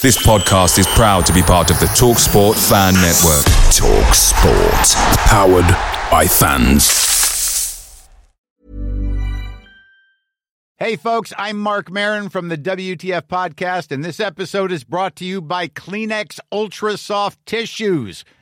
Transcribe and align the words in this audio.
This 0.00 0.16
podcast 0.24 0.78
is 0.78 0.86
proud 0.86 1.26
to 1.26 1.32
be 1.32 1.42
part 1.42 1.72
of 1.72 1.80
the 1.80 1.86
TalkSport 1.86 2.54
Fan 2.68 2.94
Network. 2.94 3.44
TalkSport. 3.74 4.94
Powered 5.26 5.66
by 6.08 6.24
fans. 6.24 8.08
Hey, 10.76 10.94
folks, 10.94 11.32
I'm 11.36 11.58
Marc 11.58 11.90
Maron 11.90 12.28
from 12.28 12.46
the 12.46 12.56
WTF 12.56 13.22
Podcast, 13.22 13.90
and 13.90 14.04
this 14.04 14.20
episode 14.20 14.70
is 14.70 14.84
brought 14.84 15.16
to 15.16 15.24
you 15.24 15.40
by 15.42 15.66
Kleenex 15.66 16.38
Ultra 16.52 16.96
Soft 16.96 17.44
Tissues, 17.44 18.24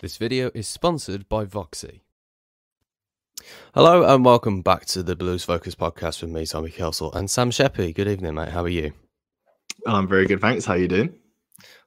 This 0.00 0.16
video 0.16 0.50
is 0.54 0.66
sponsored 0.66 1.28
by 1.28 1.44
VOXI. 1.44 2.00
Hello 3.74 4.02
and 4.02 4.24
welcome 4.24 4.62
back 4.62 4.86
to 4.86 5.02
the 5.02 5.14
Blues 5.14 5.44
Focus 5.44 5.74
podcast 5.74 6.22
with 6.22 6.30
me, 6.30 6.46
Tommy 6.46 6.70
Kelsall, 6.70 7.14
and 7.14 7.30
Sam 7.30 7.50
Sheppy. 7.50 7.94
Good 7.94 8.08
evening, 8.08 8.34
mate. 8.34 8.48
How 8.48 8.62
are 8.62 8.68
you? 8.68 8.94
I'm 9.86 10.08
very 10.08 10.26
good, 10.26 10.40
thanks. 10.40 10.64
How 10.64 10.72
are 10.72 10.78
you 10.78 10.88
doing? 10.88 11.12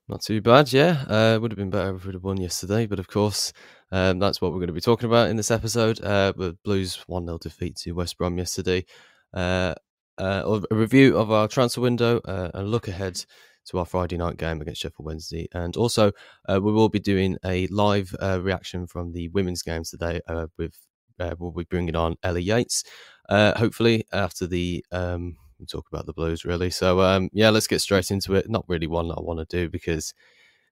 Not 0.08 0.22
too 0.22 0.42
bad, 0.42 0.72
yeah. 0.72 1.06
Uh, 1.08 1.40
would 1.42 1.50
have 1.50 1.58
been 1.58 1.72
better 1.72 1.96
if 1.96 2.06
we'd 2.06 2.14
have 2.14 2.24
won 2.24 2.38
yesterday, 2.38 2.86
but 2.86 3.00
of 3.00 3.08
course, 3.08 3.52
um, 3.92 4.20
that's 4.20 4.40
what 4.40 4.52
we're 4.52 4.60
going 4.60 4.68
to 4.68 4.74
be 4.74 4.80
talking 4.80 5.10
about 5.10 5.32
in 5.32 5.36
this 5.36 5.50
episode. 5.50 6.00
Uh, 6.04 6.34
with 6.38 6.62
Blues 6.62 7.04
1 7.08 7.26
0 7.26 7.40
defeat 7.40 7.78
to 7.78 7.94
West 7.94 8.20
Brom 8.20 8.38
yesterday. 8.38 8.86
Uh, 9.34 9.74
uh, 10.20 10.62
a 10.70 10.76
review 10.76 11.18
of 11.18 11.32
our 11.32 11.48
transfer 11.48 11.82
window, 11.82 12.20
uh, 12.26 12.52
a 12.54 12.62
look 12.62 12.88
ahead 12.88 13.26
to 13.66 13.80
our 13.80 13.86
Friday 13.86 14.18
night 14.18 14.38
game 14.38 14.62
against 14.62 14.82
Sheffield 14.82 15.06
Wednesday. 15.06 15.48
And 15.54 15.76
also, 15.78 16.12
uh, 16.48 16.60
we 16.62 16.72
will 16.72 16.90
be 16.90 17.00
doing 17.00 17.38
a 17.46 17.68
live 17.68 18.16
uh, 18.22 18.42
reaction 18.42 18.88
from 18.88 19.14
the 19.14 19.30
women's 19.30 19.62
games 19.62 19.90
today 19.90 20.22
uh, 20.28 20.48
with 20.58 20.78
uh, 21.20 21.36
we'll 21.38 21.52
be 21.52 21.64
bringing 21.64 21.96
on 21.96 22.16
Ellie 22.24 22.44
Yates, 22.44 22.84
uh, 23.30 23.58
hopefully 23.58 24.06
after 24.12 24.48
the 24.48 24.84
um, 24.92 25.38
we'll 25.60 25.68
talk 25.68 25.88
about 25.92 26.06
the 26.06 26.14
Blues 26.14 26.46
really. 26.46 26.70
So 26.70 27.02
um, 27.02 27.30
yeah, 27.34 27.50
let's 27.50 27.68
get 27.68 27.82
straight 27.82 28.12
into 28.12 28.36
it. 28.36 28.50
Not 28.50 28.66
really 28.68 28.88
one 28.88 29.08
that 29.10 29.16
I 29.18 29.22
want 29.22 29.40
to 29.40 29.58
do 29.58 29.70
because 29.70 30.14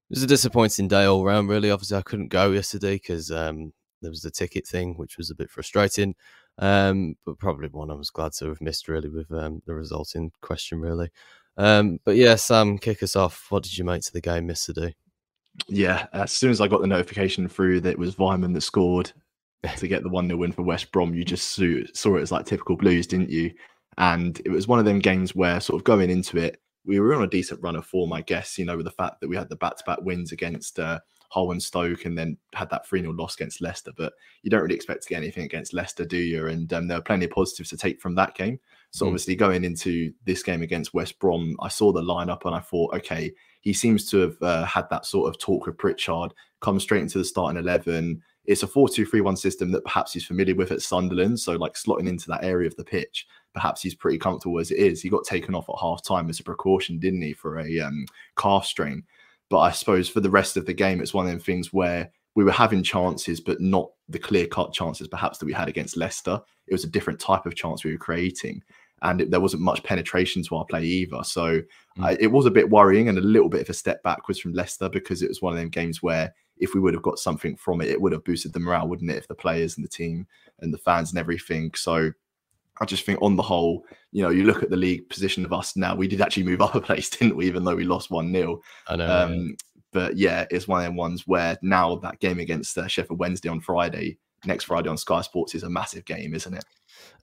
it 0.09 0.15
was 0.15 0.23
a 0.23 0.27
disappointing 0.27 0.87
day 0.87 1.05
all 1.05 1.23
round. 1.23 1.49
Really, 1.49 1.71
obviously 1.71 1.97
I 1.97 2.01
couldn't 2.01 2.29
go 2.29 2.51
yesterday 2.51 2.95
because 2.95 3.31
um, 3.31 3.71
there 4.01 4.11
was 4.11 4.21
the 4.21 4.31
ticket 4.31 4.67
thing, 4.67 4.95
which 4.97 5.17
was 5.17 5.29
a 5.29 5.35
bit 5.35 5.49
frustrating. 5.49 6.15
Um, 6.57 7.15
but 7.25 7.39
probably 7.39 7.69
one 7.69 7.91
I 7.91 7.95
was 7.95 8.09
glad 8.09 8.33
to 8.33 8.47
have 8.47 8.61
missed 8.61 8.87
really 8.87 9.09
with 9.09 9.31
um, 9.31 9.61
the 9.65 9.73
result 9.73 10.15
in 10.15 10.31
question 10.41 10.79
really. 10.79 11.09
Um, 11.57 11.99
but 12.05 12.15
yeah, 12.15 12.35
Sam, 12.35 12.77
kick 12.77 13.03
us 13.03 13.15
off. 13.15 13.47
What 13.49 13.63
did 13.63 13.77
you 13.77 13.83
make 13.83 14.01
to 14.03 14.13
the 14.13 14.21
game 14.21 14.49
yesterday? 14.49 14.95
Yeah, 15.67 16.07
as 16.13 16.31
soon 16.31 16.51
as 16.51 16.61
I 16.61 16.67
got 16.67 16.81
the 16.81 16.87
notification 16.87 17.47
through 17.47 17.81
that 17.81 17.91
it 17.91 17.99
was 17.99 18.15
Weimann 18.15 18.53
that 18.53 18.61
scored 18.61 19.11
to 19.77 19.87
get 19.87 20.03
the 20.03 20.09
1 20.09 20.27
0 20.27 20.37
win 20.37 20.51
for 20.51 20.63
West 20.63 20.91
Brom, 20.91 21.13
you 21.13 21.25
just 21.25 21.53
saw 21.53 22.15
it 22.15 22.21
as 22.21 22.31
like 22.31 22.45
typical 22.45 22.77
Blues, 22.77 23.07
didn't 23.07 23.29
you? 23.29 23.51
And 23.97 24.41
it 24.45 24.49
was 24.49 24.67
one 24.67 24.79
of 24.79 24.85
them 24.85 24.99
games 24.99 25.35
where, 25.35 25.59
sort 25.59 25.79
of 25.79 25.83
going 25.83 26.09
into 26.09 26.37
it, 26.37 26.61
we 26.85 26.99
were 26.99 27.13
on 27.13 27.23
a 27.23 27.27
decent 27.27 27.61
run 27.61 27.75
of 27.75 27.85
form, 27.85 28.13
I 28.13 28.21
guess, 28.21 28.57
you 28.57 28.65
know, 28.65 28.77
with 28.77 28.85
the 28.85 28.91
fact 28.91 29.21
that 29.21 29.27
we 29.27 29.35
had 29.35 29.49
the 29.49 29.55
back 29.57 29.77
to 29.77 29.83
back 29.85 30.01
wins 30.01 30.31
against 30.31 30.79
uh, 30.79 30.99
Hull 31.29 31.51
and 31.51 31.61
Stoke 31.61 32.05
and 32.05 32.17
then 32.17 32.37
had 32.53 32.69
that 32.69 32.87
3 32.87 33.01
0 33.01 33.13
loss 33.13 33.35
against 33.35 33.61
Leicester. 33.61 33.91
But 33.95 34.13
you 34.41 34.49
don't 34.49 34.61
really 34.61 34.75
expect 34.75 35.03
to 35.03 35.09
get 35.09 35.17
anything 35.17 35.43
against 35.43 35.73
Leicester, 35.73 36.05
do 36.05 36.17
you? 36.17 36.47
And 36.47 36.71
um, 36.73 36.87
there 36.87 36.97
were 36.97 37.03
plenty 37.03 37.25
of 37.25 37.31
positives 37.31 37.69
to 37.69 37.77
take 37.77 38.01
from 38.01 38.15
that 38.15 38.35
game. 38.35 38.59
So 38.91 39.05
Mm. 39.05 39.09
obviously 39.09 39.35
going 39.35 39.63
into 39.63 40.13
this 40.25 40.43
game 40.43 40.61
against 40.61 40.93
West 40.93 41.17
Brom, 41.19 41.55
I 41.61 41.69
saw 41.69 41.91
the 41.91 42.01
lineup 42.01 42.45
and 42.45 42.53
I 42.53 42.59
thought, 42.59 42.93
okay, 42.95 43.31
he 43.61 43.73
seems 43.73 44.09
to 44.11 44.17
have 44.17 44.41
uh, 44.41 44.65
had 44.65 44.89
that 44.89 45.05
sort 45.05 45.29
of 45.29 45.39
talk 45.39 45.65
with 45.65 45.77
Pritchard, 45.77 46.33
come 46.61 46.79
straight 46.79 47.01
into 47.01 47.17
the 47.17 47.23
starting 47.25 47.57
eleven. 47.59 48.21
It's 48.45 48.63
a 48.63 48.67
4-2-3-1 48.67 49.37
system 49.37 49.71
that 49.71 49.83
perhaps 49.83 50.13
he's 50.13 50.25
familiar 50.25 50.55
with 50.55 50.71
at 50.71 50.81
Sunderland, 50.81 51.39
so 51.39 51.53
like 51.53 51.73
slotting 51.75 52.09
into 52.09 52.27
that 52.29 52.43
area 52.43 52.67
of 52.67 52.75
the 52.75 52.83
pitch, 52.83 53.27
perhaps 53.53 53.81
he's 53.83 53.93
pretty 53.95 54.17
comfortable 54.17 54.59
as 54.59 54.71
it 54.71 54.79
is. 54.79 55.01
He 55.01 55.09
got 55.09 55.23
taken 55.25 55.53
off 55.53 55.69
at 55.69 55.75
half 55.79 56.03
time 56.03 56.27
as 56.29 56.39
a 56.39 56.43
precaution, 56.43 56.97
didn't 56.97 57.21
he, 57.21 57.33
for 57.33 57.59
a 57.59 57.79
um, 57.79 58.05
calf 58.37 58.65
strain. 58.65 59.03
But 59.49 59.59
I 59.59 59.71
suppose 59.71 60.09
for 60.09 60.21
the 60.21 60.29
rest 60.29 60.57
of 60.57 60.65
the 60.65 60.73
game, 60.73 61.01
it's 61.01 61.13
one 61.13 61.25
of 61.27 61.31
them 61.31 61.39
things 61.39 61.71
where 61.71 62.09
we 62.33 62.43
were 62.43 62.51
having 62.51 62.81
chances, 62.81 63.39
but 63.39 63.61
not 63.61 63.91
the 64.09 64.17
clear 64.19 64.47
cut 64.47 64.73
chances 64.73 65.07
perhaps 65.07 65.37
that 65.37 65.45
we 65.45 65.53
had 65.53 65.67
against 65.69 65.95
Leicester. 65.97 66.41
It 66.67 66.73
was 66.73 66.83
a 66.83 66.89
different 66.89 67.19
type 67.19 67.45
of 67.45 67.55
chance 67.55 67.83
we 67.83 67.91
were 67.91 67.97
creating. 67.97 68.63
And 69.01 69.21
it, 69.21 69.31
there 69.31 69.39
wasn't 69.39 69.63
much 69.63 69.83
penetration 69.83 70.43
to 70.43 70.55
our 70.55 70.65
play 70.65 70.83
either. 70.83 71.23
So 71.23 71.61
uh, 72.01 72.15
it 72.19 72.27
was 72.27 72.45
a 72.45 72.51
bit 72.51 72.69
worrying 72.69 73.09
and 73.09 73.17
a 73.17 73.21
little 73.21 73.49
bit 73.49 73.61
of 73.61 73.69
a 73.69 73.73
step 73.73 74.03
backwards 74.03 74.39
from 74.39 74.53
Leicester 74.53 74.89
because 74.89 75.23
it 75.23 75.29
was 75.29 75.41
one 75.41 75.53
of 75.53 75.59
them 75.59 75.69
games 75.69 76.03
where 76.03 76.33
if 76.57 76.75
we 76.75 76.79
would 76.79 76.93
have 76.93 77.03
got 77.03 77.17
something 77.17 77.55
from 77.55 77.81
it, 77.81 77.89
it 77.89 77.99
would 77.99 78.11
have 78.11 78.23
boosted 78.23 78.53
the 78.53 78.59
morale, 78.59 78.87
wouldn't 78.87 79.09
it? 79.09 79.17
If 79.17 79.27
the 79.27 79.35
players 79.35 79.75
and 79.75 79.83
the 79.83 79.89
team 79.89 80.27
and 80.59 80.71
the 80.71 80.77
fans 80.77 81.09
and 81.09 81.19
everything. 81.19 81.71
So 81.73 82.11
I 82.79 82.85
just 82.85 83.05
think 83.05 83.19
on 83.21 83.35
the 83.35 83.43
whole, 83.43 83.85
you 84.11 84.21
know, 84.21 84.29
you 84.29 84.43
look 84.43 84.61
at 84.61 84.69
the 84.69 84.77
league 84.77 85.09
position 85.09 85.43
of 85.43 85.53
us 85.53 85.75
now, 85.75 85.95
we 85.95 86.07
did 86.07 86.21
actually 86.21 86.43
move 86.43 86.61
up 86.61 86.75
a 86.75 86.81
place, 86.81 87.09
didn't 87.09 87.35
we? 87.35 87.47
Even 87.47 87.63
though 87.63 87.75
we 87.75 87.83
lost 87.83 88.11
1 88.11 88.31
0. 88.31 88.61
I 88.87 88.95
know. 88.95 89.05
yeah. 89.07 89.23
Um, 89.23 89.55
but 89.91 90.15
yeah, 90.15 90.45
it's 90.49 90.67
one 90.67 90.81
of 90.81 90.85
them 90.85 90.95
ones 90.95 91.27
where 91.27 91.57
now 91.61 91.95
that 91.97 92.19
game 92.19 92.39
against 92.39 92.77
uh, 92.77 92.87
Sheffield 92.87 93.19
Wednesday 93.19 93.49
on 93.49 93.59
Friday, 93.59 94.17
next 94.45 94.65
Friday 94.65 94.89
on 94.89 94.97
Sky 94.97 95.21
Sports 95.21 95.53
is 95.53 95.63
a 95.63 95.69
massive 95.69 96.05
game, 96.05 96.33
isn't 96.33 96.53
it? 96.53 96.63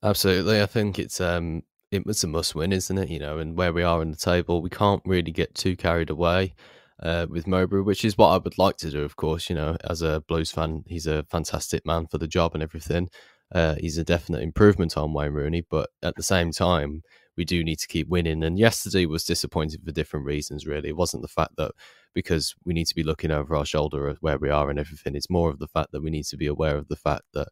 Absolutely. 0.03 0.61
I 0.63 0.67
think 0.67 0.99
it's 0.99 1.21
um 1.21 1.63
it 1.91 2.05
was 2.07 2.23
a 2.23 2.27
must 2.27 2.55
win, 2.55 2.73
isn't 2.73 2.99
it? 2.99 3.09
You 3.09 3.19
know, 3.19 3.39
and 3.39 3.57
where 3.57 3.73
we 3.73 3.83
are 3.83 4.03
in 4.03 4.11
the 4.11 4.17
table, 4.17 4.61
we 4.63 4.71
can't 4.71 5.03
really 5.07 5.33
get 5.33 5.55
too 5.55 5.75
carried 5.77 6.11
away 6.11 6.55
uh, 7.03 7.27
with 7.31 7.47
Mowbray, 7.47 7.81
which 7.81 8.05
is 8.05 8.19
what 8.19 8.29
I 8.29 8.39
would 8.39 8.59
like 8.59 8.77
to 8.79 8.91
do, 8.91 9.03
of 9.05 9.17
course. 9.17 9.49
You 9.49 9.57
know, 9.57 9.77
as 9.89 10.03
a 10.03 10.21
Blues 10.29 10.51
fan, 10.51 10.85
he's 10.87 11.07
a 11.07 11.25
fantastic 11.31 11.87
man 11.87 12.07
for 12.07 12.19
the 12.19 12.27
job 12.29 12.53
and 12.55 12.63
everything. 12.63 13.09
Uh, 13.55 13.77
he's 13.81 13.97
a 13.97 14.05
definite 14.05 14.43
improvement 14.43 14.97
on 14.99 15.15
Wayne 15.15 15.33
Rooney, 15.33 15.65
but 15.71 15.89
at 16.03 16.15
the 16.17 16.23
same 16.23 16.51
time, 16.53 17.03
we 17.39 17.45
do 17.47 17.65
need 17.65 17.79
to 17.79 17.87
keep 17.87 18.09
winning. 18.09 18.43
And 18.45 18.59
yesterday 18.59 19.07
was 19.07 19.25
disappointing 19.25 19.81
for 19.83 19.93
different 19.93 20.27
reasons, 20.27 20.67
really. 20.67 20.91
It 20.91 20.97
wasn't 20.97 21.23
the 21.23 21.29
fact 21.29 21.53
that 21.57 21.73
because 22.15 22.55
we 22.67 22.75
need 22.75 22.87
to 22.89 22.95
be 22.95 23.05
looking 23.05 23.31
over 23.31 23.55
our 23.57 23.65
shoulder 23.65 24.09
at 24.09 24.19
where 24.21 24.37
we 24.39 24.51
are 24.51 24.69
and 24.69 24.79
everything. 24.79 25.15
It's 25.15 25.31
more 25.31 25.49
of 25.49 25.59
the 25.59 25.69
fact 25.69 25.93
that 25.93 26.03
we 26.03 26.11
need 26.11 26.25
to 26.27 26.37
be 26.37 26.47
aware 26.47 26.77
of 26.77 26.89
the 26.89 26.97
fact 26.97 27.23
that 27.33 27.49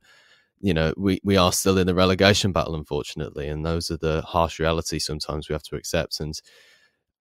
you 0.61 0.75
know, 0.75 0.93
we, 0.97 1.21
we 1.23 1.37
are 1.37 1.53
still 1.53 1.79
in 1.79 1.87
the 1.87 1.95
relegation 1.95 2.53
battle, 2.53 2.75
unfortunately, 2.75 3.49
and 3.49 3.65
those 3.65 3.91
are 3.91 3.97
the 3.97 4.23
harsh 4.23 4.59
realities 4.59 5.05
sometimes 5.05 5.49
we 5.49 5.53
have 5.53 5.63
to 5.65 5.77
accept. 5.77 6.21
And 6.21 6.39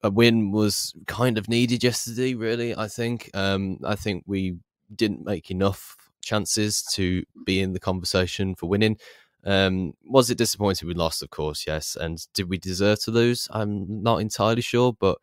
a 0.03 0.09
win 0.09 0.51
was 0.51 0.93
kind 1.07 1.37
of 1.37 1.49
needed 1.49 1.83
yesterday, 1.83 2.33
really. 2.33 2.75
I 2.75 2.87
think. 2.87 3.29
Um, 3.33 3.79
I 3.83 3.95
think 3.95 4.23
we 4.27 4.57
didn't 4.93 5.25
make 5.25 5.49
enough 5.49 5.95
chances 6.21 6.83
to 6.93 7.23
be 7.45 7.61
in 7.61 7.73
the 7.73 7.79
conversation 7.79 8.55
for 8.55 8.67
winning. 8.67 8.97
Um, 9.45 9.93
was 10.03 10.29
it 10.29 10.37
disappointing 10.37 10.87
we 10.87 10.93
lost? 10.93 11.21
Of 11.21 11.29
course, 11.29 11.65
yes. 11.67 11.95
And 11.95 12.25
did 12.33 12.49
we 12.49 12.57
deserve 12.57 13.01
to 13.03 13.11
lose? 13.11 13.47
I'm 13.51 14.01
not 14.01 14.17
entirely 14.21 14.61
sure, 14.61 14.93
but 14.93 15.17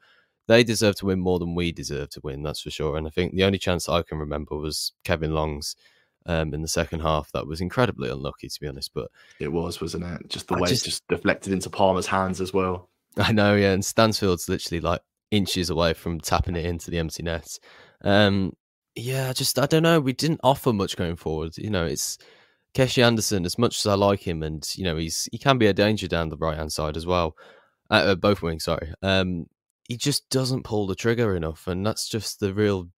they 0.47 0.62
deserve 0.65 0.97
to 0.97 1.06
win 1.06 1.20
more 1.20 1.38
than 1.38 1.55
we 1.55 1.73
deserve 1.73 2.11
to 2.11 2.20
win. 2.23 2.43
That's 2.43 2.61
for 2.62 2.70
sure. 2.70 2.97
And 2.97 3.06
I 3.06 3.11
think 3.11 3.35
the 3.35 3.44
only 3.44 3.58
chance 3.58 3.88
I 3.88 4.03
can 4.03 4.19
remember 4.19 4.56
was 4.56 4.93
Kevin 5.05 5.35
Long's 5.35 5.76
um, 6.26 6.54
in 6.54 6.62
the 6.62 6.69
second 6.69 7.00
half. 7.00 7.30
That 7.32 7.46
was 7.46 7.60
incredibly 7.60 8.10
unlucky, 8.10 8.48
to 8.48 8.60
be 8.60 8.69
honest. 8.69 8.92
But 8.94 9.08
It 9.40 9.48
was, 9.52 9.80
wasn't 9.80 10.04
it? 10.04 10.28
Just 10.28 10.48
the 10.48 10.56
I 10.56 10.60
way 10.60 10.69
just- 10.69 10.86
it 10.86 10.90
just 10.90 11.08
deflected 11.08 11.52
into 11.52 11.70
Palmer's 11.70 12.06
hands 12.06 12.40
as 12.40 12.52
well. 12.52 12.88
I 13.16 13.32
know, 13.32 13.54
yeah. 13.54 13.72
And 13.72 13.82
Stansfield's 13.82 14.48
literally 14.48 14.80
like 14.80 15.00
inches 15.30 15.70
away 15.70 15.92
from 15.94 16.20
tapping 16.20 16.56
it 16.56 16.64
into 16.66 16.90
the 16.90 16.98
empty 16.98 17.22
net. 17.22 17.58
Um, 18.02 18.52
Yeah, 18.94 19.32
just 19.32 19.58
I 19.58 19.66
don't 19.66 19.82
know. 19.82 20.00
We 20.00 20.12
didn't 20.12 20.40
offer 20.42 20.72
much 20.72 20.96
going 20.96 21.16
forward. 21.16 21.56
You 21.58 21.70
know, 21.70 21.84
it's 21.86 22.19
Keshi 22.74 23.02
Anderson. 23.04 23.44
As 23.46 23.58
much 23.58 23.78
as 23.78 23.86
I 23.86 23.94
like 23.94 24.26
him, 24.26 24.42
and 24.42 24.66
you 24.76 24.84
know, 24.84 24.96
he's 24.96 25.28
he 25.32 25.38
can 25.38 25.58
be 25.58 25.66
a 25.66 25.72
danger 25.74 26.08
down 26.08 26.28
the 26.30 26.36
right 26.36 26.56
hand 26.56 26.72
side 26.72 26.96
as 26.96 27.06
well, 27.06 27.34
uh, 27.90 27.94
uh, 27.94 28.14
both 28.14 28.42
wings. 28.42 28.64
Sorry, 28.64 28.92
um, 29.02 29.46
he 29.88 29.96
just 29.96 30.28
doesn't 30.30 30.64
pull 30.64 30.86
the 30.86 30.94
trigger 30.94 31.34
enough, 31.36 31.66
and 31.66 31.86
that's 31.86 32.08
just 32.08 32.40
the 32.40 32.52
real 32.54 32.88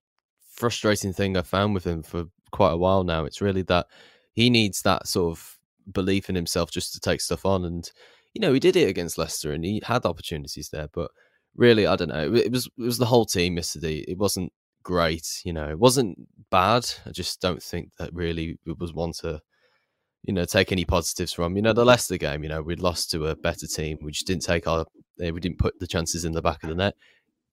frustrating 0.55 1.13
thing 1.13 1.37
I 1.37 1.43
found 1.43 1.75
with 1.75 1.85
him 1.85 2.03
for 2.03 2.25
quite 2.55 2.73
a 2.73 2.79
while 2.79 3.05
now. 3.05 3.25
It's 3.25 3.41
really 3.41 3.63
that 3.63 3.87
he 4.33 4.49
needs 4.49 4.83
that 4.83 5.07
sort 5.07 5.37
of 5.37 5.59
belief 5.93 6.31
in 6.31 6.35
himself 6.35 6.71
just 6.71 6.95
to 6.95 7.01
take 7.01 7.21
stuff 7.21 7.45
on, 7.45 7.65
and 7.65 7.91
you 8.33 8.41
know, 8.41 8.53
he 8.53 8.61
did 8.61 8.77
it 8.77 8.89
against 8.89 9.19
Leicester, 9.19 9.53
and 9.53 9.65
he 9.65 9.83
had 9.85 10.07
opportunities 10.07 10.69
there, 10.71 10.89
but 10.93 11.11
really, 11.57 11.87
I 11.87 11.97
don't 11.97 12.09
know. 12.09 12.35
It 12.35 12.51
was 12.51 12.67
it 12.67 12.83
was 12.83 12.99
the 12.99 13.07
whole 13.07 13.27
team 13.27 13.57
yesterday. 13.57 13.99
It 14.09 14.19
wasn't 14.19 14.53
great, 14.83 15.43
you 15.45 15.53
know. 15.53 15.69
It 15.69 15.79
wasn't 15.79 16.19
bad. 16.51 16.87
I 17.07 17.11
just 17.11 17.41
don't 17.41 17.63
think 17.63 17.91
that 17.99 18.15
really 18.15 18.59
it 18.67 18.79
was 18.79 18.93
one 18.93 19.13
to, 19.21 19.41
you 20.23 20.35
know, 20.35 20.45
take 20.45 20.73
any 20.73 20.85
positives 20.85 21.33
from. 21.33 21.57
You 21.57 21.63
know, 21.63 21.73
the 21.73 21.85
Leicester 21.85 22.17
game. 22.17 22.43
You 22.43 22.51
know, 22.51 22.63
we'd 22.63 22.81
lost 22.81 23.11
to 23.13 23.27
a 23.27 23.37
better 23.37 23.67
team. 23.67 23.99
We 24.01 24.13
just 24.13 24.27
didn't 24.27 24.45
take 24.45 24.67
our. 24.67 24.85
Eh, 25.21 25.31
we 25.31 25.41
didn't 25.41 25.59
put 25.59 25.79
the 25.81 25.87
chances 25.87 26.25
in 26.25 26.33
the 26.33 26.43
back 26.43 26.63
of 26.63 26.69
the 26.69 26.75
net. 26.77 26.95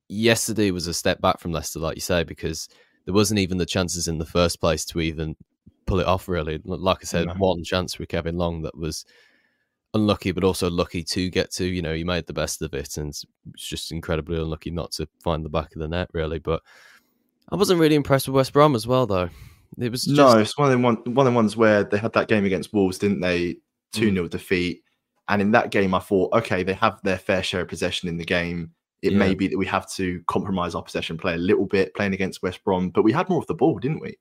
Yesterday 0.07 0.71
was 0.71 0.87
a 0.87 0.93
step 0.93 1.21
back 1.21 1.39
from 1.39 1.51
Leicester, 1.51 1.79
like 1.79 1.95
you 1.95 2.01
say, 2.01 2.23
because 2.23 2.67
there 3.05 3.13
wasn't 3.13 3.39
even 3.39 3.57
the 3.57 3.65
chances 3.65 4.07
in 4.07 4.17
the 4.17 4.25
first 4.25 4.59
place 4.59 4.85
to 4.85 5.01
even 5.01 5.35
pull 5.85 5.99
it 5.99 6.07
off. 6.07 6.27
Really, 6.27 6.61
like 6.63 6.99
I 7.01 7.05
said, 7.05 7.37
one 7.39 7.63
chance 7.63 7.97
with 7.97 8.09
Kevin 8.09 8.37
Long 8.37 8.61
that 8.63 8.77
was 8.77 9.05
unlucky, 9.93 10.31
but 10.31 10.43
also 10.43 10.69
lucky 10.69 11.03
to 11.03 11.29
get 11.29 11.51
to. 11.51 11.65
You 11.65 11.81
know, 11.81 11.93
he 11.93 12.03
made 12.03 12.27
the 12.27 12.33
best 12.33 12.61
of 12.61 12.73
it, 12.73 12.97
and 12.97 13.09
it's 13.09 13.25
just 13.57 13.91
incredibly 13.91 14.37
unlucky 14.37 14.71
not 14.71 14.91
to 14.93 15.07
find 15.23 15.43
the 15.43 15.49
back 15.49 15.73
of 15.75 15.79
the 15.79 15.87
net, 15.87 16.09
really. 16.13 16.39
But 16.39 16.61
I 17.51 17.55
wasn't 17.55 17.79
really 17.79 17.95
impressed 17.95 18.27
with 18.27 18.35
West 18.35 18.53
Brom 18.53 18.75
as 18.75 18.87
well, 18.87 19.05
though. 19.05 19.29
It 19.77 19.91
was 19.91 20.03
just... 20.03 20.17
no, 20.17 20.37
it's 20.37 20.57
one 20.57 20.67
of 20.67 20.71
them 20.71 20.81
one, 20.81 20.97
one 21.13 21.27
of 21.27 21.33
the 21.33 21.35
ones 21.35 21.55
where 21.55 21.83
they 21.83 21.97
had 21.97 22.13
that 22.13 22.27
game 22.27 22.45
against 22.45 22.73
Wolves, 22.73 22.97
didn't 22.97 23.21
they? 23.21 23.57
Two 23.93 24.13
0 24.13 24.25
mm. 24.25 24.29
defeat, 24.29 24.83
and 25.27 25.41
in 25.41 25.51
that 25.51 25.69
game, 25.69 25.93
I 25.93 25.99
thought, 25.99 26.33
okay, 26.33 26.63
they 26.63 26.73
have 26.73 26.99
their 27.03 27.17
fair 27.17 27.43
share 27.43 27.61
of 27.61 27.67
possession 27.67 28.07
in 28.07 28.17
the 28.17 28.23
game. 28.23 28.71
It 29.01 29.13
yeah. 29.13 29.17
may 29.17 29.33
be 29.33 29.47
that 29.47 29.57
we 29.57 29.65
have 29.65 29.89
to 29.91 30.21
compromise 30.27 30.75
our 30.75 30.83
possession 30.83 31.17
play 31.17 31.33
a 31.33 31.37
little 31.37 31.65
bit 31.65 31.95
playing 31.95 32.13
against 32.13 32.43
West 32.43 32.63
Brom, 32.63 32.89
but 32.89 33.03
we 33.03 33.11
had 33.11 33.29
more 33.29 33.39
of 33.39 33.47
the 33.47 33.55
ball, 33.55 33.79
didn't 33.79 34.01
we? 34.01 34.17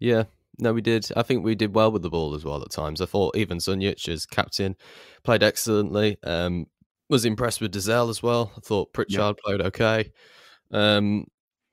Yeah, 0.00 0.24
no, 0.58 0.72
we 0.72 0.80
did. 0.80 1.08
I 1.16 1.22
think 1.22 1.44
we 1.44 1.54
did 1.54 1.74
well 1.74 1.92
with 1.92 2.02
the 2.02 2.10
ball 2.10 2.34
as 2.34 2.44
well 2.44 2.62
at 2.62 2.70
times. 2.70 3.00
I 3.00 3.06
thought 3.06 3.36
even 3.36 3.58
Sunjic 3.58 4.08
as 4.08 4.26
captain 4.26 4.76
played 5.22 5.42
excellently. 5.42 6.18
Um, 6.24 6.66
was 7.08 7.24
impressed 7.24 7.60
with 7.60 7.72
Dozzell 7.72 8.10
as 8.10 8.22
well. 8.22 8.52
I 8.56 8.60
thought 8.60 8.92
Pritchard 8.92 9.18
yeah. 9.20 9.32
played 9.42 9.60
okay. 9.62 10.12
Um, 10.72 11.26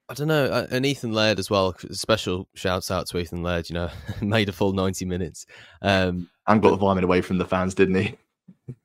I 0.08 0.14
don't 0.14 0.28
know, 0.28 0.46
uh, 0.46 0.68
and 0.70 0.86
Ethan 0.86 1.14
Laird 1.14 1.40
as 1.40 1.50
well. 1.50 1.76
Special 1.92 2.48
shouts 2.54 2.92
out 2.92 3.08
to 3.08 3.18
Ethan 3.18 3.42
Laird. 3.42 3.70
You 3.70 3.74
know, 3.74 3.90
made 4.22 4.50
a 4.50 4.54
full 4.54 4.74
ninety 4.74 5.06
minutes, 5.06 5.48
um, 5.82 6.30
and 6.48 6.62
got 6.62 6.70
the 6.72 6.86
Weimann 6.86 7.04
away 7.04 7.22
from 7.22 7.40
the 7.40 7.46
fans, 7.46 7.74
didn't 7.74 7.96
he? 7.96 8.16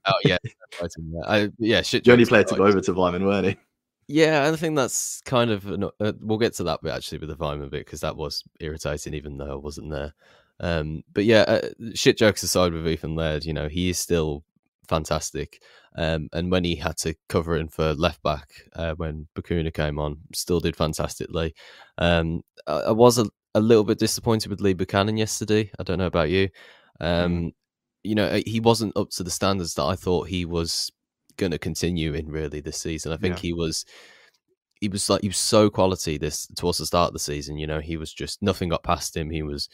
Oh 0.07 0.13
yeah, 0.25 0.39
I, 1.27 1.51
yeah. 1.59 1.83
Shit, 1.83 2.05
the 2.05 2.13
only 2.13 2.25
player 2.25 2.45
to 2.45 2.55
go 2.55 2.67
over 2.67 2.81
to 2.81 2.93
Weimann, 2.93 3.25
weren't 3.25 3.47
he? 3.47 3.57
Yeah, 4.09 4.51
I 4.51 4.57
think 4.57 4.77
that's 4.77 5.21
kind 5.23 5.51
of 5.51 5.71
uh, 5.71 6.13
we'll 6.21 6.39
get 6.39 6.55
to 6.55 6.65
that 6.65 6.83
bit 6.83 6.93
actually 6.93 7.19
with 7.19 7.29
the 7.29 7.37
Weimann 7.37 7.71
bit 7.71 7.85
because 7.85 8.01
that 8.01 8.17
was 8.17 8.43
irritating, 8.59 9.15
even 9.15 9.37
though 9.37 9.53
I 9.53 9.57
wasn't 9.57 9.91
there. 9.91 10.15
Um, 10.59 11.03
but 11.13 11.25
yeah, 11.25 11.43
uh, 11.43 11.69
shit 11.95 12.19
jokes 12.19 12.43
aside 12.43 12.73
with 12.73 12.89
Ethan 12.89 13.15
Laird, 13.15 13.45
you 13.45 13.53
know 13.53 13.69
he 13.69 13.91
is 13.91 13.99
still 13.99 14.45
fantastic. 14.89 15.63
Um, 15.97 16.29
and 16.33 16.51
when 16.51 16.65
he 16.65 16.77
had 16.77 16.97
to 16.99 17.15
cover 17.29 17.57
in 17.57 17.69
for 17.69 17.95
left 17.95 18.23
back 18.23 18.51
uh, 18.75 18.95
when 18.95 19.27
Bacuna 19.35 19.73
came 19.73 19.99
on, 19.99 20.19
still 20.35 20.61
did 20.61 20.77
fantastically. 20.77 21.55
Um, 21.99 22.43
I, 22.67 22.73
I, 22.73 22.91
was 22.93 23.19
a, 23.19 23.27
a, 23.55 23.61
little 23.61 23.85
bit 23.85 23.99
disappointed 23.99 24.51
with 24.51 24.61
Lee 24.61 24.75
Buchanan 24.75 25.17
yesterday. 25.17 25.71
I 25.79 25.83
don't 25.83 25.99
know 25.99 26.07
about 26.07 26.31
you. 26.31 26.49
Um, 27.01 27.33
mm. 27.33 27.53
You 28.03 28.15
know, 28.15 28.41
he 28.47 28.61
wasn't 28.61 28.97
up 28.97 29.11
to 29.11 29.23
the 29.23 29.31
standards 29.31 29.75
that 29.75 29.85
I 29.85 29.95
thought 29.95 30.29
he 30.29 30.45
was 30.45 30.91
going 31.37 31.53
to 31.53 31.59
continue 31.59 32.15
in 32.15 32.29
really 32.29 32.61
this 32.61 32.79
season. 32.79 33.13
I 33.13 33.17
think 33.17 33.37
yeah. 33.37 33.43
he 33.43 33.53
was 33.53 33.85
he 34.81 34.89
was 34.89 35.11
like 35.11 35.21
he 35.21 35.29
was 35.29 35.37
so 35.37 35.69
quality 35.69 36.17
this 36.17 36.47
towards 36.57 36.79
the 36.79 36.87
start 36.87 37.09
of 37.09 37.13
the 37.13 37.19
season. 37.19 37.59
You 37.59 37.67
know, 37.67 37.81
he 37.81 37.97
was 37.97 38.13
just 38.13 38.43
nothing 38.43 38.71
got 38.71 38.83
past 38.83 39.17
him. 39.17 39.31
He 39.31 39.43
was 39.43 39.69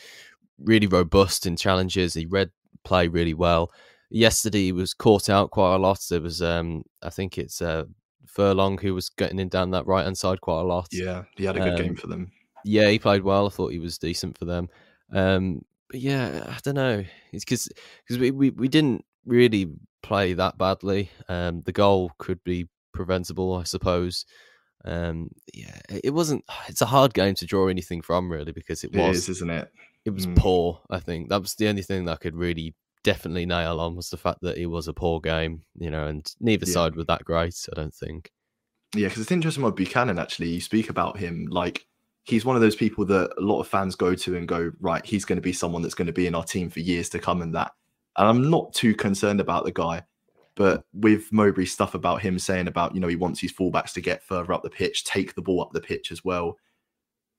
really 0.58 0.86
robust 0.86 1.46
in 1.46 1.56
challenges. 1.56 2.14
He 2.14 2.26
read 2.26 2.50
play 2.84 3.08
really 3.08 3.34
well. 3.34 3.70
Yesterday 4.10 4.66
he 4.66 4.72
was 4.72 4.94
caught 4.94 5.28
out 5.28 5.50
quite 5.50 5.74
a 5.74 5.78
lot. 5.78 6.00
There 6.08 6.20
was 6.20 6.42
um 6.42 6.84
I 7.02 7.10
think 7.10 7.38
it's 7.38 7.62
uh 7.62 7.84
Furlong 8.26 8.78
who 8.78 8.94
was 8.94 9.08
getting 9.08 9.38
in 9.38 9.48
down 9.48 9.70
that 9.70 9.86
right 9.86 10.04
hand 10.04 10.18
side 10.18 10.40
quite 10.40 10.60
a 10.60 10.64
lot. 10.64 10.88
Yeah, 10.92 11.24
he 11.36 11.44
had 11.44 11.56
a 11.56 11.60
good 11.60 11.80
um, 11.80 11.82
game 11.82 11.96
for 11.96 12.08
them. 12.08 12.32
Yeah, 12.64 12.88
he 12.88 12.98
played 12.98 13.22
well. 13.22 13.46
I 13.46 13.50
thought 13.50 13.72
he 13.72 13.78
was 13.78 13.98
decent 13.98 14.36
for 14.36 14.44
them. 14.44 14.68
Um, 15.12 15.62
but 15.88 16.00
yeah, 16.00 16.44
I 16.48 16.58
don't 16.62 16.74
know. 16.74 17.04
It's 17.32 17.44
because 17.44 17.68
because 18.04 18.18
we, 18.20 18.30
we, 18.30 18.50
we 18.50 18.68
didn't 18.68 19.04
really 19.24 19.70
play 20.02 20.32
that 20.34 20.58
badly. 20.58 21.10
Um, 21.28 21.62
the 21.62 21.72
goal 21.72 22.12
could 22.18 22.42
be 22.44 22.68
preventable, 22.92 23.54
I 23.54 23.64
suppose. 23.64 24.24
Um, 24.84 25.30
yeah, 25.52 25.78
it 25.90 26.14
wasn't. 26.14 26.44
It's 26.68 26.82
a 26.82 26.86
hard 26.86 27.14
game 27.14 27.34
to 27.36 27.46
draw 27.46 27.68
anything 27.68 28.02
from, 28.02 28.30
really, 28.30 28.52
because 28.52 28.84
it, 28.84 28.94
it 28.94 29.00
was, 29.00 29.16
is, 29.16 29.28
isn't 29.28 29.50
it? 29.50 29.70
It 30.04 30.10
was 30.10 30.26
mm. 30.26 30.36
poor. 30.36 30.80
I 30.90 31.00
think 31.00 31.28
that 31.28 31.42
was 31.42 31.54
the 31.54 31.68
only 31.68 31.82
thing 31.82 32.04
that 32.04 32.12
I 32.12 32.16
could 32.16 32.36
really 32.36 32.74
definitely 33.02 33.46
nail 33.46 33.80
on 33.80 33.94
was 33.94 34.10
the 34.10 34.16
fact 34.16 34.40
that 34.42 34.58
it 34.58 34.66
was 34.66 34.88
a 34.88 34.92
poor 34.92 35.20
game, 35.20 35.62
you 35.78 35.90
know, 35.90 36.06
and 36.06 36.26
neither 36.40 36.66
yeah. 36.66 36.72
side 36.72 36.96
were 36.96 37.04
that 37.04 37.24
great. 37.24 37.56
I 37.72 37.80
don't 37.80 37.94
think. 37.94 38.30
Yeah, 38.94 39.08
because 39.08 39.22
it's 39.22 39.32
interesting 39.32 39.64
with 39.64 39.76
Buchanan. 39.76 40.18
Actually, 40.18 40.50
you 40.50 40.60
speak 40.60 40.90
about 40.90 41.18
him 41.18 41.46
like 41.50 41.86
he's 42.26 42.44
one 42.44 42.56
of 42.56 42.62
those 42.62 42.76
people 42.76 43.04
that 43.06 43.30
a 43.38 43.40
lot 43.40 43.60
of 43.60 43.68
fans 43.68 43.94
go 43.94 44.14
to 44.14 44.36
and 44.36 44.48
go, 44.48 44.72
right, 44.80 45.04
he's 45.04 45.24
going 45.24 45.36
to 45.36 45.42
be 45.42 45.52
someone 45.52 45.80
that's 45.80 45.94
going 45.94 46.06
to 46.06 46.12
be 46.12 46.26
in 46.26 46.34
our 46.34 46.44
team 46.44 46.68
for 46.68 46.80
years 46.80 47.08
to 47.10 47.18
come, 47.18 47.40
and 47.40 47.54
that 47.54 47.72
and 48.16 48.28
I'm 48.28 48.50
not 48.50 48.72
too 48.74 48.94
concerned 48.94 49.40
about 49.40 49.64
the 49.64 49.72
guy. 49.72 50.02
But 50.56 50.84
with 50.94 51.30
Mowbray's 51.32 51.72
stuff 51.72 51.94
about 51.94 52.22
him 52.22 52.38
saying 52.38 52.66
about, 52.66 52.94
you 52.94 53.00
know, 53.00 53.08
he 53.08 53.16
wants 53.16 53.40
his 53.40 53.52
fullbacks 53.52 53.92
to 53.92 54.00
get 54.00 54.24
further 54.24 54.54
up 54.54 54.62
the 54.62 54.70
pitch, 54.70 55.04
take 55.04 55.34
the 55.34 55.42
ball 55.42 55.60
up 55.60 55.72
the 55.72 55.82
pitch 55.82 56.10
as 56.10 56.24
well. 56.24 56.56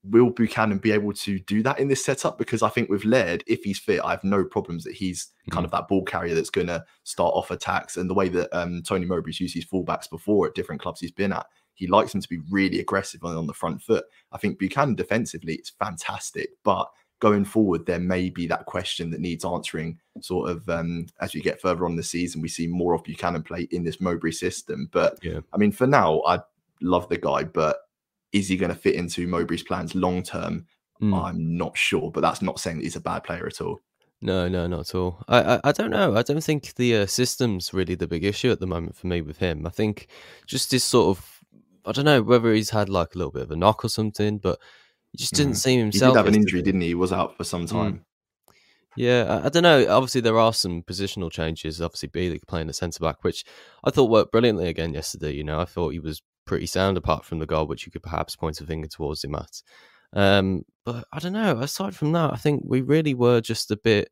Will 0.03 0.29
Buchanan 0.29 0.77
be 0.77 0.91
able 0.91 1.13
to 1.13 1.39
do 1.39 1.63
that 1.63 1.79
in 1.79 1.87
this 1.87 2.05
setup? 2.05 2.37
Because 2.37 2.61
I 2.61 2.69
think 2.69 2.89
with 2.89 3.05
Laird, 3.05 3.43
if 3.47 3.63
he's 3.63 3.79
fit, 3.79 4.01
I 4.05 4.11
have 4.11 4.23
no 4.23 4.45
problems 4.45 4.83
that 4.83 4.93
he's 4.93 5.31
kind 5.49 5.65
of 5.65 5.71
that 5.71 5.87
ball 5.87 6.05
carrier 6.05 6.35
that's 6.35 6.51
going 6.51 6.67
to 6.67 6.85
start 7.03 7.33
off 7.33 7.49
attacks. 7.49 7.97
And 7.97 8.07
the 8.07 8.13
way 8.13 8.29
that 8.29 8.55
um, 8.55 8.83
Tony 8.83 9.07
Mowbray's 9.07 9.39
used 9.39 9.55
his 9.55 9.65
fullbacks 9.65 10.07
before 10.07 10.47
at 10.47 10.53
different 10.53 10.79
clubs 10.79 11.01
he's 11.01 11.11
been 11.11 11.33
at, 11.33 11.47
he 11.77 11.87
likes 11.87 12.11
them 12.11 12.21
to 12.21 12.29
be 12.29 12.41
really 12.49 12.79
aggressive 12.79 13.23
on, 13.23 13.37
on 13.37 13.47
the 13.47 13.53
front 13.53 13.81
foot. 13.81 14.05
I 14.31 14.37
think 14.37 14.59
Buchanan 14.59 14.95
defensively 14.95 15.53
is 15.55 15.69
fantastic, 15.69 16.49
but 16.63 16.89
going 17.19 17.45
forward, 17.45 17.85
there 17.85 17.99
may 17.99 18.29
be 18.29 18.47
that 18.47 18.65
question 18.65 19.09
that 19.11 19.19
needs 19.19 19.45
answering 19.45 19.99
sort 20.21 20.49
of 20.49 20.67
um, 20.69 21.07
as 21.21 21.33
we 21.33 21.41
get 21.41 21.61
further 21.61 21.85
on 21.85 21.95
the 21.95 22.03
season. 22.03 22.41
We 22.41 22.47
see 22.47 22.67
more 22.67 22.93
of 22.93 23.03
Buchanan 23.03 23.43
play 23.43 23.67
in 23.71 23.83
this 23.83 24.01
Mowbray 24.01 24.31
system. 24.31 24.89
But 24.91 25.17
yeah. 25.23 25.39
I 25.53 25.57
mean, 25.57 25.71
for 25.71 25.87
now, 25.87 26.21
I 26.27 26.39
love 26.81 27.09
the 27.09 27.17
guy, 27.17 27.43
but 27.43 27.77
is 28.33 28.47
he 28.47 28.57
going 28.57 28.73
to 28.73 28.77
fit 28.77 28.95
into 28.95 29.27
Mowbray's 29.27 29.63
plans 29.63 29.95
long 29.95 30.21
term? 30.21 30.65
Mm. 31.01 31.23
I'm 31.23 31.57
not 31.57 31.77
sure, 31.77 32.11
but 32.11 32.21
that's 32.21 32.41
not 32.41 32.59
saying 32.59 32.77
that 32.77 32.83
he's 32.83 32.95
a 32.95 33.01
bad 33.01 33.23
player 33.23 33.45
at 33.47 33.61
all. 33.61 33.79
No, 34.19 34.47
no, 34.47 34.65
not 34.65 34.79
at 34.81 34.95
all. 34.95 35.23
I, 35.27 35.55
I, 35.55 35.59
I 35.65 35.71
don't 35.71 35.91
know. 35.91 36.15
I 36.15 36.23
don't 36.23 36.43
think 36.43 36.73
the 36.73 36.97
uh, 36.97 37.05
system's 37.05 37.71
really 37.71 37.93
the 37.93 38.07
big 38.07 38.23
issue 38.23 38.51
at 38.51 38.59
the 38.59 38.65
moment 38.65 38.95
for 38.95 39.05
me 39.05 39.21
with 39.21 39.37
him. 39.37 39.67
I 39.67 39.69
think 39.69 40.07
just 40.47 40.71
his 40.71 40.83
sort 40.83 41.15
of, 41.15 41.36
I 41.87 41.91
don't 41.91 42.05
know 42.05 42.21
whether 42.21 42.53
he's 42.53 42.71
had 42.71 42.89
like 42.89 43.15
a 43.15 43.17
little 43.17 43.31
bit 43.31 43.43
of 43.43 43.51
a 43.51 43.55
knock 43.55 43.85
or 43.85 43.89
something, 43.89 44.37
but 44.37 44.59
he 45.11 45.17
just 45.17 45.33
didn't 45.33 45.53
mm. 45.53 45.57
seem 45.57 45.79
himself. 45.79 46.11
He 46.11 46.13
did 46.13 46.17
have 46.17 46.27
an 46.27 46.35
injury, 46.35 46.61
didn't 46.61 46.81
he? 46.81 46.87
He 46.87 46.95
was 46.95 47.13
out 47.13 47.37
for 47.37 47.43
some 47.43 47.65
mm. 47.65 47.71
time. 47.71 47.93
Mm. 47.93 48.01
Yeah, 48.97 49.25
I, 49.29 49.45
I, 49.45 49.49
don't 49.49 49.63
know. 49.63 49.87
Obviously, 49.89 50.21
there 50.21 50.39
are 50.39 50.51
some 50.51 50.81
positional 50.81 51.31
changes. 51.31 51.81
Obviously, 51.81 52.09
Bielik 52.09 52.47
playing 52.47 52.67
the 52.67 52.73
centre 52.73 52.99
back, 52.99 53.23
which 53.23 53.45
I 53.83 53.91
thought 53.91 54.09
worked 54.09 54.31
brilliantly 54.31 54.67
again 54.67 54.93
yesterday. 54.93 55.31
You 55.33 55.43
know, 55.43 55.59
I 55.59 55.65
thought 55.65 55.89
he 55.89 55.99
was 55.99 56.23
pretty 56.45 56.65
sound 56.65 56.97
apart 56.97 57.23
from 57.23 57.37
the 57.39 57.45
goal, 57.45 57.67
which 57.67 57.85
you 57.85 57.91
could 57.91 58.01
perhaps 58.01 58.35
point 58.35 58.59
a 58.59 58.65
finger 58.65 58.87
towards 58.87 59.23
him 59.23 59.35
at. 59.35 59.61
Um, 60.13 60.63
but 60.83 61.05
I 61.13 61.19
don't 61.19 61.33
know. 61.33 61.59
Aside 61.59 61.95
from 61.95 62.11
that, 62.13 62.33
I 62.33 62.37
think 62.37 62.63
we 62.65 62.81
really 62.81 63.13
were 63.13 63.39
just 63.39 63.69
a 63.69 63.77
bit 63.77 64.09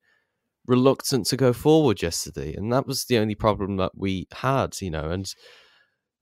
reluctant 0.67 1.25
to 1.27 1.37
go 1.37 1.51
forward 1.51 2.03
yesterday, 2.03 2.53
and 2.53 2.71
that 2.71 2.85
was 2.85 3.05
the 3.05 3.17
only 3.17 3.35
problem 3.35 3.77
that 3.77 3.97
we 3.97 4.27
had. 4.33 4.79
You 4.81 4.91
know, 4.91 5.09
and 5.09 5.33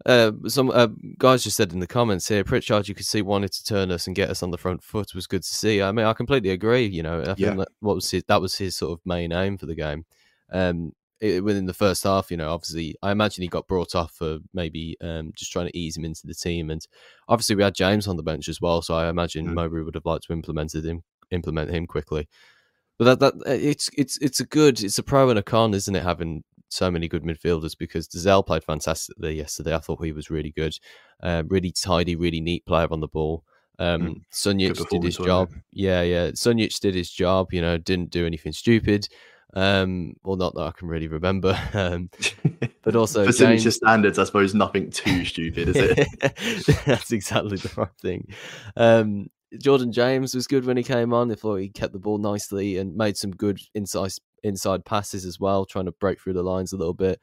uh, 0.06 0.32
some 0.48 0.70
uh, 0.70 0.88
guys 1.18 1.44
just 1.44 1.56
said 1.56 1.72
in 1.72 1.80
the 1.80 1.88
comments 1.88 2.28
here, 2.28 2.44
Pritchard, 2.44 2.88
you 2.88 2.96
could 2.96 3.06
see 3.06 3.22
wanted 3.22 3.54
to 3.54 3.64
turn 3.64 3.92
us 3.92 4.08
and 4.08 4.16
get 4.16 4.30
us 4.30 4.44
on 4.44 4.52
the 4.52 4.58
front 4.58 4.84
foot 4.84 5.16
was 5.16 5.28
good 5.28 5.44
to 5.44 5.54
see. 5.54 5.82
I 5.82 5.92
mean, 5.92 6.06
I 6.06 6.14
completely 6.14 6.50
agree. 6.50 6.86
You 6.86 7.04
know, 7.04 7.22
I 7.22 7.26
think 7.26 7.40
yeah. 7.40 7.56
that 7.56 7.70
what 7.80 7.96
was 7.96 8.12
his, 8.12 8.24
that 8.28 8.42
was 8.42 8.58
his 8.58 8.76
sort 8.76 9.00
of 9.00 9.06
main 9.06 9.32
aim 9.32 9.58
for 9.58 9.66
the 9.66 9.76
game. 9.76 10.06
Um, 10.52 10.92
it, 11.22 11.42
within 11.42 11.66
the 11.66 11.74
first 11.74 12.04
half, 12.04 12.30
you 12.32 12.38
know, 12.38 12.52
obviously, 12.52 12.96
I 13.02 13.12
imagine 13.12 13.44
he 13.44 13.48
got 13.48 13.68
brought 13.68 13.96
off 13.96 14.14
for 14.14 14.40
maybe 14.54 14.98
um, 15.02 15.32
just 15.36 15.54
trying 15.54 15.68
to 15.68 15.78
ease 15.78 15.96
him 15.96 16.04
into 16.04 16.28
the 16.28 16.34
team, 16.34 16.70
and 16.70 16.86
obviously 17.30 17.56
we 17.56 17.64
had 17.64 17.76
James 17.76 18.08
on 18.08 18.18
the 18.18 18.24
bench 18.24 18.50
as 18.50 18.60
well, 18.60 18.82
so 18.82 18.94
I 18.96 19.08
imagine 19.08 19.48
mm. 19.48 19.54
Mowbray 19.54 19.84
would 19.84 19.96
have 19.96 20.06
liked 20.06 20.26
to 20.26 20.34
implement 20.34 20.76
him, 20.76 21.04
implement 21.32 21.72
him 21.72 21.88
quickly. 21.88 22.28
But 23.00 23.20
that 23.20 23.20
that 23.20 23.48
it's 23.48 23.90
it's 23.98 24.18
it's 24.18 24.42
a 24.42 24.46
good, 24.46 24.84
it's 24.84 25.00
a 25.00 25.04
pro 25.04 25.30
and 25.30 25.40
a 25.40 25.44
con, 25.44 25.74
isn't 25.74 25.96
it? 25.96 26.04
Having 26.04 26.44
so 26.74 26.92
many 26.92 27.08
good 27.08 27.24
midfielders 27.24 27.78
because 27.78 28.08
Dozzell 28.08 28.46
played 28.46 28.64
fantastically 28.64 29.36
yesterday. 29.36 29.76
I 29.76 29.80
thought 29.80 30.04
he 30.04 30.12
was 30.12 30.30
really 30.30 30.52
good, 30.52 30.78
uh, 31.22 31.44
really 31.48 31.72
tidy, 31.72 32.16
really 32.16 32.42
neat 32.42 32.66
player 32.66 32.88
on 32.92 33.00
the 33.00 33.08
ball. 33.08 33.44
Um, 33.80 34.22
Mm. 34.34 34.90
Did 34.90 35.04
his 35.04 35.18
job. 35.18 35.52
Yeah, 35.72 36.02
yeah. 36.04 36.28
Sunjic 36.32 36.80
did 36.80 36.96
his 36.96 37.10
job. 37.10 37.54
You 37.54 37.62
know, 37.62 37.78
didn't 37.78 38.12
do 38.12 38.26
anything 38.26 38.52
stupid. 38.54 39.08
Um, 39.56 40.16
well, 40.24 40.36
not 40.36 40.56
that 40.56 40.62
I 40.62 40.72
can 40.72 40.88
really 40.88 41.08
remember. 41.08 41.58
Um, 41.74 42.10
but 42.84 42.96
also 42.96 43.26
for 43.26 43.32
signature 43.32 43.64
James- 43.64 43.76
standards, 43.76 44.20
I 44.20 44.26
suppose 44.26 44.54
nothing 44.54 44.90
too 44.92 45.26
stupid, 45.34 45.70
is 45.70 45.76
it? 45.78 46.86
That's 46.86 47.12
exactly 47.12 47.58
the 47.58 47.72
right 47.78 47.98
thing. 48.02 48.34
Um, 48.76 49.28
Jordan 49.62 49.92
James 49.92 50.34
was 50.36 50.48
good 50.48 50.66
when 50.66 50.78
he 50.78 50.84
came 50.84 51.14
on. 51.14 51.32
I 51.32 51.36
thought 51.36 51.58
he 51.58 51.70
kept 51.70 51.94
the 51.94 52.00
ball 52.00 52.18
nicely 52.18 52.78
and 52.78 52.96
made 52.96 53.18
some 53.18 53.32
good 53.32 53.60
inside 53.76 54.12
inside 54.44 54.86
passes 54.86 55.26
as 55.26 55.40
well, 55.40 55.66
trying 55.66 55.86
to 55.86 55.92
break 55.94 56.20
through 56.20 56.34
the 56.34 56.44
lines 56.44 56.74
a 56.74 56.78
little 56.78 56.94
bit. 56.94 57.20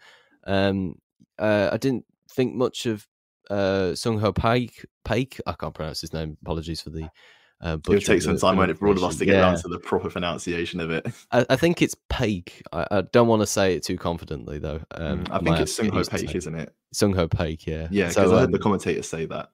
Um, 0.47 0.97
uh, 1.39 1.71
I 1.73 1.77
didn't 1.77 2.05
think 2.31 2.55
much 2.55 2.87
of 2.87 3.07
uh, 3.50 3.95
Sung 3.95 4.19
Ho 4.19 4.33
Paik. 4.33 4.85
Paik, 5.05 5.41
I 5.47 5.53
can't 5.53 5.75
pronounce 5.75 6.00
his 6.00 6.12
name. 6.12 6.37
Apologies 6.43 6.81
for 6.81 6.91
the. 6.91 7.09
Uh, 7.62 7.77
It 7.77 7.89
would 7.89 8.05
take 8.07 8.23
some 8.23 8.39
time, 8.39 8.57
won't 8.57 8.71
it, 8.71 8.79
for 8.79 8.89
all 8.89 8.97
of 8.97 9.05
us 9.05 9.19
to 9.19 9.27
get 9.27 9.35
yeah. 9.35 9.43
down 9.43 9.59
to 9.59 9.69
the 9.69 9.79
proper 9.79 10.09
pronunciation 10.09 10.81
of 10.81 10.91
it. 10.91 11.07
I, 11.31 11.45
I 11.50 11.57
think 11.57 11.83
it's 11.83 11.95
Paik. 12.09 12.62
I, 12.73 12.87
I 12.91 13.00
don't 13.03 13.29
want 13.29 13.43
to 13.43 13.47
say 13.47 13.75
it 13.75 13.85
too 13.85 13.99
confidently 13.99 14.59
though. 14.59 14.81
Um, 14.93 15.27
I 15.31 15.41
think 15.41 15.59
it's 15.59 15.77
Sung 15.77 15.91
Ho 15.91 15.91
get 15.91 15.99
used 15.99 16.11
to 16.11 16.17
Paik, 16.17 16.35
isn't 16.37 16.55
it? 16.55 16.75
Sung 16.93 17.12
Ho 17.12 17.29
Paik, 17.29 17.67
yeah. 17.67 17.89
Yeah, 17.91 18.09
because 18.09 18.15
So, 18.15 18.35
I 18.35 18.41
heard 18.41 18.45
um, 18.47 18.53
the 18.53 18.59
commentators 18.59 19.09
say 19.09 19.27
that. 19.27 19.50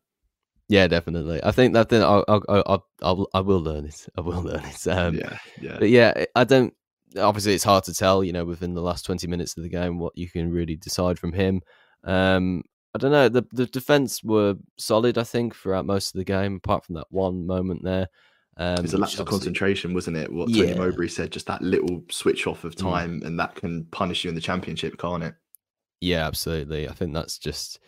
Yeah, 0.68 0.88
definitely. 0.88 1.42
I 1.44 1.52
think 1.52 1.74
that 1.74 1.88
then 1.88 2.02
I'll, 2.02 2.24
I'll, 2.28 2.42
I'll, 2.48 2.86
I'll, 3.02 3.28
I 3.34 3.40
will 3.40 3.60
learn 3.60 3.86
it. 3.86 4.06
I 4.16 4.20
will 4.20 4.42
learn 4.42 4.64
it. 4.64 4.86
Um, 4.86 5.14
yeah, 5.16 5.38
yeah. 5.60 5.76
But 5.78 5.90
yeah, 5.90 6.24
I 6.34 6.44
don't. 6.44 6.74
Obviously, 7.18 7.54
it's 7.54 7.64
hard 7.64 7.84
to 7.84 7.94
tell. 7.94 8.22
You 8.24 8.32
know, 8.32 8.44
within 8.44 8.74
the 8.74 8.82
last 8.82 9.04
twenty 9.04 9.26
minutes 9.26 9.56
of 9.56 9.62
the 9.62 9.68
game, 9.68 9.98
what 9.98 10.16
you 10.16 10.28
can 10.28 10.50
really 10.50 10.76
decide 10.76 11.18
from 11.18 11.32
him. 11.32 11.62
Um, 12.04 12.62
I 12.94 12.98
don't 12.98 13.12
know. 13.12 13.28
The 13.28 13.44
the 13.52 13.66
defense 13.66 14.22
were 14.24 14.54
solid. 14.78 15.18
I 15.18 15.24
think 15.24 15.54
throughout 15.54 15.86
most 15.86 16.14
of 16.14 16.18
the 16.18 16.24
game, 16.24 16.56
apart 16.56 16.84
from 16.84 16.94
that 16.96 17.06
one 17.10 17.46
moment 17.46 17.82
there. 17.84 18.08
Um, 18.58 18.76
It 18.78 18.82
was 18.82 18.94
a 18.94 18.98
lapse 18.98 19.18
of 19.18 19.26
concentration, 19.26 19.92
wasn't 19.92 20.16
it? 20.16 20.32
What 20.32 20.48
Tony 20.48 20.68
Yeah. 20.68 20.76
Mowbray 20.78 21.08
said, 21.08 21.30
just 21.30 21.46
that 21.46 21.60
little 21.60 22.02
switch 22.10 22.46
off 22.46 22.64
of 22.64 22.74
Mm. 22.74 22.78
time, 22.78 23.22
and 23.22 23.38
that 23.38 23.54
can 23.54 23.84
punish 23.90 24.24
you 24.24 24.30
in 24.30 24.34
the 24.34 24.40
championship, 24.40 24.96
can't 24.96 25.22
it? 25.22 25.34
Yeah, 26.00 26.26
absolutely. 26.26 26.88
I 26.88 26.92
think 26.92 27.12
that's 27.12 27.38
just, 27.38 27.78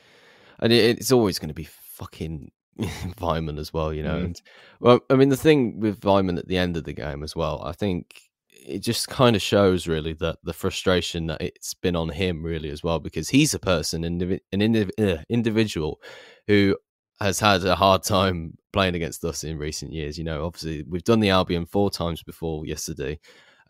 and 0.59 0.71
it, 0.71 0.99
it's 0.99 1.11
always 1.11 1.39
going 1.39 1.49
to 1.49 1.55
be 1.55 1.65
fucking 1.65 2.51
Weimann 2.79 3.59
as 3.59 3.73
well, 3.73 3.95
you 3.95 4.03
know. 4.03 4.17
Mm. 4.17 4.25
And 4.25 4.43
well, 4.81 5.01
I 5.09 5.15
mean, 5.15 5.31
the 5.31 5.39
thing 5.39 5.81
with 5.81 6.01
Weimann 6.01 6.37
at 6.39 6.49
the 6.49 6.59
end 6.59 6.77
of 6.77 6.85
the 6.85 6.93
game 6.93 7.23
as 7.23 7.35
well, 7.35 7.63
I 7.65 7.73
think 7.73 8.21
it 8.67 8.81
just 8.81 9.09
kind 9.09 9.37
of 9.37 9.43
shows 9.43 9.87
really 9.87 10.13
that 10.15 10.39
the 10.45 10.53
frustration 10.53 11.27
that 11.27 11.41
it's 11.41 11.75
been 11.75 11.97
on 11.97 12.09
him 12.09 12.43
really 12.43 12.71
as 12.71 12.83
well, 12.83 12.99
because 12.99 13.29
he's 13.29 13.55
a 13.55 13.59
person, 13.59 14.03
indivi- 14.03 14.41
an 14.53 14.61
indiv- 14.61 14.91
uh, 14.99 15.23
individual 15.29 16.01
who 16.47 16.77
has 17.21 17.41
had 17.41 17.65
a 17.65 17.75
hard 17.75 18.03
time 18.03 18.57
playing 18.73 18.95
against 18.95 19.25
us 19.25 19.45
in 19.45 19.59
recent 19.59 19.93
years. 19.93 20.19
You 20.19 20.25
know, 20.25 20.45
obviously 20.45 20.85
we've 20.89 21.05
done 21.05 21.21
the 21.21 21.31
Albion 21.31 21.67
four 21.67 21.91
times 21.91 22.23
before 22.23 22.67
yesterday. 22.67 23.19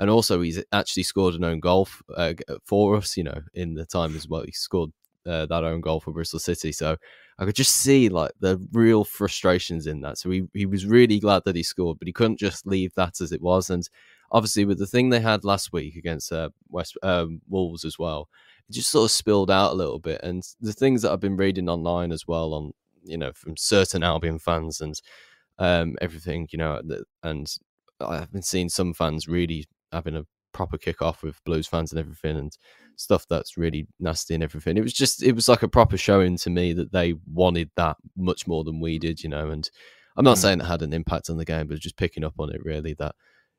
And 0.01 0.09
also, 0.09 0.41
he's 0.41 0.63
actually 0.71 1.03
scored 1.03 1.35
an 1.35 1.43
own 1.43 1.59
goal 1.59 1.89
uh, 2.17 2.35
for 2.65 2.97
us. 2.97 3.17
You 3.17 3.25
know, 3.25 3.41
in 3.55 3.75
the 3.75 3.85
time 3.85 4.15
as 4.15 4.29
well, 4.29 4.45
he 4.45 4.53
scored 4.53 4.91
uh, 5.27 5.47
that 5.47 5.65
own 5.65 5.81
goal 5.81 5.99
for 5.99 6.13
Bristol 6.13 6.39
City. 6.39 6.71
So 6.71 6.97
I 7.39 7.45
could 7.45 7.57
just 7.57 7.77
see 7.77 8.09
like 8.09 8.31
the 8.39 8.65
real 8.73 9.03
frustrations 9.03 9.89
in 9.89 10.01
that. 10.03 10.19
So 10.19 10.31
he 10.31 10.45
he 10.55 10.67
was 10.67 10.87
really 10.87 11.19
glad 11.19 11.43
that 11.45 11.57
he 11.57 11.65
scored, 11.65 11.99
but 11.99 12.07
he 12.07 12.13
couldn't 12.13 12.39
just 12.39 12.65
leave 12.65 12.95
that 12.95 13.21
as 13.21 13.33
it 13.33 13.43
was. 13.43 13.71
And 13.71 13.89
obviously, 14.31 14.65
with 14.65 14.79
the 14.79 14.87
thing 14.87 15.09
they 15.11 15.21
had 15.21 15.45
last 15.45 15.73
week 15.73 15.97
against 15.97 16.33
uh, 16.33 16.51
West 16.69 16.97
um, 17.03 17.41
Wolves 17.49 17.85
as 17.85 17.99
well, 17.99 18.29
it 18.69 18.73
just 18.73 18.91
sort 18.91 19.05
of 19.07 19.11
spilled 19.11 19.51
out 19.51 19.73
a 19.73 19.77
little 19.77 19.99
bit. 19.99 20.21
And 20.23 20.43
the 20.61 20.73
things 20.73 21.03
that 21.03 21.13
I've 21.13 21.21
been 21.21 21.37
reading 21.37 21.69
online 21.69 22.13
as 22.13 22.27
well 22.27 22.55
on 22.55 22.73
you 23.05 23.17
know 23.17 23.33
from 23.35 23.57
certain 23.57 24.03
Albion 24.03 24.39
fans 24.39 24.81
and 24.81 25.01
um, 25.59 25.97
everything, 26.01 26.49
you 26.53 26.59
know, 26.59 26.81
and 27.23 27.47
I've 28.01 28.33
been 28.33 28.43
seeing 28.43 28.69
some 28.69 28.95
fans 28.95 29.27
really 29.27 29.67
having 29.93 30.17
a 30.17 30.25
proper 30.53 30.79
kick 30.79 31.03
off 31.03 31.23
with 31.23 31.43
Blues 31.45 31.67
fans 31.67 31.93
and 31.93 31.99
everything 31.99 32.37
and 32.37 32.57
stuff 32.97 33.27
that's 33.29 33.57
really 33.57 33.87
nasty 34.01 34.35
and 34.35 34.43
everything. 34.43 34.77
It 34.77 34.83
was 34.83 34.93
just 34.93 35.23
it 35.23 35.33
was 35.33 35.49
like 35.49 35.63
a 35.63 35.69
proper 35.69 35.97
showing 35.97 36.37
to 36.39 36.51
me 36.51 36.73
that 36.75 36.93
they 36.93 37.15
wanted 37.33 37.71
that 37.77 37.97
much 38.17 38.47
more 38.47 38.65
than 38.65 38.81
we 38.81 38.99
did, 38.99 39.23
you 39.23 39.29
know. 39.29 39.51
And 39.51 39.69
I'm 40.17 40.25
not 40.25 40.37
Mm. 40.37 40.41
saying 40.41 40.61
it 40.61 40.67
had 40.67 40.83
an 40.83 40.93
impact 40.93 41.31
on 41.31 41.37
the 41.39 41.45
game, 41.45 41.67
but 41.69 41.79
just 41.81 41.97
picking 41.97 42.25
up 42.25 42.35
on 42.39 42.53
it 42.55 42.63
really 42.65 42.95
that 42.95 43.15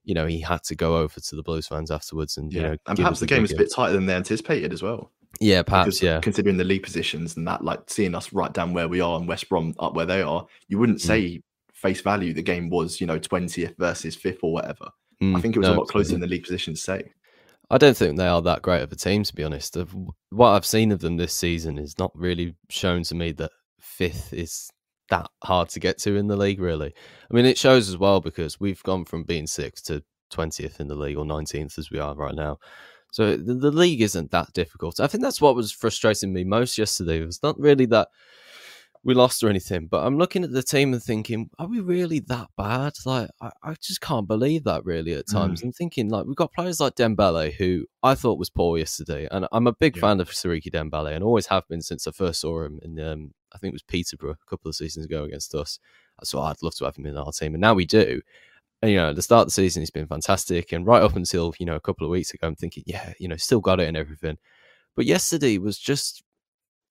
you 0.09 0.15
know 0.15 0.25
he 0.25 0.39
had 0.41 0.63
to 0.63 0.75
go 0.75 0.97
over 0.97 1.19
to 1.19 1.35
the 1.35 1.43
Blues 1.43 1.67
fans 1.67 1.91
afterwards 1.91 2.37
and 2.37 2.51
you 2.51 2.61
know 2.63 2.75
and 2.87 2.97
perhaps 2.97 3.19
the 3.19 3.27
game 3.27 3.43
was 3.43 3.51
a 3.51 3.55
bit 3.55 3.71
tighter 3.71 3.93
than 3.93 4.07
they 4.07 4.15
anticipated 4.15 4.73
as 4.73 4.81
well. 4.81 5.11
yeah 5.39 5.61
perhaps 5.61 5.85
Because 5.85 6.03
yeah 6.03 6.19
considering 6.19 6.57
the 6.57 6.63
league 6.63 6.81
positions 6.83 7.37
and 7.37 7.47
that, 7.47 7.63
like 7.63 7.81
seeing 7.87 8.15
us 8.15 8.33
right 8.33 8.51
down 8.51 8.73
where 8.73 8.87
we 8.87 9.01
are 9.01 9.17
and 9.19 9.27
West 9.27 9.47
Brom 9.49 9.75
up 9.77 9.93
where 9.93 10.07
they 10.07 10.23
are, 10.23 10.45
you 10.67 10.79
wouldn't 10.79 10.97
Mm. 10.97 11.01
say 11.03 11.41
face 11.73 12.01
value 12.01 12.33
the 12.33 12.41
game 12.41 12.69
was, 12.69 12.99
you 12.99 13.07
know, 13.07 13.19
20th 13.19 13.75
versus 13.77 14.15
5th 14.17 14.39
or 14.41 14.51
whatever. 14.51 14.89
I 15.21 15.25
Mm, 15.25 15.41
think 15.41 15.55
it 15.55 15.59
was 15.59 15.67
no, 15.67 15.75
a 15.75 15.77
lot 15.79 15.87
closer 15.87 16.11
than 16.11 16.21
the 16.21 16.27
league 16.27 16.43
positions 16.43 16.81
say. 16.81 17.11
I 17.69 17.77
don't 17.77 17.95
think 17.95 18.17
they 18.17 18.27
are 18.27 18.41
that 18.41 18.63
great 18.63 18.81
of 18.81 18.91
a 18.91 18.95
team, 18.95 19.23
to 19.23 19.35
be 19.35 19.43
honest. 19.43 19.77
Of 19.77 19.93
what 20.31 20.49
I've 20.49 20.65
seen 20.65 20.91
of 20.91 20.99
them 21.01 21.17
this 21.17 21.33
season 21.33 21.77
is 21.77 21.99
not 21.99 22.11
really 22.15 22.55
shown 22.69 23.03
to 23.03 23.15
me 23.15 23.31
that 23.33 23.51
fifth 23.79 24.33
is 24.33 24.71
that 25.09 25.29
hard 25.43 25.69
to 25.69 25.79
get 25.79 25.97
to 25.99 26.15
in 26.15 26.27
the 26.27 26.37
league. 26.37 26.59
Really, 26.59 26.93
I 27.29 27.33
mean, 27.33 27.45
it 27.45 27.57
shows 27.57 27.89
as 27.89 27.97
well 27.97 28.21
because 28.21 28.59
we've 28.59 28.83
gone 28.83 29.05
from 29.05 29.23
being 29.23 29.47
sixth 29.47 29.85
to 29.85 30.03
twentieth 30.29 30.79
in 30.79 30.87
the 30.87 30.95
league 30.95 31.17
or 31.17 31.25
nineteenth 31.25 31.77
as 31.77 31.91
we 31.91 31.99
are 31.99 32.15
right 32.15 32.35
now. 32.35 32.59
So 33.11 33.35
the, 33.35 33.55
the 33.55 33.71
league 33.71 34.01
isn't 34.01 34.31
that 34.31 34.53
difficult. 34.53 34.99
I 34.99 35.07
think 35.07 35.23
that's 35.23 35.41
what 35.41 35.55
was 35.55 35.71
frustrating 35.71 36.31
me 36.31 36.43
most 36.43 36.77
yesterday. 36.77 37.21
It 37.21 37.25
was 37.25 37.41
not 37.41 37.59
really 37.59 37.87
that 37.87 38.09
we 39.03 39.13
lost 39.13 39.41
or 39.43 39.49
anything, 39.49 39.87
but 39.87 40.05
I'm 40.05 40.17
looking 40.17 40.43
at 40.43 40.51
the 40.51 40.61
team 40.61 40.91
and 40.93 41.01
thinking, 41.01 41.49
are 41.57 41.67
we 41.67 41.79
really 41.79 42.19
that 42.27 42.49
bad? 42.57 42.93
Like, 43.05 43.29
I, 43.41 43.49
I 43.63 43.75
just 43.81 44.01
can't 44.01 44.27
believe 44.27 44.65
that 44.65 44.83
really 44.83 45.13
at 45.13 45.25
times. 45.25 45.63
I'm 45.63 45.71
thinking, 45.71 46.09
like, 46.09 46.25
we've 46.25 46.35
got 46.35 46.53
players 46.53 46.81
like 46.81 46.95
Dembele, 46.95 47.53
who 47.53 47.85
I 48.03 48.13
thought 48.13 48.37
was 48.37 48.49
poor 48.49 48.77
yesterday, 48.77 49.25
and 49.31 49.47
I'm 49.53 49.67
a 49.67 49.73
big 49.73 49.95
Yeah. 49.95 50.01
fan 50.01 50.19
of 50.19 50.29
Siriki 50.29 50.69
Dembele, 50.69 51.15
and 51.15 51.23
always 51.23 51.47
have 51.47 51.65
been 51.69 51.81
since 51.81 52.07
I 52.07 52.11
first 52.11 52.41
saw 52.41 52.65
him 52.65 52.79
in, 52.83 52.99
um, 52.99 53.31
I 53.53 53.57
think 53.57 53.71
it 53.71 53.75
was 53.75 53.83
Peterborough 53.83 54.31
a 54.31 54.49
couple 54.49 54.69
of 54.69 54.75
seasons 54.75 55.05
ago 55.05 55.23
against 55.23 55.55
us. 55.55 55.79
So 56.23 56.41
I'd 56.41 56.61
love 56.61 56.75
to 56.75 56.85
have 56.85 56.95
him 56.95 57.05
in 57.05 57.17
our 57.17 57.31
team, 57.31 57.53
and 57.53 57.61
now 57.61 57.73
we 57.73 57.85
do. 57.85 58.21
And 58.81 58.91
you 58.91 58.97
know, 58.97 59.09
at 59.09 59.15
the 59.15 59.21
start 59.21 59.41
of 59.41 59.47
the 59.47 59.53
season, 59.53 59.81
he's 59.81 59.91
been 59.91 60.07
fantastic, 60.07 60.71
and 60.71 60.85
right 60.85 61.01
up 61.01 61.15
until 61.15 61.53
you 61.59 61.65
know 61.65 61.75
a 61.75 61.81
couple 61.81 62.05
of 62.05 62.11
weeks 62.11 62.33
ago, 62.33 62.47
I'm 62.47 62.55
thinking, 62.55 62.83
yeah, 62.85 63.13
you 63.19 63.27
know, 63.27 63.35
still 63.37 63.59
got 63.59 63.79
it 63.79 63.87
and 63.87 63.97
everything. 63.97 64.37
But 64.95 65.05
yesterday 65.05 65.57
was 65.57 65.77
just 65.77 66.23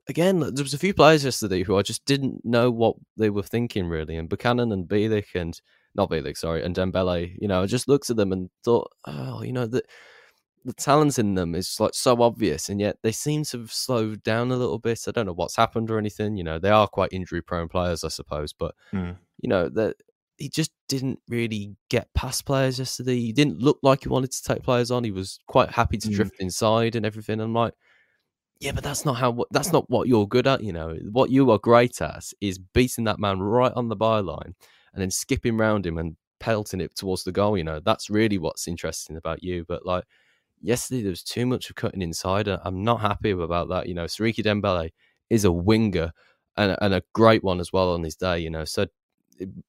again, 0.09 0.41
there 0.41 0.65
was 0.65 0.75
a 0.75 0.79
few 0.79 0.95
players 0.95 1.25
yesterday 1.25 1.63
who 1.63 1.77
I 1.77 1.83
just 1.83 2.05
didn't 2.07 2.45
know 2.45 2.71
what 2.71 2.97
they 3.17 3.31
were 3.31 3.43
thinking 3.43 3.87
really, 3.87 4.17
and 4.17 4.29
Buchanan 4.29 4.73
and 4.73 4.89
Bielik 4.89 5.35
and 5.35 5.61
not 5.95 6.11
Bielik, 6.11 6.37
sorry, 6.37 6.63
and 6.63 6.75
Dembele. 6.75 7.37
You 7.41 7.49
know, 7.49 7.63
I 7.63 7.67
just 7.67 7.89
looked 7.89 8.11
at 8.11 8.17
them 8.17 8.33
and 8.33 8.51
thought, 8.65 8.91
oh, 9.07 9.43
you 9.43 9.53
know, 9.53 9.67
the 9.67 9.83
the 10.69 10.75
talent 10.75 11.19
in 11.19 11.35
them 11.35 11.55
is 11.55 11.81
like 11.81 11.95
so 11.95 12.23
obvious, 12.23 12.69
and 12.69 12.79
yet 12.81 12.99
they 13.03 13.11
seem 13.13 13.43
to 13.45 13.59
have 13.61 13.73
slowed 13.73 14.23
down 14.23 14.51
a 14.51 14.57
little 14.57 14.79
bit. 14.79 15.01
I 15.09 15.11
don't 15.13 15.27
know 15.27 15.33
what's 15.33 15.57
happened 15.57 15.91
or 15.91 15.99
anything. 15.99 16.37
You 16.37 16.45
know, 16.45 16.59
they 16.59 16.69
are 16.71 16.87
quite 16.87 17.13
injury 17.13 17.41
prone 17.41 17.69
players, 17.69 18.05
I 18.05 18.09
suppose, 18.09 18.53
but 18.53 18.75
Mm. 18.93 19.17
you 19.41 19.49
know 19.49 19.69
that 19.71 19.97
he 20.37 20.49
just 20.49 20.71
didn't 20.89 21.21
really 21.29 21.75
get 21.89 22.13
past 22.15 22.45
players 22.45 22.79
yesterday. 22.79 23.19
He 23.19 23.33
didn't 23.33 23.59
look 23.61 23.79
like 23.83 24.03
he 24.05 24.09
wanted 24.09 24.31
to 24.33 24.43
take 24.43 24.63
players 24.63 24.91
on. 24.91 25.05
He 25.05 25.11
was 25.11 25.39
quite 25.49 25.71
happy 25.71 25.97
to 25.99 26.09
Mm. 26.09 26.15
drift 26.15 26.37
inside 26.39 26.95
and 26.95 27.05
everything. 27.07 27.41
I'm 27.41 27.55
like, 27.55 27.75
yeah, 28.61 28.73
but 28.73 28.85
that's 28.85 29.05
not 29.05 29.15
how. 29.15 29.45
That's 29.51 29.73
not 29.73 29.89
what 29.89 30.07
you're 30.07 30.29
good 30.29 30.47
at. 30.47 30.63
You 30.63 30.73
know, 30.75 30.97
what 31.11 31.31
you 31.31 31.51
are 31.51 31.59
great 31.59 32.03
at 32.03 32.25
is 32.41 32.59
beating 32.59 33.05
that 33.05 33.19
man 33.19 33.41
right 33.41 33.73
on 33.75 33.89
the 33.89 33.97
byline 33.97 34.53
and 34.93 35.01
then 35.03 35.11
skipping 35.11 35.57
round 35.57 35.87
him 35.87 35.97
and 35.97 36.17
pelting 36.41 36.81
it 36.81 36.95
towards 36.95 37.25
the 37.25 37.33
goal. 37.33 37.57
You 37.57 37.65
know, 37.65 37.81
that's 37.81 38.11
really 38.11 38.37
what's 38.37 38.69
interesting 38.69 39.17
about 39.17 39.43
you. 39.43 39.65
But 39.67 39.87
like 39.87 40.05
yesterday, 40.61 41.03
there 41.03 41.11
was 41.11 41.23
too 41.23 41.47
much 41.47 41.71
of 41.71 41.77
cutting 41.77 42.03
inside. 42.03 42.49
and 42.49 42.61
I'm 42.65 42.83
not 42.85 43.01
happy 43.01 43.31
about 43.31 43.69
that. 43.69 43.89
You 43.89 43.95
know, 43.95 44.05
Siriki 44.05 44.45
Dembele 44.45 44.91
is 45.31 45.45
a 45.45 45.53
winger 45.53 46.13
and, 46.57 46.77
and 46.81 46.95
a 46.95 47.03
great 47.13 47.45
one 47.45 47.61
as 47.61 47.73
well 47.73 47.93
on 47.93 48.03
his 48.03 48.17
day. 48.17 48.39
You 48.39 48.51
know, 48.51 48.65
so 48.65 48.87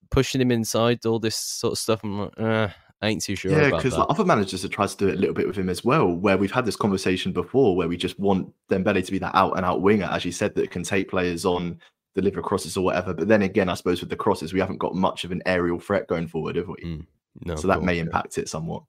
pushing 0.09 0.41
him 0.41 0.51
inside, 0.51 1.05
all 1.05 1.19
this 1.19 1.35
sort 1.35 1.73
of 1.73 1.77
stuff, 1.77 2.03
I'm 2.03 2.19
like, 2.19 2.39
uh, 2.39 2.69
I 3.01 3.07
ain't 3.07 3.23
too 3.23 3.35
sure 3.35 3.51
Yeah, 3.51 3.69
because 3.69 3.97
like, 3.97 4.07
other 4.09 4.25
managers 4.25 4.63
have 4.63 4.71
tried 4.71 4.89
to 4.89 4.97
do 4.97 5.07
it 5.07 5.15
a 5.15 5.19
little 5.19 5.35
bit 5.35 5.47
with 5.47 5.55
him 5.55 5.69
as 5.69 5.85
well, 5.85 6.11
where 6.11 6.37
we've 6.37 6.51
had 6.51 6.65
this 6.65 6.75
conversation 6.75 7.31
before, 7.31 7.75
where 7.75 7.87
we 7.87 7.95
just 7.95 8.19
want 8.19 8.53
Dembele 8.69 9.05
to 9.05 9.11
be 9.11 9.19
that 9.19 9.35
out 9.35 9.55
and 9.55 9.65
out 9.65 9.81
winger, 9.81 10.09
as 10.11 10.25
you 10.25 10.31
said, 10.31 10.53
that 10.55 10.71
can 10.71 10.83
take 10.83 11.09
players 11.09 11.45
on, 11.45 11.79
deliver 12.13 12.41
crosses 12.41 12.75
or 12.75 12.83
whatever. 12.83 13.13
But 13.13 13.29
then 13.29 13.43
again, 13.43 13.69
I 13.69 13.75
suppose 13.75 14.01
with 14.01 14.09
the 14.09 14.17
crosses, 14.17 14.51
we 14.51 14.59
haven't 14.59 14.79
got 14.79 14.95
much 14.95 15.23
of 15.23 15.31
an 15.31 15.41
aerial 15.45 15.79
threat 15.79 16.07
going 16.07 16.27
forward, 16.27 16.57
have 16.57 16.67
we? 16.67 16.75
Mm, 16.83 17.05
no, 17.45 17.55
so 17.55 17.67
that 17.69 17.83
may 17.83 17.99
impact 17.99 18.37
it 18.37 18.49
somewhat. 18.49 18.83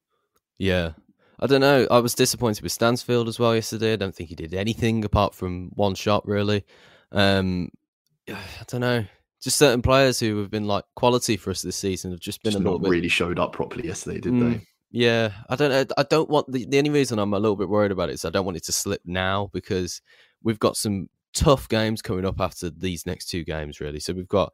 Yeah. 0.59 0.93
I 1.41 1.47
don't 1.47 1.61
know. 1.63 1.87
I 1.91 1.99
was 2.01 2.15
disappointed 2.15 2.63
with 2.63 2.73
Stansfield 2.73 3.27
as 3.29 3.39
well 3.39 3.55
yesterday. 3.55 3.95
I 3.95 3.97
don't 3.97 4.15
think 4.15 4.29
he 4.29 4.35
did 4.35 4.53
anything 4.55 5.05
apart 5.05 5.35
from 5.35 5.71
one 5.75 5.95
shot, 5.95 6.27
really. 6.29 6.65
Um, 7.13 7.71
I 8.29 8.39
don't 8.67 8.83
know. 8.83 9.05
Just 9.43 9.57
certain 9.57 9.81
players 9.81 10.21
who 10.21 10.39
have 10.41 10.51
been 10.51 10.67
like 10.67 10.85
quality 10.97 11.39
for 11.39 11.51
us 11.51 11.63
this 11.63 11.77
season 11.77 12.11
have 12.11 12.21
just 12.21 12.43
been 12.43 12.53
Just 12.53 12.61
a 12.61 12.65
little 12.65 12.79
bit. 12.79 12.91
really 12.91 13.09
showed 13.09 13.39
up 13.39 13.53
properly 13.53 13.87
yesterday, 13.87 14.21
did 14.21 14.35
Mm, 14.35 14.53
they? 14.59 14.67
Yeah, 14.93 15.31
I 15.49 15.57
don't 15.57 15.71
know. 15.71 15.85
I 15.97 16.03
don't 16.03 16.29
want 16.29 16.51
the, 16.53 16.67
the 16.67 16.77
only 16.77 16.91
reason 16.91 17.19
I'm 17.19 17.33
a 17.33 17.39
little 17.39 17.57
bit 17.57 17.69
worried 17.71 17.93
about 17.93 18.11
it 18.11 18.15
is 18.15 18.25
I 18.27 18.31
don't 18.31 18.45
want 18.45 18.59
it 18.59 18.65
to 18.65 18.73
slip 18.73 19.01
now 19.07 19.49
because 19.55 20.03
we've 20.43 20.59
got 20.59 20.77
some 20.77 21.09
tough 21.33 21.69
games 21.69 22.03
coming 22.03 22.27
up 22.27 22.41
after 22.41 22.69
these 22.71 23.07
next 23.07 23.27
two 23.31 23.45
games, 23.45 23.81
really. 23.81 24.01
So 24.01 24.13
we've 24.13 24.29
got 24.29 24.53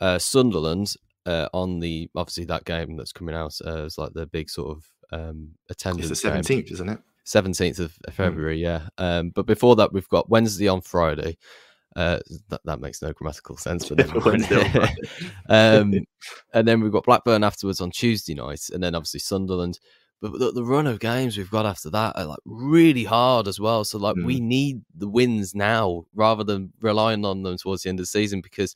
uh, 0.00 0.18
Sunderland 0.18 0.92
uh, 1.24 1.48
on 1.54 1.78
the 1.80 2.10
obviously 2.14 2.44
that 2.46 2.64
game 2.64 2.96
that's 2.96 3.12
coming 3.12 3.34
out 3.34 3.54
uh, 3.64 3.84
is 3.84 3.96
like 3.96 4.12
the 4.12 4.26
big 4.26 4.50
sort 4.50 4.76
of 4.76 4.84
um, 5.12 5.52
attendance. 5.70 6.10
It's 6.10 6.22
the 6.22 6.30
game. 6.30 6.42
17th, 6.42 6.72
isn't 6.72 6.88
it? 6.88 6.98
17th 7.26 7.78
of 7.80 7.98
February, 8.12 8.60
yeah. 8.62 8.88
Um, 8.98 9.30
but 9.30 9.46
before 9.46 9.76
that, 9.76 9.92
we've 9.92 10.08
got 10.08 10.30
Wednesday 10.30 10.68
on 10.68 10.80
Friday. 10.80 11.36
Uh, 11.96 12.20
that, 12.50 12.60
that 12.64 12.80
makes 12.80 13.00
no 13.00 13.12
grammatical 13.12 13.56
sense 13.56 13.88
for 13.88 13.94
them. 13.96 14.12
Wednesday 14.24 14.62
on 14.62 14.70
Friday. 14.70 15.02
um, 15.48 15.94
and 16.54 16.68
then 16.68 16.80
we've 16.80 16.92
got 16.92 17.04
Blackburn 17.04 17.42
afterwards 17.42 17.80
on 17.80 17.90
Tuesday 17.90 18.34
night, 18.34 18.68
and 18.72 18.82
then 18.82 18.94
obviously 18.94 19.20
Sunderland. 19.20 19.80
But 20.20 20.38
the, 20.38 20.52
the 20.52 20.64
run 20.64 20.86
of 20.86 20.98
games 20.98 21.36
we've 21.36 21.50
got 21.50 21.66
after 21.66 21.90
that 21.90 22.16
are 22.16 22.24
like 22.24 22.38
really 22.46 23.04
hard 23.04 23.48
as 23.48 23.60
well. 23.60 23.84
So 23.84 23.98
like 23.98 24.16
we 24.16 24.40
need 24.40 24.80
the 24.96 25.08
wins 25.08 25.54
now 25.54 26.06
rather 26.14 26.42
than 26.42 26.72
relying 26.80 27.24
on 27.26 27.42
them 27.42 27.58
towards 27.58 27.82
the 27.82 27.90
end 27.90 28.00
of 28.00 28.04
the 28.04 28.06
season 28.06 28.40
because 28.40 28.74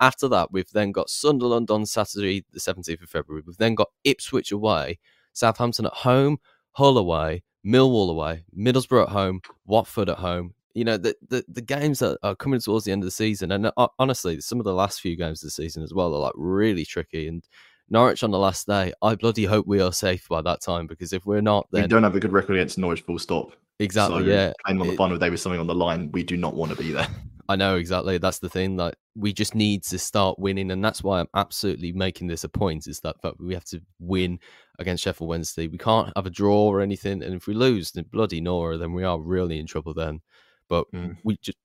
after 0.00 0.26
that 0.28 0.50
we've 0.50 0.70
then 0.72 0.90
got 0.90 1.08
Sunderland 1.08 1.70
on 1.70 1.86
Saturday 1.86 2.44
the 2.52 2.58
17th 2.58 3.02
of 3.02 3.08
February. 3.08 3.44
We've 3.46 3.56
then 3.56 3.76
got 3.76 3.90
Ipswich 4.02 4.50
away, 4.50 4.98
Southampton 5.40 5.86
at 5.86 5.92
home, 5.92 6.38
Hull 6.72 6.98
away, 6.98 7.42
Millwall 7.66 8.10
away, 8.10 8.44
Middlesbrough 8.56 9.04
at 9.04 9.08
home, 9.08 9.40
Watford 9.66 10.08
at 10.08 10.18
home. 10.18 10.54
You 10.74 10.84
know 10.84 10.96
the 10.96 11.16
the, 11.28 11.44
the 11.48 11.60
games 11.62 11.98
that 11.98 12.16
are 12.22 12.36
coming 12.36 12.60
towards 12.60 12.84
the 12.84 12.92
end 12.92 13.02
of 13.02 13.06
the 13.06 13.10
season, 13.10 13.50
and 13.50 13.72
uh, 13.76 13.88
honestly, 13.98 14.40
some 14.40 14.60
of 14.60 14.64
the 14.64 14.72
last 14.72 15.00
few 15.00 15.16
games 15.16 15.42
of 15.42 15.48
the 15.48 15.50
season 15.50 15.82
as 15.82 15.92
well 15.92 16.14
are 16.14 16.20
like 16.20 16.32
really 16.36 16.84
tricky. 16.84 17.26
And 17.26 17.42
Norwich 17.88 18.22
on 18.22 18.30
the 18.30 18.38
last 18.38 18.68
day, 18.68 18.92
I 19.02 19.16
bloody 19.16 19.44
hope 19.44 19.66
we 19.66 19.80
are 19.80 19.92
safe 19.92 20.28
by 20.28 20.42
that 20.42 20.60
time 20.60 20.86
because 20.86 21.12
if 21.12 21.26
we're 21.26 21.40
not, 21.40 21.66
We 21.72 21.86
don't 21.88 22.04
have 22.04 22.14
a 22.14 22.20
good 22.20 22.32
record 22.32 22.54
against 22.54 22.78
Norwich, 22.78 23.00
full 23.00 23.18
stop. 23.18 23.52
exactly, 23.80 24.22
So 24.22 24.24
yeah, 24.26 24.52
Playing 24.64 24.80
on 24.80 24.86
the 24.86 24.96
final 24.96 25.18
day 25.18 25.28
with 25.28 25.40
something 25.40 25.60
on 25.60 25.66
the 25.66 25.74
line, 25.74 26.12
we 26.12 26.22
do 26.22 26.36
not 26.36 26.54
want 26.54 26.70
to 26.70 26.78
be 26.78 26.92
there. 26.92 27.08
I 27.50 27.56
know 27.56 27.74
exactly. 27.74 28.16
That's 28.18 28.38
the 28.38 28.48
thing. 28.48 28.76
Like 28.76 28.94
we 29.16 29.32
just 29.32 29.56
need 29.56 29.82
to 29.84 29.98
start 29.98 30.38
winning, 30.38 30.70
and 30.70 30.84
that's 30.84 31.02
why 31.02 31.18
I'm 31.18 31.26
absolutely 31.34 31.90
making 31.92 32.28
this 32.28 32.44
a 32.44 32.48
point. 32.48 32.86
Is 32.86 33.00
that 33.00 33.16
that 33.22 33.34
we 33.40 33.54
have 33.54 33.64
to 33.66 33.80
win 33.98 34.38
against 34.78 35.02
Sheffield 35.02 35.28
Wednesday. 35.28 35.66
We 35.66 35.76
can't 35.76 36.12
have 36.14 36.26
a 36.26 36.30
draw 36.30 36.68
or 36.68 36.80
anything, 36.80 37.24
and 37.24 37.34
if 37.34 37.48
we 37.48 37.54
lose, 37.54 37.90
then 37.90 38.04
bloody 38.12 38.40
Nora, 38.40 38.78
then 38.78 38.92
we 38.92 39.02
are 39.02 39.20
really 39.20 39.58
in 39.58 39.66
trouble. 39.66 39.94
Then, 39.94 40.20
but 40.68 40.86
Mm. 40.92 41.16
we 41.24 41.38
just 41.42 41.58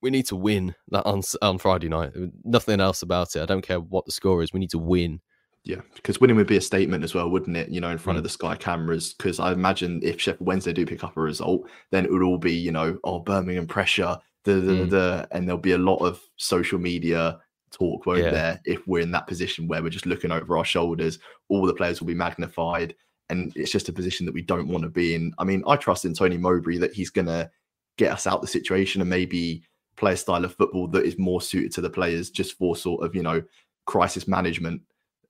we 0.00 0.08
need 0.08 0.26
to 0.26 0.36
win 0.36 0.74
that 0.88 1.04
on 1.04 1.20
on 1.42 1.58
Friday 1.58 1.90
night. 1.90 2.12
Nothing 2.42 2.80
else 2.80 3.02
about 3.02 3.36
it. 3.36 3.42
I 3.42 3.46
don't 3.46 3.66
care 3.66 3.80
what 3.80 4.06
the 4.06 4.12
score 4.12 4.42
is. 4.42 4.54
We 4.54 4.60
need 4.60 4.70
to 4.70 4.78
win. 4.78 5.20
Yeah, 5.64 5.80
because 5.96 6.18
winning 6.20 6.36
would 6.36 6.46
be 6.46 6.56
a 6.56 6.60
statement 6.62 7.02
as 7.04 7.12
well, 7.12 7.28
wouldn't 7.28 7.56
it? 7.56 7.68
You 7.68 7.80
know, 7.82 7.90
in 7.90 7.98
front 7.98 8.16
Mm. 8.16 8.20
of 8.20 8.22
the 8.22 8.30
Sky 8.30 8.56
cameras. 8.56 9.12
Because 9.12 9.38
I 9.38 9.52
imagine 9.52 10.00
if 10.02 10.18
Sheffield 10.18 10.46
Wednesday 10.46 10.72
do 10.72 10.86
pick 10.86 11.04
up 11.04 11.16
a 11.16 11.20
result, 11.20 11.68
then 11.90 12.04
it 12.06 12.10
would 12.12 12.22
all 12.22 12.38
be, 12.38 12.54
you 12.54 12.70
know, 12.72 12.98
oh 13.04 13.18
Birmingham 13.18 13.66
pressure, 13.66 14.16
da, 14.52 14.60
da, 14.60 14.72
Mm. 14.84 14.90
da, 14.90 15.26
and 15.32 15.46
there'll 15.48 15.60
be 15.60 15.72
a 15.72 15.78
lot 15.78 15.96
of 15.98 16.20
social 16.36 16.78
media 16.78 17.38
talk, 17.72 18.06
won't 18.06 18.20
Yeah. 18.22 18.30
there? 18.30 18.60
If 18.64 18.86
we're 18.86 19.00
in 19.02 19.10
that 19.12 19.26
position 19.26 19.66
where 19.68 19.82
we're 19.82 19.90
just 19.90 20.06
looking 20.06 20.30
over 20.30 20.56
our 20.56 20.64
shoulders, 20.64 21.18
all 21.48 21.66
the 21.66 21.74
players 21.74 22.00
will 22.00 22.06
be 22.06 22.14
magnified, 22.14 22.94
and 23.28 23.52
it's 23.56 23.72
just 23.72 23.88
a 23.88 23.92
position 23.92 24.24
that 24.26 24.32
we 24.34 24.42
don't 24.42 24.68
want 24.68 24.84
to 24.84 24.88
be 24.90 25.14
in. 25.14 25.34
I 25.38 25.44
mean, 25.44 25.62
I 25.66 25.76
trust 25.76 26.04
in 26.04 26.14
Tony 26.14 26.38
Mowbray 26.38 26.78
that 26.78 26.94
he's 26.94 27.10
gonna 27.10 27.50
get 27.98 28.12
us 28.12 28.26
out 28.26 28.40
the 28.40 28.46
situation 28.46 29.00
and 29.00 29.10
maybe 29.10 29.62
play 29.96 30.12
a 30.12 30.16
style 30.16 30.44
of 30.44 30.54
football 30.54 30.86
that 30.88 31.04
is 31.04 31.18
more 31.18 31.40
suited 31.40 31.72
to 31.72 31.80
the 31.80 31.90
players, 31.90 32.30
just 32.30 32.56
for 32.58 32.76
sort 32.76 33.04
of, 33.04 33.14
you 33.14 33.22
know, 33.22 33.42
crisis 33.86 34.28
management 34.28 34.82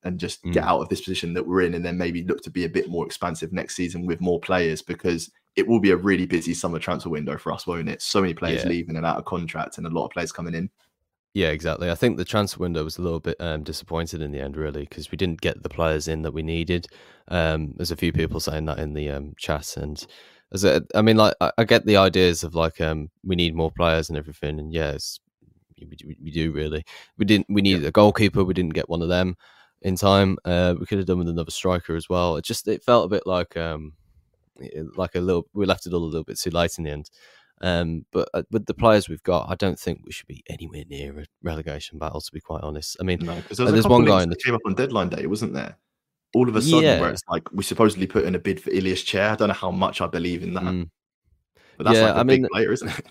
and 0.03 0.19
just 0.19 0.43
get 0.43 0.63
Mm. 0.63 0.67
out 0.67 0.81
of 0.81 0.89
this 0.89 1.01
position 1.01 1.33
that 1.33 1.45
we're 1.47 1.61
in 1.61 1.73
and 1.73 1.83
then 1.83 1.97
maybe 1.97 2.23
look 2.23 2.41
to 2.41 2.49
be 2.51 2.65
a 2.65 2.69
bit 2.69 2.87
more 2.89 3.05
expansive 3.05 3.51
next 3.51 3.75
season 3.75 4.05
with 4.05 4.21
more 4.21 4.39
players 4.39 4.81
because 4.81 5.31
it 5.57 5.67
will 5.67 5.79
be 5.79 5.91
a 5.91 5.97
really 5.97 6.25
busy 6.25 6.53
summer 6.53 6.79
transfer 6.79 7.09
window 7.09 7.37
for 7.37 7.51
us, 7.51 7.65
won't 7.67 7.89
it? 7.89 8.01
So 8.01 8.21
many 8.21 8.33
players 8.33 8.63
Yeah. 8.63 8.69
leaving 8.69 8.95
and 8.95 9.05
out 9.05 9.17
of 9.17 9.25
contract 9.25 9.77
and 9.77 9.87
a 9.87 9.89
lot 9.89 10.05
of 10.05 10.11
players 10.11 10.31
coming 10.31 10.53
in. 10.53 10.69
Yeah, 11.33 11.49
exactly. 11.49 11.91
I 11.91 11.95
think 11.95 12.17
the 12.17 12.25
transfer 12.25 12.59
window 12.59 12.83
was 12.83 12.97
a 12.97 13.01
little 13.01 13.19
bit 13.19 13.35
um, 13.39 13.63
disappointed 13.63 14.21
in 14.21 14.31
the 14.31 14.39
end, 14.39 14.55
really, 14.55 14.81
because 14.81 15.11
we 15.11 15.17
didn't 15.17 15.41
get 15.41 15.61
the 15.61 15.69
players 15.69 16.07
in 16.07 16.21
that 16.21 16.33
we 16.33 16.41
needed. 16.41 16.87
Um, 17.27 17.73
there's 17.75 17.91
a 17.91 17.95
few 17.95 18.13
people 18.13 18.39
saying 18.39 18.65
that 18.65 18.79
in 18.79 18.93
the 18.93 19.09
um, 19.09 19.33
chat, 19.37 19.77
and 19.77 20.03
as 20.51 20.63
a, 20.63 20.81
I 20.95 21.01
mean, 21.01 21.17
like 21.17 21.35
I, 21.41 21.51
I 21.57 21.63
get 21.63 21.85
the 21.85 21.97
ideas 21.97 22.43
of 22.43 22.55
like 22.55 22.79
um, 22.81 23.09
we 23.23 23.35
need 23.35 23.55
more 23.55 23.71
players 23.71 24.09
and 24.09 24.17
everything, 24.17 24.59
and 24.59 24.73
yes, 24.73 25.19
we, 25.79 25.87
we, 26.05 26.17
we 26.23 26.31
do 26.31 26.51
really. 26.51 26.83
We 27.17 27.25
didn't. 27.25 27.47
We 27.49 27.61
needed 27.61 27.85
a 27.85 27.91
goalkeeper. 27.91 28.43
We 28.43 28.53
didn't 28.55 28.73
get 28.73 28.89
one 28.89 29.01
of 29.01 29.09
them 29.09 29.35
in 29.81 29.95
time. 29.95 30.37
Uh, 30.45 30.75
we 30.79 30.85
could 30.85 30.97
have 30.97 31.07
done 31.07 31.19
with 31.19 31.29
another 31.29 31.51
striker 31.51 31.95
as 31.95 32.09
well. 32.09 32.37
It 32.37 32.45
just 32.45 32.67
it 32.67 32.83
felt 32.83 33.05
a 33.05 33.09
bit 33.09 33.27
like 33.27 33.55
um, 33.57 33.93
like 34.95 35.15
a 35.15 35.19
little. 35.21 35.47
We 35.53 35.65
left 35.65 35.85
it 35.85 35.93
all 35.93 36.03
a 36.03 36.05
little 36.05 36.23
bit 36.23 36.39
too 36.39 36.49
light 36.51 36.77
in 36.77 36.83
the 36.83 36.91
end. 36.91 37.09
Um, 37.61 38.05
but 38.11 38.29
uh, 38.35 38.43
with 38.51 38.67
the 38.67 38.73
players 38.75 39.09
we've 39.09 39.23
got, 39.23 39.49
I 39.49 39.55
don't 39.55 39.79
think 39.79 40.01
we 40.05 40.11
should 40.11 40.27
be 40.27 40.43
anywhere 40.49 40.83
near 40.87 41.19
a 41.21 41.25
relegation 41.41 41.97
battle. 41.97 42.21
To 42.21 42.31
be 42.31 42.39
quite 42.39 42.61
honest, 42.63 42.97
I 42.99 43.03
mean, 43.03 43.19
No, 43.19 43.35
because 43.35 43.59
Uh, 43.59 43.63
there's, 43.65 43.73
there's 43.73 43.87
one 43.87 44.05
guy 44.05 44.21
in 44.23 44.29
the- 44.29 44.35
came 44.35 44.53
up 44.53 44.61
on 44.65 44.75
deadline 44.75 45.09
day, 45.09 45.25
wasn't 45.25 45.53
there? 45.53 45.75
All 46.35 46.47
of 46.47 46.55
a 46.55 46.61
sudden, 46.61 46.99
where 47.01 47.09
it's 47.09 47.23
like 47.29 47.51
we 47.53 47.63
supposedly 47.63 48.05
put 48.05 48.25
in 48.25 48.35
a 48.35 48.39
bid 48.39 48.61
for 48.61 48.69
Ilias 48.69 49.01
Chair. 49.01 49.31
I 49.31 49.35
don't 49.35 49.47
know 49.47 49.53
how 49.55 49.71
much 49.71 50.01
I 50.01 50.07
believe 50.07 50.43
in 50.43 50.53
that, 50.53 50.63
mm, 50.63 50.89
but 51.77 51.85
that's 51.85 51.97
Yeah, 51.97 52.05
like 52.07 52.15
a 52.15 52.19
I 52.19 52.23
big 52.23 52.41
mean, 52.41 52.49
player, 52.51 52.71
isn't 52.73 52.89
it? 52.89 53.05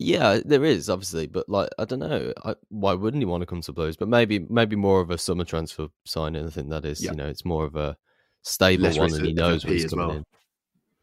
yeah, 0.00 0.40
there 0.44 0.64
is 0.64 0.88
obviously, 0.90 1.26
but 1.26 1.48
like 1.48 1.68
I 1.78 1.84
don't 1.84 1.98
know, 2.00 2.32
I, 2.44 2.54
why 2.70 2.94
wouldn't 2.94 3.20
he 3.20 3.26
want 3.26 3.42
to 3.42 3.46
come 3.46 3.60
to 3.60 3.72
Blues? 3.72 3.96
But 3.96 4.08
maybe 4.08 4.40
maybe 4.48 4.74
more 4.76 5.00
of 5.00 5.10
a 5.10 5.18
summer 5.18 5.44
transfer 5.44 5.86
signing. 6.04 6.46
I 6.46 6.50
think 6.50 6.70
that 6.70 6.84
is, 6.84 7.04
Yeah. 7.04 7.10
you 7.12 7.16
know, 7.18 7.26
it's 7.26 7.44
more 7.44 7.64
of 7.66 7.76
a 7.76 7.96
stable 8.42 8.84
Less 8.84 8.98
one, 8.98 9.12
and 9.12 9.26
he 9.26 9.32
knows 9.34 9.62
he's 9.62 9.86
coming 9.90 10.06
well. 10.08 10.16
in. 10.16 10.24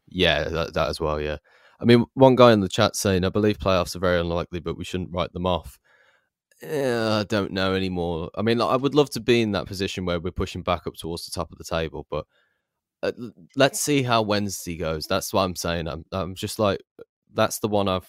Yeah, 0.08 0.48
that, 0.48 0.74
that 0.74 0.88
as 0.88 1.00
well. 1.00 1.20
Yeah, 1.20 1.38
I 1.80 1.84
mean, 1.84 2.04
one 2.14 2.36
guy 2.36 2.52
in 2.52 2.60
the 2.60 2.68
chat 2.68 2.96
saying, 2.96 3.24
"I 3.24 3.28
believe 3.28 3.58
playoffs 3.58 3.96
are 3.96 4.00
very 4.00 4.20
unlikely, 4.20 4.60
but 4.60 4.76
we 4.76 4.84
shouldn't 4.84 5.12
write 5.12 5.32
them 5.32 5.46
off." 5.46 5.78
Eh, 6.62 7.20
I 7.20 7.24
don't 7.24 7.52
know 7.52 7.74
anymore. 7.74 8.30
I 8.34 8.42
mean, 8.42 8.60
I 8.60 8.76
would 8.76 8.94
love 8.94 9.10
to 9.10 9.20
be 9.20 9.42
in 9.42 9.52
that 9.52 9.66
position 9.66 10.06
where 10.06 10.20
we're 10.20 10.30
pushing 10.30 10.62
back 10.62 10.86
up 10.86 10.94
towards 10.94 11.26
the 11.26 11.32
top 11.32 11.52
of 11.52 11.58
the 11.58 11.64
table, 11.64 12.06
but 12.10 12.26
uh, 13.02 13.12
let's 13.56 13.80
see 13.80 14.02
how 14.02 14.22
Wednesday 14.22 14.76
goes. 14.76 15.06
That's 15.06 15.32
what 15.32 15.42
I'm 15.42 15.56
saying. 15.56 15.88
I'm, 15.88 16.04
I'm 16.12 16.34
just 16.34 16.58
like, 16.58 16.82
that's 17.32 17.58
the 17.58 17.68
one 17.68 17.88
I 17.88 18.00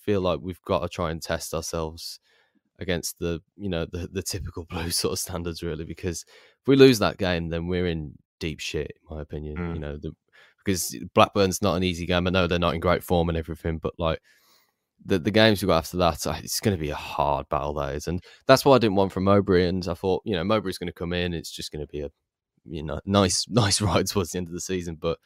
feel 0.00 0.20
like 0.20 0.40
we've 0.42 0.62
got 0.62 0.80
to 0.80 0.88
try 0.88 1.10
and 1.10 1.22
test 1.22 1.54
ourselves 1.54 2.18
against 2.78 3.18
the, 3.20 3.40
you 3.56 3.68
know, 3.68 3.86
the, 3.86 4.08
the 4.12 4.22
typical 4.22 4.64
blue 4.68 4.90
sort 4.90 5.12
of 5.12 5.18
standards, 5.18 5.62
really. 5.62 5.84
Because 5.84 6.24
if 6.60 6.66
we 6.66 6.76
lose 6.76 6.98
that 6.98 7.18
game, 7.18 7.48
then 7.48 7.68
we're 7.68 7.86
in 7.86 8.14
deep 8.40 8.60
shit, 8.60 8.92
in 9.08 9.16
my 9.16 9.22
opinion. 9.22 9.56
Mm. 9.56 9.74
You 9.74 9.80
know, 9.80 9.96
the, 9.96 10.12
because 10.64 10.96
Blackburn's 11.14 11.62
not 11.62 11.76
an 11.76 11.84
easy 11.84 12.06
game. 12.06 12.26
I 12.26 12.30
know 12.30 12.46
they're 12.46 12.58
not 12.58 12.74
in 12.74 12.80
great 12.80 13.02
form 13.02 13.28
and 13.28 13.36
everything, 13.38 13.78
but 13.78 13.94
like 13.98 14.20
the 15.04 15.18
the 15.18 15.30
games 15.30 15.62
we 15.62 15.66
got 15.66 15.78
after 15.78 15.96
that, 15.98 16.24
it's 16.42 16.60
going 16.60 16.76
to 16.76 16.80
be 16.80 16.90
a 16.90 16.94
hard 16.94 17.48
battle. 17.48 17.74
That 17.74 17.94
is, 17.94 18.06
and 18.06 18.22
that's 18.46 18.64
what 18.64 18.74
I 18.74 18.78
didn't 18.78 18.96
want 18.96 19.12
from 19.12 19.24
Mowbray. 19.24 19.68
And 19.68 19.86
I 19.88 19.94
thought, 19.94 20.22
you 20.24 20.34
know, 20.34 20.44
Mowbray's 20.44 20.78
going 20.78 20.88
to 20.88 20.92
come 20.92 21.12
in. 21.12 21.34
It's 21.34 21.50
just 21.50 21.72
going 21.72 21.84
to 21.86 21.90
be 21.90 22.00
a 22.00 22.10
you 22.64 22.82
know 22.82 23.00
nice 23.04 23.46
nice 23.48 23.80
ride 23.80 24.06
towards 24.06 24.30
the 24.30 24.38
end 24.38 24.48
of 24.48 24.54
the 24.54 24.60
season. 24.60 24.96
But 25.00 25.18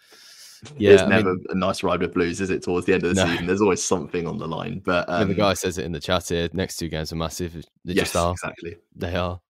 yeah, 0.77 0.93
it's 0.93 1.03
I 1.03 1.09
never 1.09 1.35
mean, 1.35 1.45
a 1.51 1.55
nice 1.55 1.83
ride 1.83 2.01
with 2.01 2.15
Blues, 2.15 2.41
is 2.41 2.51
it? 2.51 2.63
Towards 2.63 2.87
the 2.87 2.95
end 2.95 3.05
of 3.05 3.15
the 3.15 3.25
No. 3.25 3.31
season, 3.31 3.47
there's 3.47 3.61
always 3.61 3.83
something 3.83 4.27
on 4.27 4.39
the 4.39 4.49
line. 4.49 4.83
But 4.85 5.09
um, 5.09 5.29
the 5.29 5.35
guy 5.35 5.55
says 5.55 5.79
it 5.79 5.85
in 5.85 5.93
the 5.93 6.01
chat 6.01 6.29
here. 6.29 6.49
Next 6.53 6.77
two 6.77 6.89
games 6.89 7.13
are 7.13 7.17
massive. 7.17 7.55
They 7.85 7.93
yes, 7.93 8.13
just 8.13 8.17
are. 8.17 8.33
exactly. 8.33 8.77
They 8.95 9.15
are. 9.15 9.41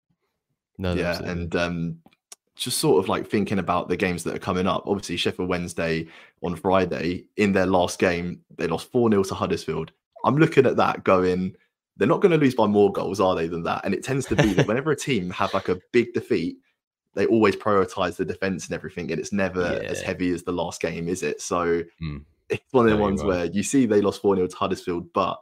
No, 0.77 0.93
yeah, 0.93 1.09
absolutely. 1.11 1.43
and 1.43 1.57
um, 1.57 1.99
just 2.59 2.79
sort 2.79 3.03
of 3.03 3.09
like 3.09 3.29
thinking 3.29 3.59
about 3.59 3.89
the 3.89 3.97
games 3.97 4.25
that 4.25 4.35
are 4.35 4.41
coming 4.41 4.67
up. 4.67 4.83
Obviously, 4.87 5.17
Sheffield 5.17 5.49
Wednesday 5.49 6.07
on 6.43 6.57
Friday 6.57 7.25
in 7.37 7.53
their 7.53 7.67
last 7.67 7.99
game, 7.99 8.41
they 8.57 8.67
lost 8.67 8.91
4 8.91 9.11
0 9.11 9.23
to 9.25 9.35
Huddersfield. 9.35 9.93
I'm 10.25 10.37
looking 10.37 10.67
at 10.67 10.77
that 10.77 11.05
going, 11.05 11.55
they're 11.97 12.09
not 12.09 12.21
going 12.21 12.33
to 12.33 12.39
lose 12.39 12.55
by 12.55 12.67
more 12.67 12.93
goals, 12.93 13.21
are 13.21 13.35
they, 13.37 13.47
than 13.47 13.63
that? 13.65 13.85
And 13.85 13.95
it 13.95 14.03
tends 14.03 14.27
to 14.27 14.37
be 14.37 14.53
that 14.55 14.67
whenever 14.69 14.91
a 14.91 14.97
team 14.97 15.31
have 15.31 15.55
like 15.55 15.69
a 15.69 15.81
big 15.93 16.13
defeat, 16.13 16.59
they 17.15 17.27
always 17.27 17.57
prioritize 17.57 18.17
the 18.17 18.25
defense 18.25 18.67
and 18.67 18.75
everything, 18.75 19.11
and 19.11 19.21
it's 19.21 19.33
never 19.33 19.81
as 19.87 20.01
heavy 20.01 20.31
as 20.31 20.43
the 20.43 20.53
last 20.53 20.81
game, 20.81 21.09
is 21.09 21.23
it? 21.23 21.41
So 21.41 21.83
Mm. 22.03 22.25
it's 22.49 22.73
one 22.73 22.87
of 22.87 22.91
the 22.91 22.97
No, 22.97 23.03
ones 23.03 23.21
right. 23.23 23.29
where 23.29 23.45
you 23.47 23.63
see 23.63 23.87
they 23.87 24.01
lost 24.01 24.23
4 24.23 24.37
0 24.37 24.47
to 24.49 24.57
Huddersfield, 24.57 25.13
but 25.13 25.41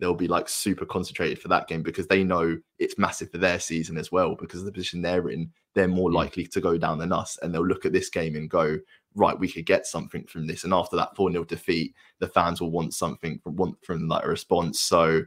they'll 0.00 0.14
be 0.14 0.28
like 0.28 0.48
super 0.48 0.84
concentrated 0.84 1.38
for 1.38 1.48
that 1.48 1.68
game 1.68 1.82
because 1.82 2.06
they 2.08 2.24
know 2.24 2.58
it's 2.78 2.98
massive 2.98 3.30
for 3.30 3.38
their 3.38 3.60
season 3.60 3.96
as 3.96 4.10
well 4.10 4.34
because 4.34 4.60
of 4.60 4.66
the 4.66 4.72
position 4.72 5.00
they're 5.02 5.28
in. 5.28 5.50
They're 5.74 5.88
more 5.88 6.10
Mm. 6.10 6.14
likely 6.14 6.46
to 6.46 6.60
go 6.60 6.76
down 6.78 6.98
than 6.98 7.12
us, 7.12 7.38
and 7.42 7.54
they'll 7.54 7.66
look 7.66 7.84
at 7.86 7.92
this 7.92 8.10
game 8.10 8.34
and 8.36 8.50
go, 8.50 8.78
right, 9.14 9.38
we 9.38 9.50
could 9.50 9.66
get 9.66 9.86
something 9.86 10.24
from 10.24 10.46
this. 10.46 10.64
And 10.64 10.72
after 10.74 10.96
that 10.96 11.14
4 11.16 11.30
0 11.30 11.44
defeat, 11.44 11.94
the 12.18 12.28
fans 12.28 12.60
will 12.60 12.70
want 12.70 12.94
something 12.94 13.38
from 13.42 13.56
want 13.56 13.76
from 13.84 14.08
like 14.08 14.24
a 14.24 14.28
response. 14.28 14.80
So 14.80 15.22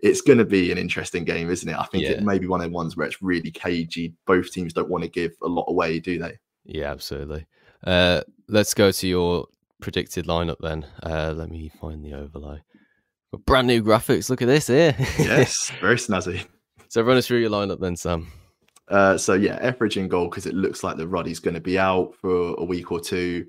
it's 0.00 0.22
going 0.22 0.38
to 0.38 0.44
be 0.44 0.72
an 0.72 0.78
interesting 0.78 1.24
game, 1.24 1.50
isn't 1.50 1.68
it? 1.68 1.76
I 1.78 1.84
think 1.84 2.04
Yeah. 2.04 2.12
it 2.12 2.22
may 2.22 2.38
be 2.38 2.46
one 2.46 2.60
of 2.62 2.66
the 2.70 2.74
ones 2.74 2.96
where 2.96 3.06
it's 3.06 3.20
really 3.22 3.50
cagey. 3.50 4.14
Both 4.26 4.50
teams 4.52 4.72
don't 4.72 4.88
want 4.88 5.04
to 5.04 5.10
give 5.10 5.32
a 5.42 5.46
lot 5.48 5.66
away, 5.68 6.00
do 6.00 6.18
they? 6.18 6.38
Yeah, 6.64 6.90
absolutely. 6.90 7.46
Uh, 7.84 8.22
let's 8.48 8.74
go 8.74 8.90
to 8.92 9.06
your 9.06 9.46
predicted 9.80 10.26
lineup 10.26 10.56
then. 10.60 10.86
Uh, 11.02 11.32
let 11.36 11.50
me 11.50 11.68
find 11.80 12.04
the 12.04 12.14
overlay. 12.14 12.62
Brand 13.46 13.66
new 13.66 13.82
graphics. 13.82 14.28
Look 14.28 14.42
at 14.42 14.48
this 14.48 14.66
here. 14.66 14.94
Yes, 15.18 15.70
very 15.80 15.96
snazzy. 15.96 16.46
so 16.88 17.02
run 17.02 17.16
us 17.16 17.26
through 17.26 17.38
your 17.38 17.50
lineup 17.50 17.80
then, 17.80 17.96
Sam. 17.96 18.26
Uh, 18.88 19.16
so 19.16 19.34
yeah, 19.34 19.56
Etheridge 19.60 19.96
in 19.96 20.08
goal 20.08 20.28
because 20.28 20.46
it 20.46 20.54
looks 20.54 20.82
like 20.82 20.96
the 20.96 21.06
Ruddy's 21.06 21.38
going 21.38 21.54
to 21.54 21.60
be 21.60 21.78
out 21.78 22.14
for 22.20 22.54
a 22.58 22.64
week 22.64 22.90
or 22.90 23.00
two. 23.00 23.46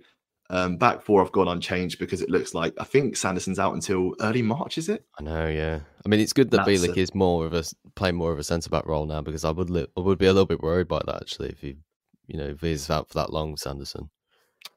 Um, 0.51 0.75
back 0.77 1.01
four, 1.01 1.23
I've 1.23 1.31
gone 1.31 1.47
unchanged 1.47 1.97
because 1.97 2.21
it 2.21 2.29
looks 2.29 2.53
like 2.53 2.73
I 2.77 2.83
think 2.83 3.15
Sanderson's 3.15 3.57
out 3.57 3.73
until 3.73 4.13
early 4.21 4.41
March. 4.41 4.77
Is 4.77 4.89
it? 4.89 5.05
I 5.19 5.23
know, 5.23 5.47
yeah. 5.47 5.79
I 6.05 6.09
mean, 6.09 6.19
it's 6.19 6.33
good 6.33 6.51
that 6.51 6.65
That's 6.65 6.69
Bielik 6.69 6.97
a- 6.97 6.99
is 6.99 7.15
more 7.15 7.45
of 7.47 7.53
a 7.53 7.63
playing 7.95 8.15
more 8.17 8.31
of 8.33 8.37
a 8.37 8.43
centre 8.43 8.69
back 8.69 8.85
role 8.85 9.05
now 9.05 9.21
because 9.21 9.45
I 9.45 9.51
would 9.51 9.69
li- 9.69 9.87
I 9.97 10.01
would 10.01 10.19
be 10.19 10.25
a 10.27 10.33
little 10.33 10.45
bit 10.45 10.61
worried 10.61 10.87
by 10.89 11.01
that 11.07 11.15
actually 11.21 11.49
if 11.49 11.61
he, 11.61 11.77
you 12.27 12.37
know, 12.37 12.47
if 12.47 12.61
he's 12.61 12.89
out 12.89 13.07
for 13.09 13.15
that 13.15 13.31
long, 13.33 13.57
Sanderson. 13.57 14.09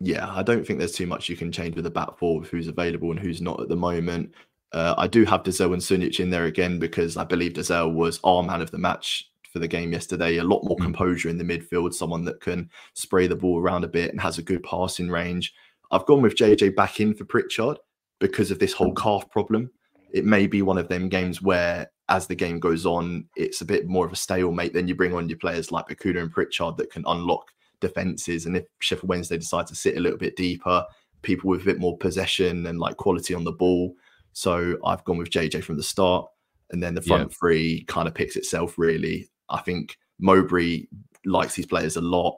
Yeah, 0.01 0.31
I 0.33 0.43
don't 0.43 0.67
think 0.67 0.79
there's 0.79 0.93
too 0.93 1.07
much 1.07 1.29
you 1.29 1.37
can 1.37 1.53
change 1.53 1.75
with 1.75 1.85
the 1.85 1.90
back 1.90 2.17
four 2.19 2.38
with 2.40 2.49
who's 2.49 2.69
available 2.69 3.11
and 3.11 3.19
who's 3.21 3.43
not 3.43 3.61
at 3.61 3.69
the 3.69 3.77
moment. 3.77 4.33
Uh, 4.75 4.95
I 4.99 5.07
do 5.07 5.25
have 5.25 5.45
Dozzell 5.45 5.73
and 5.73 5.81
Sunjic 5.81 6.19
in 6.19 6.31
there 6.31 6.47
again 6.47 6.79
because 6.81 7.17
I 7.17 7.23
believe 7.25 7.53
Dozzell 7.53 7.95
was 7.95 8.19
our 8.25 8.43
man 8.43 8.61
of 8.61 8.73
the 8.73 8.79
match 8.79 9.31
for 9.53 9.61
the 9.61 9.69
game 9.69 9.93
yesterday. 9.93 10.39
A 10.39 10.45
lot 10.45 10.65
more 10.65 10.77
Mm. 10.79 10.83
composure 10.83 11.29
in 11.29 11.39
the 11.39 11.45
midfield, 11.45 11.95
someone 11.95 12.25
that 12.25 12.41
can 12.41 12.69
spray 12.95 13.29
the 13.29 13.37
ball 13.37 13.61
around 13.61 13.85
a 13.85 13.89
bit 13.89 14.11
and 14.11 14.21
has 14.21 14.37
a 14.39 14.43
good 14.43 14.65
passing 14.65 15.09
range. 15.09 15.55
I've 15.93 16.07
gone 16.07 16.23
with 16.23 16.35
JJ 16.35 16.71
back 16.71 16.99
in 16.99 17.15
for 17.15 17.25
Pritchard 17.25 17.79
because 18.19 18.51
of 18.51 18.59
this 18.59 18.73
whole 18.73 18.93
calf 18.95 19.31
problem. 19.31 19.71
It 20.13 20.25
may 20.25 20.49
be 20.49 20.63
one 20.63 20.79
of 20.79 20.89
them 20.89 21.09
games 21.09 21.41
where, 21.41 21.89
as 22.09 22.27
the 22.27 22.35
game 22.35 22.59
goes 22.59 22.85
on, 22.85 23.27
it's 23.37 23.61
a 23.61 23.65
bit 23.65 23.87
more 23.87 24.05
of 24.07 24.13
a 24.13 24.17
stalemate. 24.17 24.73
Then 24.75 24.89
you 24.89 24.97
bring 24.97 25.15
on 25.15 25.29
your 25.29 25.39
players 25.39 25.71
like 25.71 25.87
Bacuna 25.87 26.21
and 26.21 26.33
Pritchard 26.33 26.77
that 26.79 26.91
can 26.91 27.05
unlock 27.07 27.53
defenses. 27.81 28.47
And 28.47 28.57
if 28.57 28.65
Sheffield 28.81 29.09
Wednesday 29.09 29.39
decide 29.39 29.69
to 29.69 29.77
sit 29.77 29.97
a 29.97 30.01
little 30.01 30.19
bit 30.19 30.35
deeper, 30.37 30.85
people 31.23 31.49
with 31.49 31.63
a 31.63 31.65
bit 31.65 31.79
more 31.79 31.97
possession 31.97 32.67
and 32.67 32.81
like 32.81 32.97
quality 32.97 33.35
on 33.35 33.45
the 33.45 33.53
ball. 33.53 33.95
So 34.35 34.77
I've 34.85 35.05
gone 35.05 35.16
with 35.16 35.31
JJ 35.31 35.64
from 35.64 35.77
the 35.77 35.83
start. 35.83 36.29
And 36.70 36.83
then 36.83 36.94
the 36.94 37.03
front 37.03 37.33
three 37.33 37.85
kind 37.85 38.09
of 38.09 38.14
picks 38.14 38.37
itself, 38.37 38.79
really. 38.79 39.29
I 39.49 39.61
think 39.61 39.97
Mowbray 40.18 40.85
likes 41.25 41.55
these 41.55 41.66
players 41.66 41.97
a 41.97 42.01
lot 42.01 42.37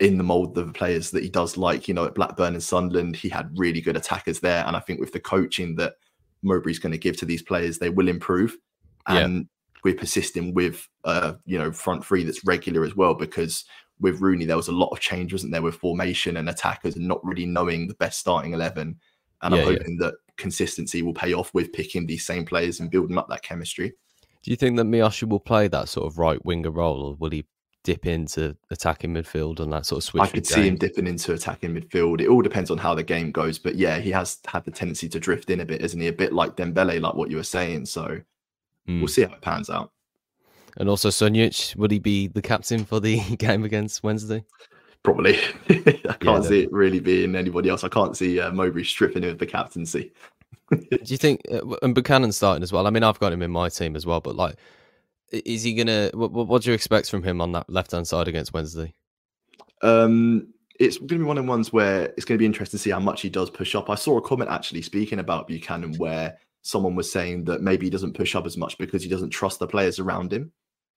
in 0.00 0.18
the 0.18 0.24
mold 0.24 0.56
of 0.58 0.66
the 0.66 0.72
players 0.72 1.10
that 1.12 1.22
he 1.22 1.30
does 1.30 1.56
like. 1.56 1.88
You 1.88 1.94
know, 1.94 2.04
at 2.04 2.14
Blackburn 2.14 2.54
and 2.54 2.62
Sunderland, 2.62 3.16
he 3.16 3.28
had 3.28 3.50
really 3.56 3.80
good 3.80 3.96
attackers 3.96 4.40
there. 4.40 4.66
And 4.66 4.76
I 4.76 4.80
think 4.80 5.00
with 5.00 5.12
the 5.12 5.20
coaching 5.20 5.76
that 5.76 5.94
Mowbray's 6.42 6.78
going 6.78 6.92
to 6.92 6.98
give 6.98 7.16
to 7.18 7.26
these 7.26 7.42
players, 7.42 7.78
they 7.78 7.90
will 7.90 8.08
improve. 8.08 8.56
Yeah. 9.08 9.18
And 9.18 9.48
we're 9.82 9.94
persisting 9.94 10.52
with, 10.52 10.86
uh, 11.04 11.34
you 11.46 11.58
know, 11.58 11.72
front 11.72 12.04
three 12.04 12.24
that's 12.24 12.44
regular 12.44 12.84
as 12.84 12.96
well 12.96 13.14
because 13.14 13.64
with 14.00 14.20
Rooney, 14.20 14.44
there 14.44 14.56
was 14.56 14.68
a 14.68 14.72
lot 14.72 14.88
of 14.88 15.00
change, 15.00 15.32
wasn't 15.32 15.52
there, 15.52 15.62
with 15.62 15.76
formation 15.76 16.36
and 16.36 16.48
attackers 16.48 16.96
and 16.96 17.06
not 17.06 17.24
really 17.24 17.46
knowing 17.46 17.86
the 17.86 17.94
best 17.94 18.18
starting 18.18 18.52
11. 18.52 18.98
And 19.42 19.54
Yeah, 19.54 19.60
I'm 19.60 19.66
yeah. 19.72 19.78
hoping 19.78 19.96
that 19.98 20.14
consistency 20.36 21.02
will 21.02 21.14
pay 21.14 21.32
off 21.34 21.52
with 21.54 21.72
picking 21.72 22.06
these 22.06 22.24
same 22.24 22.44
players 22.44 22.80
and 22.80 22.90
building 22.90 23.18
up 23.18 23.28
that 23.28 23.42
chemistry. 23.42 23.92
Do 24.42 24.50
you 24.50 24.56
think 24.56 24.76
that 24.78 24.86
Miyoshi 24.86 25.28
will 25.28 25.40
play 25.40 25.68
that 25.68 25.88
sort 25.88 26.06
of 26.06 26.18
right 26.18 26.42
winger 26.44 26.70
role, 26.70 27.02
or 27.02 27.14
will 27.16 27.30
he 27.30 27.44
dip 27.84 28.06
into 28.06 28.56
attacking 28.70 29.12
midfield 29.12 29.60
and 29.60 29.72
that 29.72 29.84
sort 29.86 29.98
of 29.98 30.04
switch? 30.04 30.22
I 30.22 30.26
could 30.26 30.46
see 30.46 30.66
him 30.66 30.76
dipping 30.76 31.06
into 31.06 31.32
attacking 31.34 31.74
midfield. 31.74 32.20
It 32.20 32.28
all 32.28 32.40
depends 32.42 32.70
on 32.70 32.78
how 32.78 32.94
the 32.94 33.02
game 33.02 33.32
goes. 33.32 33.58
But 33.58 33.74
yeah, 33.76 33.98
he 33.98 34.10
has 34.12 34.38
had 34.46 34.64
the 34.64 34.70
tendency 34.70 35.08
to 35.10 35.20
drift 35.20 35.50
in 35.50 35.60
a 35.60 35.64
bit, 35.66 35.82
isn't 35.82 36.00
he? 36.00 36.08
A 36.08 36.12
bit 36.12 36.32
like 36.32 36.56
Dembele, 36.56 37.00
like 37.00 37.14
what 37.14 37.30
you 37.30 37.36
were 37.36 37.42
saying. 37.42 37.86
So 37.86 38.20
Mm. 38.88 39.00
we'll 39.00 39.08
see 39.08 39.22
how 39.22 39.32
it 39.34 39.42
pans 39.42 39.68
out. 39.68 39.92
And 40.78 40.88
also, 40.88 41.10
Sunjic, 41.10 41.76
would 41.76 41.90
he 41.90 41.98
be 41.98 42.28
the 42.28 42.40
captain 42.40 42.84
for 42.86 42.98
the 42.98 43.20
game 43.36 43.64
against 43.64 44.02
Wednesday? 44.02 44.42
Probably. 45.02 45.38
I 45.68 46.16
can't 46.20 46.22
no. 46.22 46.42
see 46.42 46.62
it 46.62 46.72
really 46.72 47.00
being 47.00 47.34
anybody 47.34 47.68
else. 47.68 47.84
I 47.84 47.88
can't 47.88 48.16
see 48.16 48.38
uh, 48.38 48.52
Mowbray 48.52 48.84
stripping 48.84 49.22
him 49.22 49.30
of 49.30 49.38
the 49.38 49.46
captaincy. 49.46 50.12
Do 50.70 50.98
you 51.04 51.16
think, 51.16 51.40
uh, 51.50 51.76
and 51.82 51.94
Buchanan 51.94 52.32
starting 52.32 52.62
as 52.62 52.72
well? 52.72 52.86
I 52.86 52.90
mean, 52.90 53.02
I've 53.02 53.18
got 53.18 53.32
him 53.32 53.42
in 53.42 53.50
my 53.50 53.68
team 53.68 53.96
as 53.96 54.06
well, 54.06 54.20
but 54.20 54.36
like, 54.36 54.56
is 55.32 55.62
he 55.62 55.74
gonna? 55.74 56.10
What, 56.12 56.32
what 56.32 56.62
do 56.62 56.70
you 56.70 56.74
expect 56.74 57.10
from 57.10 57.22
him 57.22 57.40
on 57.40 57.52
that 57.52 57.70
left 57.70 57.92
hand 57.92 58.06
side 58.06 58.28
against 58.28 58.52
Wednesday? 58.52 58.92
Um, 59.82 60.48
it's 60.78 60.96
going 60.96 61.08
to 61.08 61.18
be 61.18 61.24
one 61.24 61.38
of 61.38 61.44
the 61.44 61.48
ones 61.48 61.72
where 61.72 62.04
it's 62.16 62.24
going 62.24 62.36
to 62.36 62.42
be 62.42 62.46
interesting 62.46 62.78
to 62.78 62.82
see 62.82 62.90
how 62.90 63.00
much 63.00 63.20
he 63.20 63.28
does 63.28 63.50
push 63.50 63.74
up. 63.74 63.90
I 63.90 63.94
saw 63.94 64.16
a 64.16 64.22
comment 64.22 64.50
actually 64.50 64.82
speaking 64.82 65.18
about 65.18 65.46
Buchanan 65.46 65.94
where 65.96 66.38
someone 66.62 66.94
was 66.94 67.10
saying 67.10 67.44
that 67.44 67.62
maybe 67.62 67.86
he 67.86 67.90
doesn't 67.90 68.14
push 68.14 68.34
up 68.34 68.46
as 68.46 68.56
much 68.56 68.78
because 68.78 69.02
he 69.02 69.08
doesn't 69.08 69.30
trust 69.30 69.58
the 69.58 69.66
players 69.66 69.98
around 69.98 70.32
him. 70.32 70.52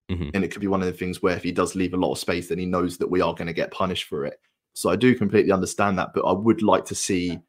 Mhm. 0.09 0.31
And 0.33 0.43
it 0.43 0.51
could 0.51 0.61
be 0.61 0.67
one 0.67 0.81
of 0.81 0.87
the 0.87 0.93
things 0.93 1.21
where 1.21 1.35
if 1.35 1.43
he 1.43 1.51
does 1.51 1.75
leave 1.75 1.93
a 1.93 1.97
lot 1.97 2.11
of 2.11 2.17
space, 2.19 2.49
then 2.49 2.59
he 2.59 2.65
knows 2.65 2.97
that 2.97 3.09
we 3.09 3.21
are 3.21 3.33
going 3.33 3.47
to 3.47 3.53
get 3.53 3.71
punished 3.71 4.05
for 4.05 4.25
it. 4.25 4.39
So 4.73 4.89
I 4.89 4.95
do 4.95 5.15
completely 5.15 5.51
understand 5.51 5.97
that, 5.97 6.09
but 6.13 6.25
I 6.25 6.33
would 6.33 6.61
like 6.61 6.85
to 6.85 6.95
see 6.95 7.39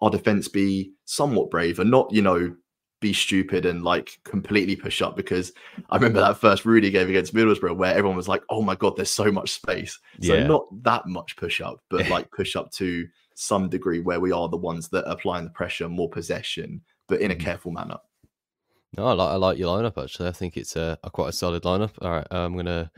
our 0.00 0.10
defense 0.10 0.48
be 0.48 0.92
somewhat 1.06 1.50
brave 1.50 1.78
and 1.78 1.90
not, 1.90 2.12
you 2.12 2.22
know, 2.22 2.54
be 3.00 3.12
stupid 3.12 3.66
and 3.66 3.82
like 3.82 4.18
completely 4.24 4.76
push 4.76 5.02
up 5.02 5.16
because 5.16 5.52
I 5.90 5.96
remember 5.96 6.20
that 6.20 6.38
first 6.38 6.64
Rudy 6.64 6.90
game 6.90 7.08
against 7.08 7.34
Middlesbrough 7.34 7.76
where 7.76 7.92
everyone 7.94 8.16
was 8.16 8.28
like, 8.28 8.42
"Oh 8.48 8.62
my 8.62 8.74
god, 8.74 8.96
there's 8.96 9.10
so 9.10 9.30
much 9.30 9.50
space." 9.52 9.98
So 10.22 10.36
Yeah. 10.36 10.46
not 10.46 10.66
that 10.84 11.06
much 11.06 11.36
push 11.36 11.60
up, 11.60 11.80
but 11.90 12.06
like 12.08 12.30
push 12.30 12.56
up 12.56 12.70
to 12.72 13.06
some 13.34 13.68
degree 13.68 14.00
where 14.00 14.20
we 14.20 14.32
are 14.32 14.48
the 14.48 14.56
ones 14.56 14.88
that 14.90 15.06
are 15.06 15.12
applying 15.12 15.44
the 15.44 15.50
pressure, 15.50 15.88
more 15.88 16.08
possession, 16.08 16.80
but 17.08 17.20
in 17.20 17.30
a 17.30 17.34
Mhm. 17.34 17.40
careful 17.40 17.72
manner. 17.72 17.98
No, 18.96 19.06
I 19.06 19.12
like 19.12 19.30
I 19.30 19.36
like 19.36 19.58
your 19.58 19.76
lineup 19.76 20.02
actually. 20.02 20.28
I 20.28 20.32
think 20.32 20.56
it's 20.56 20.76
a, 20.76 20.98
a 21.02 21.10
quite 21.10 21.28
a 21.28 21.32
solid 21.32 21.62
lineup. 21.64 21.92
All 22.00 22.10
right, 22.10 22.26
I'm 22.30 22.56
gonna 22.56 22.90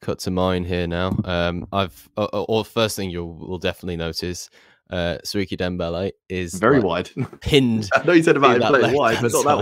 cut 0.00 0.18
to 0.20 0.30
mine 0.30 0.64
here 0.64 0.86
now. 0.86 1.16
Um, 1.24 1.66
I've 1.72 2.08
uh, 2.16 2.28
uh, 2.32 2.42
or 2.42 2.64
first 2.64 2.96
thing 2.96 3.10
you 3.10 3.24
will 3.24 3.58
definitely 3.58 3.96
notice, 3.96 4.50
uh, 4.90 5.18
Siriki 5.24 5.56
Dembele 5.56 6.12
is 6.28 6.54
Very 6.54 6.76
like, 6.76 6.84
wide. 7.16 7.40
pinned 7.40 7.88
I 7.94 8.04
know 8.04 8.12
you 8.12 8.22
said 8.22 8.36
about 8.36 8.60
him 8.60 8.68
playing 8.68 8.96
wide, 8.96 9.18
but 9.20 9.32
not 9.32 9.44
that 9.44 9.58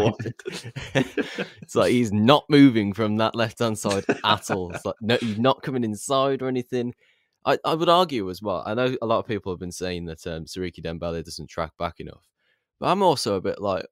wide. 0.95 1.45
it's 1.63 1.75
like 1.75 1.93
he's 1.93 2.13
not 2.13 2.45
moving 2.49 2.93
from 2.93 3.17
that 3.17 3.35
left 3.35 3.59
hand 3.59 3.79
side 3.79 4.05
at 4.25 4.51
all. 4.51 4.73
It's 4.73 4.85
like 4.85 4.97
no, 5.01 5.17
he's 5.21 5.39
not 5.39 5.63
coming 5.63 5.85
inside 5.85 6.43
or 6.43 6.49
anything. 6.49 6.95
I, 7.45 7.59
I 7.65 7.75
would 7.75 7.89
argue 7.89 8.31
as 8.31 8.41
well. 8.41 8.63
I 8.65 8.75
know 8.75 8.97
a 9.03 9.07
lot 9.07 9.19
of 9.19 9.27
people 9.27 9.53
have 9.53 9.59
been 9.59 9.73
saying 9.73 10.07
that 10.07 10.27
um, 10.27 10.45
Siriki 10.45 10.81
Dembele 10.81 11.25
doesn't 11.25 11.51
track 11.51 11.73
back 11.79 11.99
enough, 11.99 12.29
but 12.79 12.87
I'm 12.87 13.03
also 13.03 13.35
a 13.35 13.41
bit 13.41 13.61
like, 13.61 13.85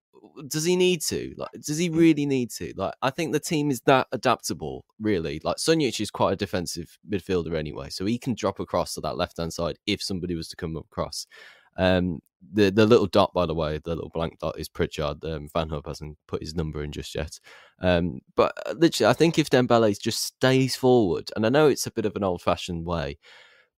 does 0.47 0.65
he 0.65 0.77
need 0.77 1.03
to? 1.03 1.35
Like, 1.37 1.51
does 1.65 1.79
he 1.79 1.89
really 1.89 2.27
need 2.27 2.51
to? 2.53 2.73
Like, 2.77 2.95
I 3.03 3.11
think 3.11 3.33
the 3.33 3.41
team 3.41 3.71
is 3.71 3.81
that 3.83 4.07
adaptable, 4.13 4.85
really. 5.01 5.41
Like, 5.43 5.57
Sunjic 5.57 6.01
is 6.01 6.11
quite 6.11 6.33
a 6.33 6.37
defensive 6.37 6.99
midfielder 7.09 7.57
anyway, 7.57 7.91
so 7.91 8.05
he 8.05 8.19
can 8.19 8.35
drop 8.35 8.61
across 8.61 8.95
to 8.95 9.01
that 9.03 9.17
left 9.17 9.39
hand 9.39 9.53
side 9.53 9.79
if 9.87 10.03
somebody 10.03 10.35
was 10.35 10.49
to 10.49 10.57
come 10.57 10.77
across. 10.77 11.27
Um, 11.77 12.21
the 12.53 12.71
the 12.71 12.87
little 12.87 13.07
dot, 13.07 13.33
by 13.35 13.47
the 13.47 13.55
way, 13.55 13.79
the 13.79 13.95
little 13.95 14.11
blank 14.11 14.39
dot 14.39 14.59
is 14.59 14.69
Pritchard. 14.69 15.25
Um, 15.25 15.49
FanHub 15.55 15.87
hasn't 15.87 16.17
put 16.27 16.43
his 16.43 16.55
number 16.55 16.83
in 16.83 16.91
just 16.93 17.15
yet. 17.15 17.39
Um, 17.81 18.21
but 18.35 18.53
uh, 18.67 18.73
literally, 18.73 19.11
I 19.11 19.13
think 19.13 19.39
if 19.39 19.51
Dembele 19.51 19.99
just 20.01 20.25
stays 20.25 20.75
forward, 20.75 21.31
and 21.37 21.45
I 21.45 21.51
know 21.51 21.69
it's 21.69 21.87
a 21.87 21.93
bit 21.93 22.07
of 22.07 22.17
an 22.17 22.25
old 22.25 22.43
fashioned 22.43 22.87
way, 22.87 23.19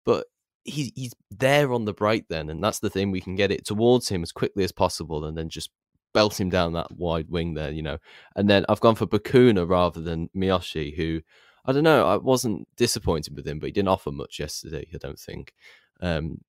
but 0.05 0.27
he's 0.63 0.91
he's 0.95 1.13
there 1.29 1.73
on 1.73 1.85
the 1.85 1.93
break 1.93 2.27
then, 2.29 2.49
and 2.49 2.63
that's 2.63 2.79
the 2.79 2.89
thing. 2.89 3.11
We 3.11 3.21
can 3.21 3.35
get 3.35 3.51
it 3.51 3.65
towards 3.65 4.09
him 4.09 4.23
as 4.23 4.31
quickly 4.31 4.63
as 4.63 4.71
possible, 4.71 5.25
and 5.25 5.37
then 5.37 5.49
just 5.49 5.69
belt 6.13 6.39
him 6.39 6.49
down 6.49 6.73
that 6.73 6.91
wide 6.91 7.29
wing 7.29 7.53
there, 7.53 7.71
you 7.71 7.81
know. 7.81 7.97
And 8.35 8.49
then 8.49 8.65
I've 8.69 8.79
gone 8.79 8.95
for 8.95 9.07
Bacuna 9.07 9.67
rather 9.67 10.01
than 10.01 10.29
Miyoshi, 10.35 10.95
who 10.95 11.21
I 11.65 11.71
don't 11.71 11.83
know. 11.83 12.07
I 12.07 12.17
wasn't 12.17 12.67
disappointed 12.75 13.35
with 13.35 13.47
him, 13.47 13.59
but 13.59 13.67
he 13.67 13.71
didn't 13.71 13.89
offer 13.89 14.11
much 14.11 14.39
yesterday. 14.39 14.87
I 14.93 14.97
don't 14.97 15.19
think. 15.19 15.53
Um, 16.01 16.39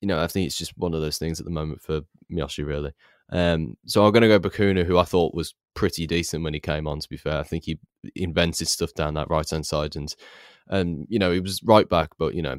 you 0.00 0.08
know, 0.08 0.22
I 0.22 0.26
think 0.26 0.46
it's 0.46 0.58
just 0.58 0.76
one 0.78 0.94
of 0.94 1.00
those 1.00 1.18
things 1.18 1.40
at 1.40 1.44
the 1.44 1.52
moment 1.52 1.82
for 1.82 2.02
Miyoshi, 2.32 2.66
really. 2.66 2.92
Um, 3.32 3.76
so 3.86 4.04
I'm 4.04 4.12
going 4.12 4.22
to 4.22 4.28
go 4.28 4.40
Bacuna, 4.40 4.84
who 4.84 4.98
I 4.98 5.04
thought 5.04 5.34
was 5.34 5.54
pretty 5.74 6.06
decent 6.06 6.42
when 6.42 6.54
he 6.54 6.60
came 6.60 6.86
on. 6.86 7.00
To 7.00 7.08
be 7.08 7.16
fair, 7.16 7.38
I 7.38 7.42
think 7.42 7.64
he 7.64 7.78
invented 8.14 8.68
stuff 8.68 8.92
down 8.94 9.14
that 9.14 9.30
right 9.30 9.48
hand 9.48 9.66
side, 9.66 9.96
and 9.96 10.14
and 10.68 11.06
you 11.08 11.18
know 11.18 11.32
he 11.32 11.40
was 11.40 11.62
right 11.62 11.88
back, 11.88 12.10
but 12.18 12.34
you 12.34 12.42
know 12.42 12.58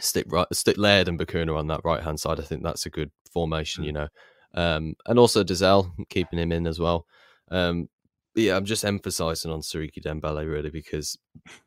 stick 0.00 0.26
right 0.28 0.46
stick 0.52 0.76
Laird 0.76 1.08
and 1.08 1.18
Bacuna 1.18 1.56
on 1.56 1.68
that 1.68 1.82
right 1.84 2.02
hand 2.02 2.18
side. 2.18 2.40
I 2.40 2.44
think 2.44 2.62
that's 2.62 2.86
a 2.86 2.90
good 2.90 3.10
formation, 3.32 3.84
you 3.84 3.92
know. 3.92 4.08
Um, 4.54 4.94
and 5.06 5.18
also 5.18 5.42
Dozzell 5.44 5.90
keeping 6.10 6.38
him 6.38 6.52
in 6.52 6.66
as 6.66 6.78
well. 6.78 7.06
Um, 7.50 7.88
yeah, 8.36 8.56
I'm 8.56 8.64
just 8.64 8.84
emphasising 8.84 9.50
on 9.50 9.60
Siriki 9.60 10.00
Dembele 10.02 10.48
really 10.48 10.70
because 10.70 11.16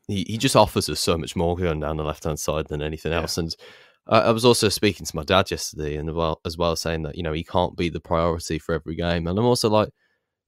he, 0.07 0.25
he 0.27 0.37
just 0.37 0.55
offers 0.55 0.89
us 0.89 0.99
so 0.99 1.17
much 1.17 1.35
more 1.35 1.55
going 1.55 1.79
down 1.79 1.97
the 1.97 2.03
left 2.03 2.23
hand 2.25 2.39
side 2.39 2.67
than 2.67 2.81
anything 2.81 3.11
Yeah. 3.11 3.21
else. 3.21 3.37
And 3.37 3.55
I, 4.07 4.19
I 4.19 4.31
was 4.31 4.45
also 4.45 4.69
speaking 4.69 5.05
to 5.05 5.15
my 5.15 5.23
dad 5.23 5.51
yesterday 5.51 5.95
and 5.95 6.13
well 6.13 6.41
as 6.45 6.57
well 6.57 6.75
saying 6.75 7.03
that 7.03 7.15
you 7.15 7.23
know 7.23 7.33
he 7.33 7.43
can't 7.43 7.75
be 7.77 7.89
the 7.89 7.99
priority 7.99 8.59
for 8.59 8.73
every 8.75 8.95
game, 8.95 9.27
and 9.27 9.37
I'm 9.37 9.45
also 9.45 9.69
like. 9.69 9.89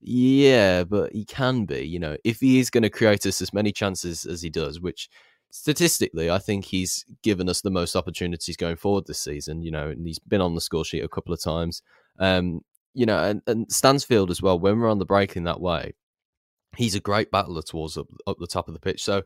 Yeah, 0.01 0.85
but 0.85 1.11
he 1.11 1.25
can 1.25 1.65
be, 1.65 1.81
you 1.85 1.99
know, 1.99 2.15
if 2.23 2.39
he 2.39 2.59
is 2.59 2.69
going 2.69 2.83
to 2.83 2.89
create 2.89 3.25
us 3.25 3.41
as 3.41 3.51
many 3.51 3.73
chances 3.73 4.25
as 4.25 4.41
he 4.41 4.49
does, 4.49 4.79
which 4.79 5.09
statistically, 5.51 6.29
I 6.31 6.37
think 6.39 6.63
he's 6.63 7.03
given 7.21 7.49
us 7.49 7.59
the 7.61 7.69
most 7.69 7.97
opportunities 7.97 8.55
going 8.55 8.77
forward 8.77 9.07
this 9.07 9.19
season. 9.21 9.61
You 9.61 9.71
know, 9.71 9.89
and 9.89 10.07
he's 10.07 10.19
been 10.19 10.39
on 10.39 10.55
the 10.55 10.61
score 10.61 10.85
sheet 10.85 11.03
a 11.03 11.09
couple 11.09 11.33
of 11.33 11.41
times. 11.41 11.81
Um, 12.19 12.61
you 12.93 13.05
know, 13.05 13.23
and, 13.23 13.41
and 13.47 13.71
Stansfield 13.71 14.31
as 14.31 14.41
well. 14.41 14.59
When 14.59 14.79
we're 14.79 14.89
on 14.89 14.99
the 14.99 15.05
break 15.05 15.35
in 15.35 15.43
that 15.43 15.61
way, 15.61 15.93
he's 16.75 16.95
a 16.95 16.99
great 16.99 17.31
battler 17.31 17.61
towards 17.61 17.97
up, 17.97 18.07
up 18.27 18.37
the 18.39 18.47
top 18.47 18.67
of 18.67 18.73
the 18.73 18.79
pitch. 18.79 19.03
So 19.03 19.23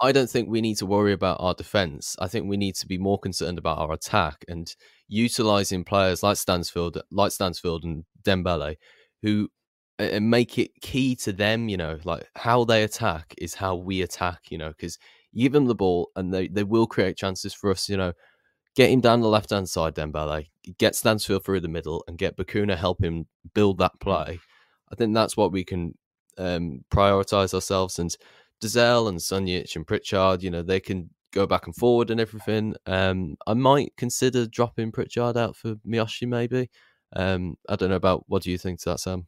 I 0.00 0.12
don't 0.12 0.28
think 0.28 0.48
we 0.48 0.60
need 0.60 0.76
to 0.78 0.86
worry 0.86 1.12
about 1.12 1.38
our 1.40 1.54
defense. 1.54 2.16
I 2.18 2.28
think 2.28 2.48
we 2.48 2.56
need 2.56 2.74
to 2.76 2.86
be 2.86 2.98
more 2.98 3.18
concerned 3.18 3.58
about 3.58 3.78
our 3.78 3.92
attack 3.92 4.44
and 4.48 4.74
utilizing 5.08 5.84
players 5.84 6.22
like 6.22 6.36
Stansfield, 6.36 7.00
like 7.10 7.32
Stansfield 7.32 7.84
and 7.84 8.04
Dembele, 8.22 8.76
who 9.22 9.48
and 9.98 10.30
make 10.30 10.58
it 10.58 10.70
key 10.80 11.14
to 11.16 11.32
them. 11.32 11.68
You 11.68 11.76
know, 11.76 11.98
like 12.04 12.26
how 12.36 12.64
they 12.64 12.82
attack 12.82 13.34
is 13.38 13.54
how 13.54 13.76
we 13.76 14.02
attack. 14.02 14.50
You 14.50 14.58
know, 14.58 14.70
because 14.70 14.98
you 15.32 15.44
give 15.44 15.52
them 15.52 15.66
the 15.66 15.74
ball 15.74 16.10
and 16.16 16.32
they 16.32 16.48
they 16.48 16.64
will 16.64 16.86
create 16.86 17.16
chances 17.16 17.54
for 17.54 17.70
us. 17.70 17.88
You 17.88 17.96
know, 17.96 18.12
get 18.76 18.90
him 18.90 19.00
down 19.00 19.20
the 19.20 19.28
left 19.28 19.50
hand 19.50 19.68
side, 19.68 19.94
then, 19.94 20.12
Dembele, 20.12 20.46
get 20.78 20.94
Stansfield 20.94 21.44
through 21.44 21.60
the 21.60 21.68
middle, 21.68 22.04
and 22.06 22.18
get 22.18 22.36
Bacuna 22.36 22.76
help 22.76 23.02
him 23.02 23.26
build 23.54 23.78
that 23.78 23.98
play. 24.00 24.38
I 24.90 24.94
think 24.94 25.14
that's 25.14 25.36
what 25.36 25.52
we 25.52 25.64
can 25.64 25.96
um, 26.38 26.84
prioritize 26.92 27.54
ourselves. 27.54 27.98
And 27.98 28.14
Dozzell 28.62 29.08
and 29.08 29.18
Sunjic 29.18 29.76
and 29.76 29.86
Pritchard, 29.86 30.42
you 30.42 30.50
know, 30.50 30.62
they 30.62 30.80
can 30.80 31.10
go 31.32 31.46
back 31.46 31.66
and 31.66 31.76
forward 31.76 32.10
and 32.10 32.20
everything. 32.20 32.74
Um, 32.86 33.36
I 33.46 33.54
might 33.54 33.92
consider 33.96 34.46
dropping 34.46 34.92
Pritchard 34.92 35.36
out 35.36 35.56
for 35.56 35.76
Miyoshi, 35.86 36.26
maybe. 36.28 36.70
Um, 37.14 37.56
I 37.68 37.76
don't 37.76 37.90
know 37.90 37.96
about 37.96 38.24
what 38.28 38.42
do 38.42 38.50
you 38.50 38.58
think 38.58 38.80
to 38.80 38.90
that, 38.90 39.00
Sam? 39.00 39.26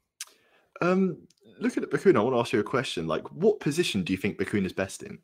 Um, 0.80 1.18
looking 1.60 1.82
at 1.82 1.90
Bacuna, 1.90 2.16
I 2.16 2.22
want 2.22 2.34
to 2.34 2.40
ask 2.40 2.52
you 2.52 2.60
a 2.60 2.64
question. 2.64 3.06
Like, 3.06 3.26
what 3.32 3.60
position 3.60 4.02
do 4.02 4.12
you 4.12 4.16
think 4.16 4.38
Bacuna 4.38 4.66
is 4.66 4.72
best 4.72 5.02
in? 5.02 5.18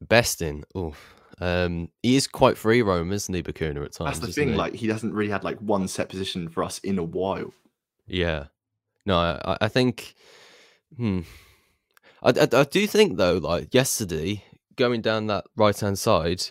Best 0.00 0.42
in? 0.42 0.64
Oh, 0.74 0.94
um, 1.40 1.88
he 2.02 2.16
is 2.16 2.26
quite 2.26 2.56
free 2.56 2.82
roam, 2.82 3.12
isn't 3.12 3.34
he, 3.34 3.42
Bacuna? 3.42 3.84
at 3.84 3.92
times? 3.92 4.20
That's 4.20 4.20
the 4.20 4.32
thing. 4.32 4.50
He? 4.50 4.54
Like, 4.54 4.74
he 4.74 4.88
hasn't 4.88 5.14
really 5.14 5.30
had 5.30 5.44
like 5.44 5.58
one 5.58 5.88
set 5.88 6.08
position 6.08 6.48
for 6.48 6.62
us 6.62 6.78
in 6.78 6.98
a 6.98 7.04
while. 7.04 7.52
Yeah. 8.06 8.46
No, 9.06 9.18
I, 9.18 9.56
I 9.60 9.68
think. 9.68 10.14
Hmm. 10.96 11.20
I, 12.22 12.30
I, 12.30 12.48
I 12.52 12.64
do 12.64 12.86
think 12.86 13.16
though, 13.16 13.38
like 13.38 13.74
yesterday, 13.74 14.44
going 14.76 15.02
down 15.02 15.26
that 15.26 15.44
right 15.56 15.78
hand 15.78 15.98
side, 15.98 16.42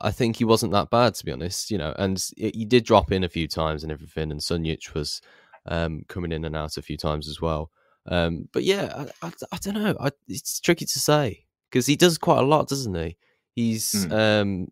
I 0.00 0.10
think 0.10 0.36
he 0.36 0.44
wasn't 0.44 0.72
that 0.72 0.90
bad 0.90 1.14
to 1.16 1.24
be 1.24 1.32
honest. 1.32 1.70
You 1.70 1.78
know, 1.78 1.94
and 1.98 2.22
he 2.36 2.64
did 2.64 2.84
drop 2.84 3.12
in 3.12 3.24
a 3.24 3.28
few 3.28 3.46
times 3.46 3.82
and 3.82 3.92
everything, 3.92 4.30
and 4.30 4.40
Sunjic 4.40 4.94
was 4.94 5.20
um, 5.66 6.04
coming 6.08 6.32
in 6.32 6.44
and 6.44 6.56
out 6.56 6.76
a 6.76 6.82
few 6.82 6.96
times 6.96 7.28
as 7.28 7.40
well. 7.40 7.70
Um, 8.06 8.48
but 8.52 8.64
yeah, 8.64 9.06
I, 9.22 9.26
I, 9.26 9.32
I 9.52 9.56
don't 9.58 9.74
know. 9.74 9.94
I, 10.00 10.10
it's 10.26 10.58
tricky 10.60 10.86
to 10.86 10.98
say 10.98 11.44
because 11.70 11.86
he 11.86 11.96
does 11.96 12.18
quite 12.18 12.38
a 12.38 12.46
lot, 12.46 12.68
doesn't 12.68 12.94
he? 12.94 13.16
He's 13.54 14.06
mm. 14.06 14.12
um, 14.12 14.68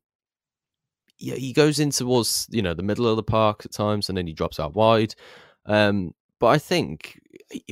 yeah, 1.19 1.35
he 1.35 1.53
goes 1.53 1.79
in 1.79 1.90
towards 1.90 2.47
you 2.51 2.62
know 2.62 2.75
the 2.75 2.83
middle 2.83 3.07
of 3.07 3.16
the 3.16 3.23
park 3.23 3.62
at 3.64 3.73
times, 3.73 4.09
and 4.09 4.16
then 4.16 4.27
he 4.27 4.33
drops 4.33 4.59
out 4.59 4.75
wide. 4.75 5.14
Um, 5.66 6.14
but 6.38 6.49
I 6.49 6.59
think 6.59 7.21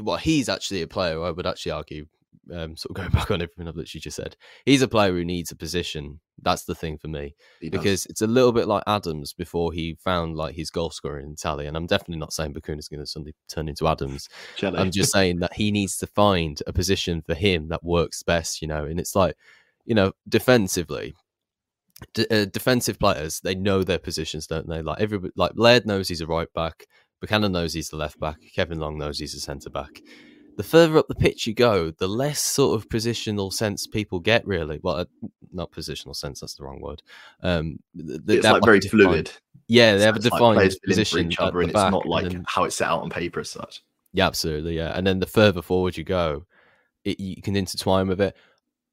well, 0.00 0.16
he's 0.16 0.48
actually 0.48 0.82
a 0.82 0.88
player. 0.88 1.22
I 1.22 1.30
would 1.30 1.46
actually 1.46 1.72
argue 1.72 2.06
um, 2.52 2.76
sort 2.76 2.90
of 2.90 2.96
going 2.96 3.10
back 3.12 3.30
on 3.30 3.42
everything 3.42 3.68
I've 3.68 3.76
literally 3.76 4.00
just 4.00 4.16
said, 4.16 4.36
he's 4.64 4.82
a 4.82 4.88
player 4.88 5.12
who 5.12 5.24
needs 5.24 5.50
a 5.50 5.56
position. 5.56 6.20
That's 6.40 6.64
the 6.64 6.74
thing 6.74 6.98
for 6.98 7.08
me 7.08 7.34
he 7.60 7.68
because 7.68 8.04
does. 8.04 8.06
it's 8.06 8.22
a 8.22 8.26
little 8.26 8.52
bit 8.52 8.68
like 8.68 8.84
Adams 8.86 9.32
before 9.32 9.72
he 9.72 9.96
found 10.04 10.36
like 10.36 10.54
his 10.54 10.70
goal 10.70 10.90
scoring 10.90 11.34
tally. 11.36 11.66
And 11.66 11.76
I'm 11.76 11.86
definitely 11.86 12.18
not 12.18 12.32
saying 12.32 12.54
Bacuna 12.54 12.78
is 12.78 12.88
going 12.88 13.00
to 13.00 13.06
suddenly 13.06 13.34
turn 13.48 13.68
into 13.68 13.88
Adams. 13.88 14.28
I'm 14.62 14.90
just 14.90 15.12
saying 15.12 15.40
that 15.40 15.54
he 15.54 15.70
needs 15.70 15.96
to 15.98 16.06
find 16.06 16.62
a 16.66 16.72
position 16.72 17.22
for 17.22 17.34
him 17.34 17.68
that 17.68 17.82
works 17.82 18.22
best, 18.22 18.62
you 18.62 18.68
know. 18.68 18.84
And 18.84 19.00
it's 19.00 19.16
like, 19.16 19.36
you 19.88 19.94
know, 19.94 20.12
defensively, 20.28 21.14
D- 22.14 22.26
uh, 22.30 22.44
defensive 22.44 23.00
players 23.00 23.40
they 23.40 23.56
know 23.56 23.82
their 23.82 23.98
positions, 23.98 24.46
don't 24.46 24.68
they? 24.68 24.82
Like 24.82 25.00
every 25.00 25.18
like 25.34 25.52
Laird 25.56 25.86
knows 25.86 26.08
he's 26.08 26.20
a 26.20 26.26
right 26.26 26.52
back, 26.54 26.86
Buchanan 27.20 27.50
knows 27.50 27.72
he's 27.72 27.88
the 27.88 27.96
left 27.96 28.20
back, 28.20 28.36
Kevin 28.54 28.78
Long 28.78 28.98
knows 28.98 29.18
he's 29.18 29.34
a 29.34 29.40
centre 29.40 29.70
back 29.70 30.00
the 30.58 30.64
further 30.64 30.98
up 30.98 31.06
the 31.06 31.14
pitch 31.14 31.46
you 31.46 31.54
go, 31.54 31.92
the 31.92 32.08
less 32.08 32.42
sort 32.42 32.76
of 32.76 32.88
positional 32.88 33.52
sense 33.52 33.86
people 33.86 34.18
get. 34.18 34.44
Really, 34.44 34.80
well, 34.82 34.96
uh, 34.96 35.04
not 35.52 35.70
positional 35.70 36.16
sense. 36.16 36.40
That's 36.40 36.56
the 36.56 36.64
wrong 36.64 36.80
word. 36.80 37.00
Um, 37.44 37.78
it's 37.96 38.44
like 38.44 38.64
very 38.64 38.80
defined, 38.80 39.02
fluid. 39.02 39.30
Yeah, 39.68 39.96
they 39.96 40.02
have 40.02 40.16
a 40.16 40.18
defined 40.18 40.56
like 40.56 40.72
position 40.84 41.30
each 41.30 41.38
other, 41.38 41.60
and 41.60 41.70
it's 41.70 41.78
not 41.78 42.06
like 42.06 42.28
then, 42.28 42.44
how 42.48 42.64
it's 42.64 42.74
set 42.74 42.88
out 42.88 43.02
on 43.02 43.08
paper 43.08 43.38
as 43.38 43.50
such. 43.50 43.82
Yeah, 44.12 44.26
absolutely. 44.26 44.76
Yeah, 44.76 44.90
and 44.96 45.06
then 45.06 45.20
the 45.20 45.26
further 45.26 45.62
forward 45.62 45.96
you 45.96 46.02
go, 46.02 46.44
it, 47.04 47.20
you 47.20 47.40
can 47.40 47.54
intertwine 47.54 48.08
with 48.08 48.20
it. 48.20 48.36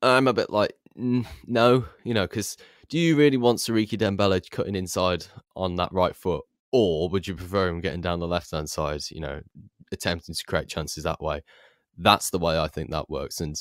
I'm 0.04 0.28
a 0.28 0.34
bit 0.34 0.52
like, 0.52 0.74
no, 0.96 1.86
you 2.04 2.14
know, 2.14 2.28
because 2.28 2.58
do 2.90 2.98
you 2.98 3.16
really 3.16 3.38
want 3.38 3.60
Siriki 3.60 3.98
Dembele 3.98 4.50
cutting 4.50 4.76
inside 4.76 5.26
on 5.56 5.76
that 5.76 5.92
right 5.92 6.16
foot, 6.16 6.44
or 6.72 7.10
would 7.10 7.28
you 7.28 7.36
prefer 7.36 7.68
him 7.68 7.82
getting 7.82 8.02
down 8.02 8.20
the 8.20 8.28
left 8.28 8.52
hand 8.52 8.70
side? 8.70 9.02
You 9.10 9.22
know, 9.22 9.42
attempting 9.92 10.36
to 10.36 10.44
create 10.46 10.68
chances 10.68 11.04
that 11.04 11.22
way. 11.22 11.42
That's 11.98 12.30
the 12.30 12.40
way 12.40 12.60
I 12.60 12.68
think 12.68 12.92
that 12.92 13.10
works. 13.10 13.42
And 13.42 13.56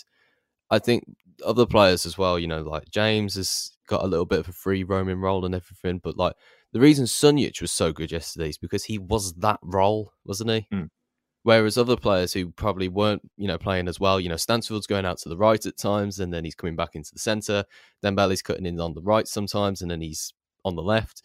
I 0.70 0.79
think 0.79 1.05
other 1.44 1.66
players 1.66 2.07
as 2.07 2.18
well, 2.18 2.38
you 2.38 2.47
know, 2.47 2.62
like 2.62 2.90
James 2.90 3.35
has 3.35 3.73
got 3.87 4.03
a 4.03 4.07
little 4.07 4.27
bit 4.27 4.40
of 4.40 4.49
a 4.49 4.53
free 4.53 4.83
roaming 4.83 5.20
role 5.20 5.44
and 5.44 5.55
everything. 5.55 6.01
But 6.03 6.16
like 6.16 6.35
the 6.73 6.81
reason 6.81 7.05
Sunjic 7.07 7.61
was 7.61 7.73
so 7.73 7.92
good 7.92 8.11
yesterday 8.11 8.49
is 8.49 8.59
because 8.59 8.85
he 8.85 8.99
was 8.99 9.35
that 9.35 9.61
role, 9.62 10.12
wasn't 10.25 10.51
he? 10.51 10.66
Mm. 10.73 10.88
Whereas 11.44 11.78
other 11.78 11.96
players 11.96 12.33
who 12.33 12.50
probably 12.50 12.88
weren't, 12.88 13.22
you 13.37 13.46
know, 13.46 13.59
playing 13.59 13.87
as 13.87 14.00
well, 14.00 14.18
you 14.18 14.28
know, 14.28 14.35
Stansfield's 14.35 14.87
going 14.87 15.04
out 15.04 15.18
to 15.18 15.28
the 15.28 15.37
right 15.37 15.64
at 15.64 15.76
times 15.76 16.18
and 16.18 16.33
then 16.33 16.44
he's 16.44 16.54
coming 16.54 16.74
back 16.74 16.94
into 16.94 17.12
the 17.12 17.18
centre. 17.18 17.64
Then 18.02 18.14
Bailey's 18.14 18.42
cutting 18.42 18.66
in 18.66 18.80
on 18.80 18.94
the 18.94 19.02
right 19.02 19.28
sometimes 19.28 19.83
and 19.83 19.90
then 19.90 20.00
he's 20.00 20.33
on 20.64 20.74
the 20.74 20.83
left 20.83 21.22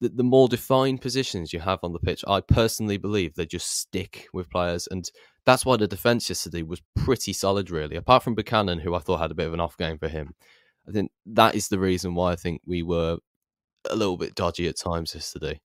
the, 0.00 0.08
the 0.08 0.24
more 0.24 0.48
defined 0.48 1.00
positions 1.00 1.52
you 1.52 1.60
have 1.60 1.80
on 1.82 1.92
the 1.92 1.98
pitch, 1.98 2.24
I 2.26 2.40
personally 2.40 2.98
believe 2.98 3.34
they 3.34 3.46
just 3.46 3.70
stick 3.70 4.28
with 4.32 4.50
players. 4.50 4.86
And 4.90 5.10
that's 5.46 5.64
why 5.64 5.76
the 5.76 5.88
defence 5.88 6.28
yesterday 6.28 6.62
was 6.62 6.82
pretty 6.94 7.32
solid, 7.32 7.70
really. 7.70 7.96
Apart 7.96 8.22
from 8.22 8.34
Buchanan, 8.34 8.80
who 8.80 8.94
I 8.94 8.98
thought 8.98 9.20
had 9.20 9.30
a 9.30 9.34
bit 9.34 9.46
of 9.46 9.54
an 9.54 9.60
off 9.60 9.76
game 9.76 9.98
for 9.98 10.08
him. 10.08 10.34
I 10.88 10.92
think 10.92 11.10
that 11.26 11.54
is 11.54 11.68
the 11.68 11.78
reason 11.78 12.14
why 12.14 12.32
I 12.32 12.36
think 12.36 12.60
we 12.66 12.82
were 12.82 13.18
a 13.88 13.96
little 13.96 14.18
bit 14.18 14.34
dodgy 14.34 14.68
at 14.68 14.78
times 14.78 15.14
yesterday. 15.14 15.60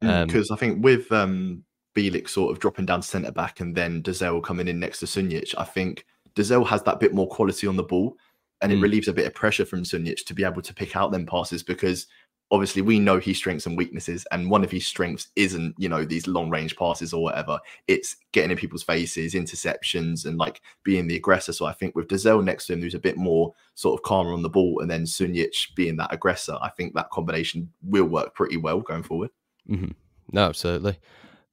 Because 0.00 0.48
mm, 0.48 0.50
um, 0.50 0.54
I 0.54 0.56
think 0.56 0.82
with 0.82 1.12
um, 1.12 1.64
Bielik 1.94 2.28
sort 2.28 2.52
of 2.52 2.58
dropping 2.58 2.86
down 2.86 3.02
centre 3.02 3.32
back 3.32 3.60
and 3.60 3.74
then 3.74 4.02
Dozzell 4.02 4.42
coming 4.42 4.68
in 4.68 4.80
next 4.80 5.00
to 5.00 5.06
Sunjic, 5.06 5.54
I 5.58 5.64
think 5.64 6.06
Dozzell 6.34 6.66
has 6.66 6.82
that 6.84 7.00
bit 7.00 7.14
more 7.14 7.28
quality 7.28 7.66
on 7.66 7.76
the 7.76 7.82
ball 7.82 8.16
and 8.60 8.72
it 8.72 8.76
mm. 8.76 8.82
relieves 8.82 9.08
a 9.08 9.12
bit 9.12 9.26
of 9.26 9.34
pressure 9.34 9.64
from 9.64 9.82
Sunjic 9.82 10.24
to 10.24 10.34
be 10.34 10.44
able 10.44 10.62
to 10.62 10.74
pick 10.74 10.96
out 10.96 11.12
them 11.12 11.26
passes 11.26 11.62
because 11.62 12.06
obviously 12.52 12.82
we 12.82 13.00
know 13.00 13.18
his 13.18 13.38
strengths 13.38 13.64
and 13.64 13.78
weaknesses 13.78 14.26
and 14.30 14.50
one 14.50 14.62
of 14.62 14.70
his 14.70 14.86
strengths 14.86 15.28
isn't 15.36 15.74
you 15.78 15.88
know 15.88 16.04
these 16.04 16.26
long 16.26 16.50
range 16.50 16.76
passes 16.76 17.12
or 17.12 17.22
whatever 17.22 17.58
it's 17.88 18.16
getting 18.32 18.50
in 18.50 18.56
people's 18.56 18.82
faces 18.82 19.32
interceptions 19.32 20.26
and 20.26 20.38
like 20.38 20.60
being 20.84 21.08
the 21.08 21.16
aggressor 21.16 21.52
so 21.52 21.64
i 21.64 21.72
think 21.72 21.96
with 21.96 22.08
Dozzell 22.08 22.44
next 22.44 22.66
to 22.66 22.74
him 22.74 22.82
who's 22.82 22.94
a 22.94 23.00
bit 23.00 23.16
more 23.16 23.52
sort 23.74 23.98
of 23.98 24.04
calmer 24.04 24.34
on 24.34 24.42
the 24.42 24.50
ball 24.50 24.80
and 24.80 24.90
then 24.90 25.04
Sunjic 25.04 25.74
being 25.74 25.96
that 25.96 26.12
aggressor 26.12 26.58
i 26.60 26.68
think 26.68 26.94
that 26.94 27.10
combination 27.10 27.72
will 27.82 28.04
work 28.04 28.34
pretty 28.34 28.58
well 28.58 28.80
going 28.80 29.02
forward 29.02 29.30
mm-hmm. 29.68 29.92
no 30.30 30.48
absolutely 30.48 30.98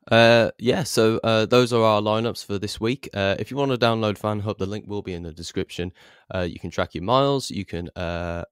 uh, 0.09 0.51
yeah, 0.57 0.83
so 0.83 1.19
uh, 1.23 1.45
those 1.45 1.71
are 1.71 1.83
our 1.83 2.01
lineups 2.01 2.45
for 2.45 2.57
this 2.57 2.79
week. 2.79 3.09
Uh, 3.13 3.35
if 3.39 3.51
you 3.51 3.57
want 3.57 3.71
to 3.71 3.77
download 3.77 4.19
FanHub, 4.19 4.57
the 4.57 4.65
link 4.65 4.85
will 4.87 5.01
be 5.01 5.13
in 5.13 5.23
the 5.23 5.31
description. 5.31 5.91
Uh, 6.33 6.41
you 6.41 6.59
can 6.59 6.71
track 6.71 6.95
your 6.95 7.03
miles. 7.03 7.51
You 7.51 7.65
can 7.65 7.89
uh, 7.95 8.43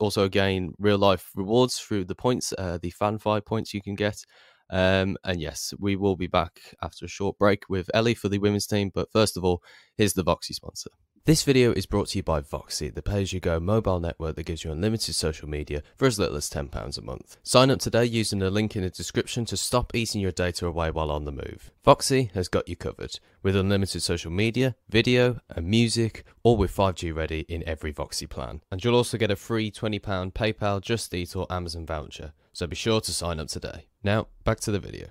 also 0.00 0.28
gain 0.28 0.74
real 0.78 0.98
life 0.98 1.30
rewards 1.34 1.78
through 1.78 2.04
the 2.06 2.14
points, 2.14 2.52
uh, 2.58 2.78
the 2.82 2.92
FanFi 2.92 3.44
points 3.44 3.72
you 3.72 3.80
can 3.80 3.94
get. 3.94 4.24
Um, 4.70 5.16
and 5.24 5.40
yes, 5.40 5.72
we 5.78 5.96
will 5.96 6.16
be 6.16 6.26
back 6.26 6.60
after 6.82 7.04
a 7.06 7.08
short 7.08 7.38
break 7.38 7.62
with 7.68 7.88
Ellie 7.94 8.14
for 8.14 8.28
the 8.28 8.38
women's 8.38 8.66
team. 8.66 8.90
But 8.92 9.10
first 9.12 9.36
of 9.36 9.44
all, 9.44 9.62
here's 9.96 10.14
the 10.14 10.24
VOXI 10.24 10.54
sponsor. 10.54 10.90
This 11.28 11.42
video 11.42 11.72
is 11.72 11.84
brought 11.84 12.08
to 12.08 12.18
you 12.18 12.22
by 12.22 12.40
VOXI, 12.40 12.94
the 12.94 13.02
pay 13.02 13.20
as 13.20 13.34
you 13.34 13.38
go 13.38 13.60
mobile 13.60 14.00
network 14.00 14.34
that 14.36 14.46
gives 14.46 14.64
you 14.64 14.72
unlimited 14.72 15.14
social 15.14 15.46
media 15.46 15.82
for 15.94 16.06
as 16.06 16.18
little 16.18 16.38
as 16.38 16.48
£10 16.48 16.96
a 16.96 17.02
month. 17.02 17.36
Sign 17.42 17.70
up 17.70 17.80
today 17.80 18.06
using 18.06 18.38
the 18.38 18.48
link 18.50 18.74
in 18.74 18.82
the 18.82 18.88
description 18.88 19.44
to 19.44 19.56
stop 19.58 19.94
eating 19.94 20.22
your 20.22 20.32
data 20.32 20.66
away 20.66 20.90
while 20.90 21.10
on 21.10 21.26
the 21.26 21.30
move. 21.30 21.70
VOXI 21.84 22.30
has 22.30 22.48
got 22.48 22.66
you 22.66 22.76
covered 22.76 23.20
with 23.42 23.56
unlimited 23.56 24.02
social 24.02 24.30
media, 24.30 24.74
video, 24.88 25.38
and 25.50 25.66
music, 25.66 26.24
all 26.44 26.56
with 26.56 26.74
5G 26.74 27.14
ready 27.14 27.40
in 27.40 27.62
every 27.68 27.92
VOXI 27.92 28.30
plan. 28.30 28.62
And 28.72 28.82
you'll 28.82 28.96
also 28.96 29.18
get 29.18 29.30
a 29.30 29.36
free 29.36 29.70
£20 29.70 30.00
PayPal, 30.32 30.80
Just 30.80 31.12
Eat, 31.12 31.36
or 31.36 31.46
Amazon 31.50 31.84
voucher. 31.84 32.32
So 32.54 32.66
be 32.66 32.74
sure 32.74 33.02
to 33.02 33.12
sign 33.12 33.38
up 33.38 33.48
today. 33.48 33.88
Now, 34.02 34.28
back 34.44 34.60
to 34.60 34.70
the 34.70 34.80
video. 34.80 35.08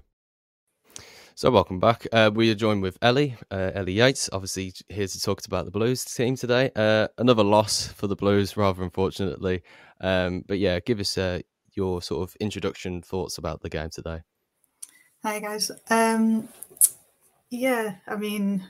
So 1.38 1.52
welcome 1.52 1.80
back. 1.80 2.08
Uh, 2.12 2.32
we 2.34 2.50
are 2.50 2.56
joined 2.56 2.82
with 2.82 2.98
Ellie, 3.00 3.38
uh, 3.52 3.70
Ellie 3.76 3.94
Yates, 3.94 4.28
obviously 4.34 4.74
here 4.90 5.06
to 5.06 5.22
talk 5.22 5.46
about 5.46 5.66
the 5.66 5.72
Blues 5.72 6.04
team 6.04 6.36
today. 6.36 6.72
Uh, 6.76 7.10
another 7.20 7.44
loss 7.44 7.90
for 7.90 8.08
the 8.08 8.16
Blues, 8.16 8.58
rather 8.58 8.82
unfortunately. 8.82 9.62
Um, 10.02 10.44
but 10.48 10.58
yeah, 10.58 10.80
give 10.80 11.00
us 11.00 11.16
uh, 11.16 11.42
your 11.76 12.02
sort 12.02 12.28
of 12.28 12.36
introduction 12.38 13.04
thoughts 13.04 13.38
about 13.38 13.62
the 13.62 13.70
game 13.70 13.92
today. 13.92 14.22
Hi 15.22 15.38
guys. 15.38 15.70
Um, 15.92 16.50
yeah, 17.52 17.98
I 18.08 18.16
mean, 18.16 18.68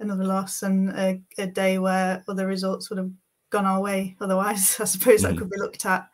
another 0.00 0.24
loss 0.24 0.64
and 0.64 0.88
a, 0.88 1.22
a, 1.38 1.46
day 1.46 1.78
where 1.78 2.24
other 2.26 2.48
results 2.48 2.90
would 2.90 2.98
have 2.98 3.12
gone 3.50 3.64
our 3.64 3.80
way. 3.80 4.16
Otherwise, 4.20 4.76
I 4.80 4.86
suppose 4.86 5.22
that 5.22 5.38
could 5.38 5.50
be 5.50 5.60
looked 5.60 5.86
at 5.86 6.08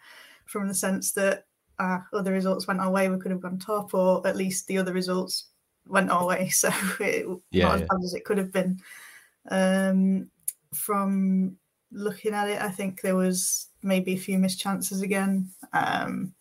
from 0.45 0.69
the 0.69 0.75
sense 0.75 1.13
that 1.13 1.47
uh, 1.79 1.99
other 2.13 2.33
results 2.33 2.67
went 2.67 2.81
our 2.81 2.91
way, 2.91 3.09
we 3.09 3.19
could 3.19 3.31
have 3.31 3.41
gone 3.41 3.59
top, 3.59 3.95
or 3.95 4.27
at 4.27 4.37
least 4.37 4.67
the 4.67 4.79
other 4.79 4.93
results 4.93 5.47
went 5.87 6.11
our 6.11 6.27
way. 6.27 6.49
So 6.53 6.71
it 7.01 7.27
yeah, 7.51 7.69
not 7.69 7.75
as 7.75 7.81
bad 7.83 8.05
as 8.05 8.15
it 8.15 8.25
could 8.25 8.39
have 8.39 8.53
been. 8.53 8.79
Um, 9.51 10.31
from 10.73 11.57
looking 11.93 12.35
at 12.35 12.49
it, 12.49 12.61
I 12.61 12.71
think 12.71 13.01
there 13.01 13.17
was 13.17 13.69
maybe 13.83 14.15
a 14.15 14.19
few 14.19 14.39
missed 14.39 14.61
chances 14.61 15.03
again. 15.03 15.51
Um, 15.73 16.35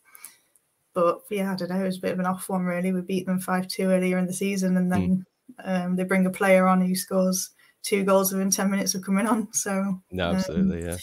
but 0.93 1.21
yeah, 1.29 1.51
I 1.51 1.55
don't 1.55 1.69
know. 1.69 1.81
It 1.81 1.85
was 1.85 1.97
a 1.97 2.01
bit 2.01 2.13
of 2.13 2.19
an 2.19 2.25
off 2.25 2.49
one, 2.49 2.63
really. 2.63 2.91
We 2.91 3.01
beat 3.01 3.25
them 3.25 3.39
5 3.39 3.67
2 3.67 3.83
earlier 3.89 4.17
in 4.17 4.27
the 4.27 4.33
season, 4.33 4.77
and 4.77 4.91
then 4.91 5.25
mm. 5.65 5.85
um, 5.85 5.95
they 5.95 6.03
bring 6.03 6.25
a 6.25 6.31
player 6.31 6.67
on 6.67 6.81
who 6.81 6.95
scores 6.95 7.49
two 7.81 8.03
goals 8.03 8.31
within 8.31 8.49
10 8.49 8.69
minutes 8.69 8.95
of 8.95 9.03
coming 9.03 9.27
on. 9.27 9.51
So, 9.53 9.99
no, 10.11 10.31
absolutely, 10.31 10.83
um, 10.83 10.89
yeah 10.89 10.97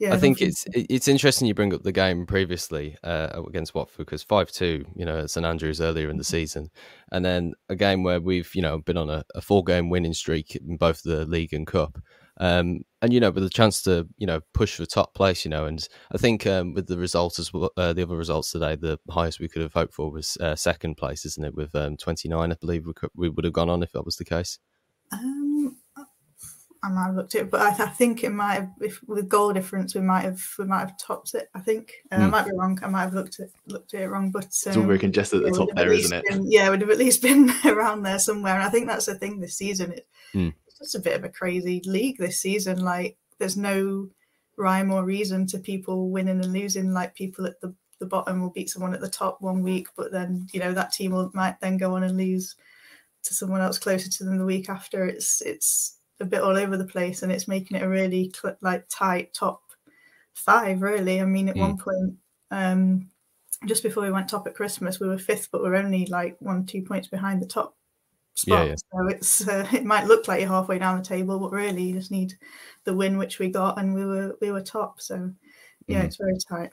yeah, 0.00 0.14
I 0.14 0.16
think 0.16 0.40
it's 0.40 0.64
it's 0.72 1.08
interesting 1.08 1.46
you 1.46 1.52
bring 1.52 1.74
up 1.74 1.82
the 1.82 1.92
game 1.92 2.24
previously 2.24 2.96
uh, 3.04 3.42
against 3.46 3.74
Watford 3.74 4.06
because 4.06 4.22
five 4.22 4.50
two, 4.50 4.86
you 4.96 5.04
know, 5.04 5.18
at 5.18 5.30
St 5.30 5.44
Andrews 5.44 5.78
earlier 5.78 6.08
in 6.08 6.16
the 6.16 6.24
season, 6.24 6.70
and 7.12 7.22
then 7.22 7.52
a 7.68 7.76
game 7.76 8.02
where 8.02 8.18
we've 8.18 8.50
you 8.54 8.62
know 8.62 8.78
been 8.78 8.96
on 8.96 9.10
a, 9.10 9.24
a 9.34 9.42
four 9.42 9.62
game 9.62 9.90
winning 9.90 10.14
streak 10.14 10.56
in 10.56 10.78
both 10.78 11.02
the 11.02 11.26
league 11.26 11.52
and 11.52 11.66
cup, 11.66 11.98
um, 12.38 12.80
and 13.02 13.12
you 13.12 13.20
know 13.20 13.30
with 13.30 13.44
a 13.44 13.50
chance 13.50 13.82
to 13.82 14.08
you 14.16 14.26
know 14.26 14.40
push 14.54 14.76
for 14.76 14.86
top 14.86 15.14
place, 15.14 15.44
you 15.44 15.50
know, 15.50 15.66
and 15.66 15.86
I 16.10 16.16
think 16.16 16.46
um, 16.46 16.72
with 16.72 16.86
the 16.86 16.96
results 16.96 17.38
as 17.38 17.52
well, 17.52 17.70
uh, 17.76 17.92
the 17.92 18.02
other 18.02 18.16
results 18.16 18.50
today, 18.50 18.76
the 18.76 18.98
highest 19.10 19.38
we 19.38 19.48
could 19.48 19.60
have 19.60 19.74
hoped 19.74 19.92
for 19.92 20.10
was 20.10 20.38
uh, 20.40 20.56
second 20.56 20.96
place, 20.96 21.26
isn't 21.26 21.44
it? 21.44 21.54
With 21.54 21.74
um, 21.74 21.98
twenty 21.98 22.26
nine, 22.30 22.52
I 22.52 22.56
believe 22.58 22.86
we, 22.86 22.94
could, 22.94 23.10
we 23.14 23.28
would 23.28 23.44
have 23.44 23.52
gone 23.52 23.68
on 23.68 23.82
if 23.82 23.92
that 23.92 24.06
was 24.06 24.16
the 24.16 24.24
case. 24.24 24.58
Um, 25.12 25.39
I 26.82 26.88
might 26.88 27.06
have 27.06 27.14
looked 27.14 27.34
at 27.34 27.42
it, 27.42 27.50
but 27.50 27.60
I, 27.60 27.84
I 27.84 27.88
think 27.88 28.24
it 28.24 28.30
might 28.30 28.54
have, 28.54 28.70
if 28.80 29.02
with 29.06 29.28
goal 29.28 29.52
difference, 29.52 29.94
we 29.94 30.00
might 30.00 30.22
have 30.22 30.42
we 30.58 30.64
might 30.64 30.80
have 30.80 30.96
topped 30.98 31.34
it. 31.34 31.50
I 31.54 31.60
think 31.60 31.92
uh, 32.10 32.14
I 32.16 32.24
Hmm. 32.24 32.30
might 32.30 32.44
be 32.46 32.52
wrong. 32.56 32.78
I 32.82 32.88
might 32.88 33.02
have 33.02 33.12
looked 33.14 33.38
at 33.38 33.48
looked 33.66 33.92
at 33.92 34.00
it 34.02 34.08
wrong, 34.08 34.30
but 34.30 34.44
It's 34.46 34.66
all 34.66 34.78
um, 34.78 34.86
very 34.86 34.98
congested 34.98 35.44
at 35.44 35.52
the 35.52 35.58
top 35.58 35.68
there, 35.76 35.92
isn't 35.92 36.16
it? 36.16 36.24
been- 36.26 36.50
yeah, 36.50 36.70
we'd 36.70 36.80
have 36.80 36.90
at 36.90 36.96
least 36.98 37.20
been 37.28 37.50
around 37.66 38.02
there 38.02 38.18
somewhere. 38.18 38.54
And 38.54 38.62
I 38.62 38.70
think 38.70 38.86
that's 38.86 39.06
the 39.06 39.14
thing 39.16 39.40
this 39.40 39.56
season. 39.56 39.92
It, 39.92 40.06
Mm. 40.34 40.54
It's 40.68 40.78
just 40.78 40.94
a 40.94 41.00
bit 41.00 41.16
of 41.16 41.24
a 41.24 41.28
crazy 41.28 41.82
league 41.84 42.16
this 42.18 42.38
season. 42.38 42.84
Like, 42.84 43.16
there's 43.38 43.56
no 43.56 44.08
rhyme 44.56 44.92
or 44.92 45.04
reason 45.04 45.44
to 45.48 45.58
people 45.58 46.08
winning 46.08 46.40
and 46.42 46.52
losing. 46.52 46.92
Like, 46.92 47.14
people 47.16 47.46
at 47.46 47.60
the, 47.60 47.74
the 47.98 48.06
bottom 48.06 48.40
will 48.40 48.50
beat 48.50 48.70
someone 48.70 48.94
at 48.94 49.00
the 49.00 49.08
top 49.10 49.40
one 49.40 49.62
week, 49.64 49.88
but 49.96 50.12
then, 50.12 50.46
you 50.52 50.60
know, 50.60 50.72
that 50.72 50.92
team 50.92 51.10
will, 51.12 51.30
might 51.34 51.58
then 51.60 51.78
go 51.78 51.94
on 51.96 52.04
and 52.04 52.16
lose 52.16 52.54
to 53.24 53.34
someone 53.34 53.60
else 53.60 53.76
closer 53.78 54.08
to 54.08 54.24
them 54.24 54.38
the 54.38 54.44
week 54.44 54.68
after. 54.70 55.04
It's, 55.04 55.42
it's, 55.42 55.96
a 56.20 56.24
bit 56.24 56.42
all 56.42 56.56
over 56.56 56.76
the 56.76 56.84
place 56.84 57.22
and 57.22 57.32
it's 57.32 57.48
making 57.48 57.76
it 57.76 57.82
a 57.82 57.88
really 57.88 58.32
cl- 58.34 58.56
like 58.60 58.84
tight 58.88 59.32
top 59.34 59.62
five 60.34 60.80
really 60.82 61.20
i 61.20 61.24
mean 61.24 61.48
at 61.48 61.56
Mm. 61.56 61.60
one 61.60 61.76
point 61.78 62.14
um 62.50 63.10
just 63.66 63.82
before 63.82 64.02
we 64.02 64.10
went 64.10 64.28
top 64.28 64.46
at 64.46 64.54
christmas 64.54 65.00
we 65.00 65.08
were 65.08 65.18
fifth 65.18 65.48
but 65.52 65.62
we're 65.62 65.74
only 65.76 66.06
like 66.06 66.36
one 66.40 66.64
two 66.66 66.82
points 66.82 67.08
behind 67.08 67.42
the 67.42 67.46
top 67.46 67.76
spot 68.34 68.66
Yeah, 68.66 68.70
yeah. 68.70 68.76
so 68.76 69.08
it's 69.08 69.48
uh, 69.48 69.66
it 69.72 69.84
might 69.84 70.06
look 70.06 70.28
like 70.28 70.40
you're 70.40 70.48
halfway 70.48 70.78
down 70.78 70.98
the 70.98 71.04
table 71.04 71.38
but 71.38 71.52
really 71.52 71.82
you 71.82 71.94
just 71.94 72.10
need 72.10 72.34
the 72.84 72.94
win 72.94 73.18
which 73.18 73.38
we 73.38 73.48
got 73.48 73.78
and 73.78 73.94
we 73.94 74.04
were 74.06 74.36
we 74.40 74.50
were 74.52 74.62
top 74.62 75.00
so 75.00 75.30
yeah 75.86 76.02
Mhm. 76.02 76.04
it's 76.04 76.16
very 76.16 76.36
tight 76.48 76.70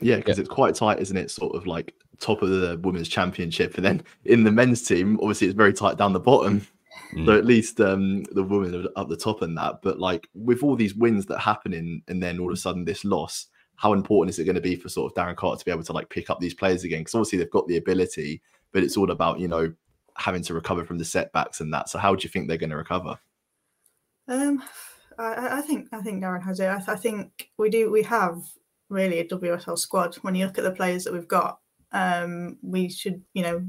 Yeah, 0.00 0.16
because 0.16 0.38
it's 0.38 0.48
quite 0.48 0.74
tight, 0.76 1.00
isn't 1.00 1.16
it? 1.16 1.28
Sort 1.30 1.56
of 1.56 1.66
like 1.66 1.92
top 2.20 2.42
of 2.42 2.50
the 2.50 2.78
women's 2.84 3.08
championship, 3.08 3.74
and 3.76 3.84
then 3.84 4.02
in 4.24 4.44
the 4.44 4.52
men's 4.52 4.82
team, 4.86 5.18
obviously 5.20 5.48
it's 5.48 5.56
very 5.56 5.72
tight 5.72 5.96
down 5.98 6.12
the 6.12 6.20
bottom. 6.20 6.64
Mm. 7.12 7.26
So 7.26 7.36
at 7.36 7.46
least 7.46 7.80
um, 7.80 8.24
the 8.32 8.42
women 8.42 8.74
are 8.74 9.00
up 9.00 9.08
the 9.08 9.16
top 9.16 9.42
in 9.42 9.54
that. 9.54 9.80
But 9.82 9.98
like 9.98 10.28
with 10.34 10.62
all 10.62 10.76
these 10.76 10.94
wins 10.94 11.26
that 11.26 11.38
happen 11.38 11.72
in, 11.72 12.02
and 12.08 12.22
then 12.22 12.38
all 12.38 12.50
of 12.50 12.54
a 12.54 12.60
sudden 12.60 12.84
this 12.84 13.04
loss, 13.04 13.46
how 13.76 13.92
important 13.92 14.30
is 14.30 14.38
it 14.38 14.44
going 14.44 14.56
to 14.56 14.60
be 14.60 14.76
for 14.76 14.88
sort 14.88 15.10
of 15.10 15.16
Darren 15.16 15.36
Carter 15.36 15.58
to 15.60 15.64
be 15.64 15.70
able 15.70 15.84
to 15.84 15.92
like 15.92 16.08
pick 16.08 16.30
up 16.30 16.40
these 16.40 16.54
players 16.54 16.84
again? 16.84 17.00
Because 17.00 17.14
obviously 17.14 17.38
they've 17.38 17.50
got 17.50 17.66
the 17.68 17.76
ability, 17.76 18.42
but 18.72 18.82
it's 18.82 18.96
all 18.96 19.10
about 19.10 19.38
you 19.38 19.48
know 19.48 19.72
having 20.16 20.42
to 20.42 20.54
recover 20.54 20.84
from 20.84 20.98
the 20.98 21.04
setbacks 21.04 21.60
and 21.60 21.72
that. 21.72 21.88
So 21.88 21.98
how 21.98 22.14
do 22.14 22.22
you 22.24 22.28
think 22.28 22.48
they're 22.48 22.56
going 22.56 22.70
to 22.70 22.76
recover? 22.76 23.18
Um, 24.26 24.62
I- 25.18 25.34
I, 25.34 25.58
I 25.58 25.60
think 25.62 25.88
I 25.92 26.00
think 26.00 26.22
Darren 26.22 26.42
has 26.44 26.60
it. 26.60 26.66
I, 26.66 26.82
I 26.86 26.96
think 26.96 27.50
we 27.58 27.70
do. 27.70 27.90
We 27.90 28.02
have 28.04 28.42
really 28.88 29.18
a 29.18 29.24
WSL 29.24 29.78
squad. 29.78 30.16
When 30.16 30.34
you 30.34 30.46
look 30.46 30.58
at 30.58 30.64
the 30.64 30.70
players 30.70 31.04
that 31.04 31.12
we've 31.12 31.28
got, 31.28 31.60
um, 31.92 32.58
we 32.62 32.88
should 32.88 33.22
you 33.34 33.42
know 33.42 33.66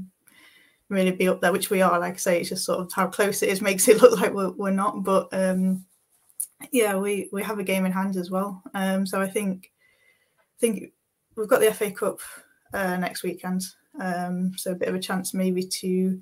really 0.90 1.12
be 1.12 1.28
up 1.28 1.40
there, 1.40 1.52
which 1.52 1.70
we 1.70 1.80
are. 1.80 1.98
Like 1.98 2.14
I 2.14 2.18
say, 2.18 2.40
it's 2.40 2.50
just 2.50 2.64
sort 2.64 2.80
of 2.80 2.92
how 2.92 3.06
close 3.06 3.42
it 3.42 3.48
is 3.48 3.62
makes 3.62 3.88
it 3.88 3.96
look 4.02 4.20
like 4.20 4.34
we're, 4.34 4.50
we're 4.50 4.70
not. 4.70 5.02
But 5.02 5.28
um, 5.32 5.86
yeah, 6.70 6.96
we 6.96 7.28
we 7.32 7.42
have 7.42 7.58
a 7.58 7.64
game 7.64 7.86
in 7.86 7.92
hand 7.92 8.16
as 8.16 8.30
well. 8.30 8.62
Um, 8.74 9.06
so 9.06 9.20
I 9.20 9.28
think 9.28 9.72
I 10.38 10.58
think 10.60 10.92
we've 11.36 11.48
got 11.48 11.60
the 11.60 11.72
FA 11.72 11.90
Cup 11.90 12.20
uh, 12.74 12.96
next 12.96 13.22
weekend. 13.22 13.62
Um, 13.98 14.52
so 14.56 14.72
a 14.72 14.76
bit 14.76 14.88
of 14.88 14.94
a 14.94 15.00
chance 15.00 15.32
maybe 15.32 15.62
to 15.62 16.20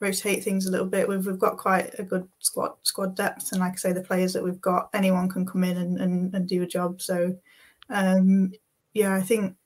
rotate 0.00 0.44
things 0.44 0.66
a 0.66 0.70
little 0.70 0.86
bit. 0.86 1.08
We've 1.08 1.24
we've 1.24 1.38
got 1.38 1.58
quite 1.58 1.94
a 1.98 2.02
good 2.02 2.26
squad 2.40 2.72
squad 2.82 3.14
depth, 3.14 3.52
and 3.52 3.60
like 3.60 3.72
I 3.72 3.76
say, 3.76 3.92
the 3.92 4.00
players 4.00 4.32
that 4.32 4.42
we've 4.42 4.60
got, 4.60 4.90
anyone 4.94 5.28
can 5.28 5.46
come 5.46 5.64
in 5.64 5.76
and, 5.76 6.00
and, 6.00 6.34
and 6.34 6.48
do 6.48 6.62
a 6.62 6.66
job. 6.66 7.00
So 7.00 7.36
um, 7.90 8.52
yeah, 8.94 9.14
I 9.14 9.20
think 9.20 9.56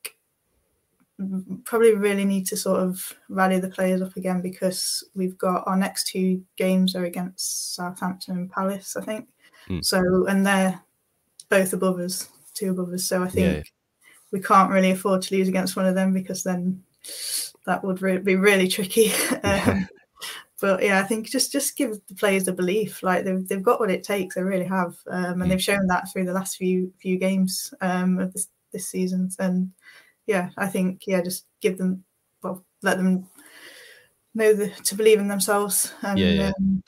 probably 1.64 1.94
really 1.94 2.25
need 2.25 2.46
to 2.46 2.57
sort 2.57 2.81
of 2.81 3.12
rally 3.29 3.61
the 3.61 3.68
players 3.68 4.03
up 4.03 4.16
again 4.16 4.40
because 4.40 5.05
we've 5.14 5.38
got 5.38 5.62
our 5.66 5.77
next 5.77 6.09
two 6.09 6.42
games 6.57 6.96
are 6.96 7.05
against 7.05 7.75
Southampton 7.75 8.37
and 8.37 8.51
Palace, 8.51 8.96
I 8.96 9.03
think. 9.05 9.29
Mm. 9.68 9.85
So 9.85 10.27
and 10.27 10.44
they're 10.44 10.81
both 11.48 11.72
above 11.72 11.98
us, 12.01 12.29
two 12.55 12.70
above 12.70 12.92
us. 12.92 13.05
So 13.05 13.22
I 13.22 13.29
think 13.29 13.57
Yeah. 13.57 13.62
we 14.33 14.40
can't 14.40 14.70
really 14.70 14.90
afford 14.90 15.22
to 15.22 15.37
lose 15.37 15.48
against 15.48 15.77
one 15.77 15.87
of 15.87 15.94
them 15.94 16.12
because 16.12 16.42
then 16.42 16.83
that 17.66 17.85
would 17.85 18.03
re- 18.03 18.18
be 18.18 18.37
really 18.37 18.66
tricky. 18.68 19.12
um, 19.44 19.87
but 20.61 20.83
yeah, 20.83 20.98
I 21.01 21.03
think 21.03 21.29
just 21.29 21.53
just 21.53 21.77
give 21.77 21.98
the 22.09 22.14
players 22.14 22.44
the 22.44 22.53
belief, 22.53 23.03
like 23.03 23.25
they've 23.25 23.46
they've 23.46 23.62
got 23.62 23.81
what 23.81 23.90
it 23.90 24.03
takes. 24.05 24.35
They 24.35 24.42
really 24.42 24.64
have, 24.64 24.96
um, 25.09 25.25
and 25.25 25.42
Mm. 25.42 25.48
they've 25.51 25.62
shown 25.62 25.87
that 25.88 26.11
through 26.12 26.25
the 26.25 26.33
last 26.33 26.57
few 26.57 26.92
few 27.01 27.18
games 27.18 27.72
um, 27.81 28.18
of 28.18 28.33
this 28.33 28.48
this 28.72 28.88
season. 28.88 29.29
And 29.38 29.70
yeah, 30.26 30.50
I 30.56 30.66
think 30.66 31.02
yeah, 31.06 31.22
just 31.22 31.46
give 31.61 31.78
them, 31.78 32.04
well, 32.42 32.64
let 32.82 32.98
them 32.98 33.28
know 34.35 34.54
the, 34.54 34.68
to 34.85 34.94
believe 34.94 35.18
in 35.18 35.28
themselves, 35.28 35.92
and 36.02 36.18
Yeah, 36.18 36.30
yeah. 36.30 36.52
Um, 36.58 36.82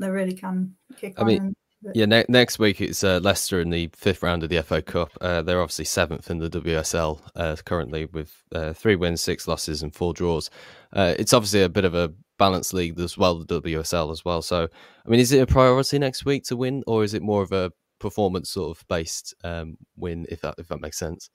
they 0.00 0.10
really 0.10 0.34
can 0.34 0.74
kick 0.96 1.14
I 1.16 1.22
on. 1.22 1.26
mean, 1.26 1.38
and, 1.38 1.56
Yeah, 1.94 2.06
ne- 2.06 2.24
next 2.28 2.58
week 2.58 2.80
it's 2.80 3.04
uh, 3.04 3.20
Leicester 3.22 3.60
in 3.60 3.70
the 3.70 3.88
fifth 3.94 4.22
round 4.22 4.42
of 4.42 4.48
the 4.48 4.62
FA 4.62 4.82
Cup. 4.82 5.10
Uh, 5.20 5.42
they're 5.42 5.60
obviously 5.60 5.84
seventh 5.84 6.30
in 6.30 6.38
the 6.38 6.50
WSL 6.50 7.20
uh, 7.36 7.56
currently 7.64 8.06
with 8.06 8.34
uh, 8.54 8.72
three 8.72 8.96
wins, 8.96 9.20
six 9.20 9.46
losses, 9.46 9.82
and 9.82 9.94
four 9.94 10.12
draws. 10.12 10.50
Uh, 10.92 11.14
it's 11.18 11.32
obviously 11.32 11.62
a 11.62 11.68
bit 11.68 11.84
of 11.84 11.94
a 11.94 12.12
balanced 12.38 12.74
league 12.74 12.98
as 12.98 13.16
well, 13.16 13.38
the 13.38 13.60
WSL 13.60 14.10
as 14.10 14.24
well. 14.24 14.42
So, 14.42 14.64
I 15.04 15.08
mean, 15.08 15.20
is 15.20 15.32
it 15.32 15.40
a 15.40 15.46
priority 15.46 15.98
next 15.98 16.24
week 16.24 16.44
to 16.44 16.56
win, 16.56 16.82
or 16.86 17.04
is 17.04 17.14
it 17.14 17.22
more 17.22 17.42
of 17.42 17.52
a 17.52 17.70
performance 17.98 18.50
sort 18.50 18.76
of 18.76 18.86
based 18.88 19.34
um, 19.44 19.76
win? 19.96 20.26
If 20.28 20.40
that 20.40 20.56
if 20.58 20.68
that 20.68 20.80
makes 20.80 20.98
sense. 20.98 21.30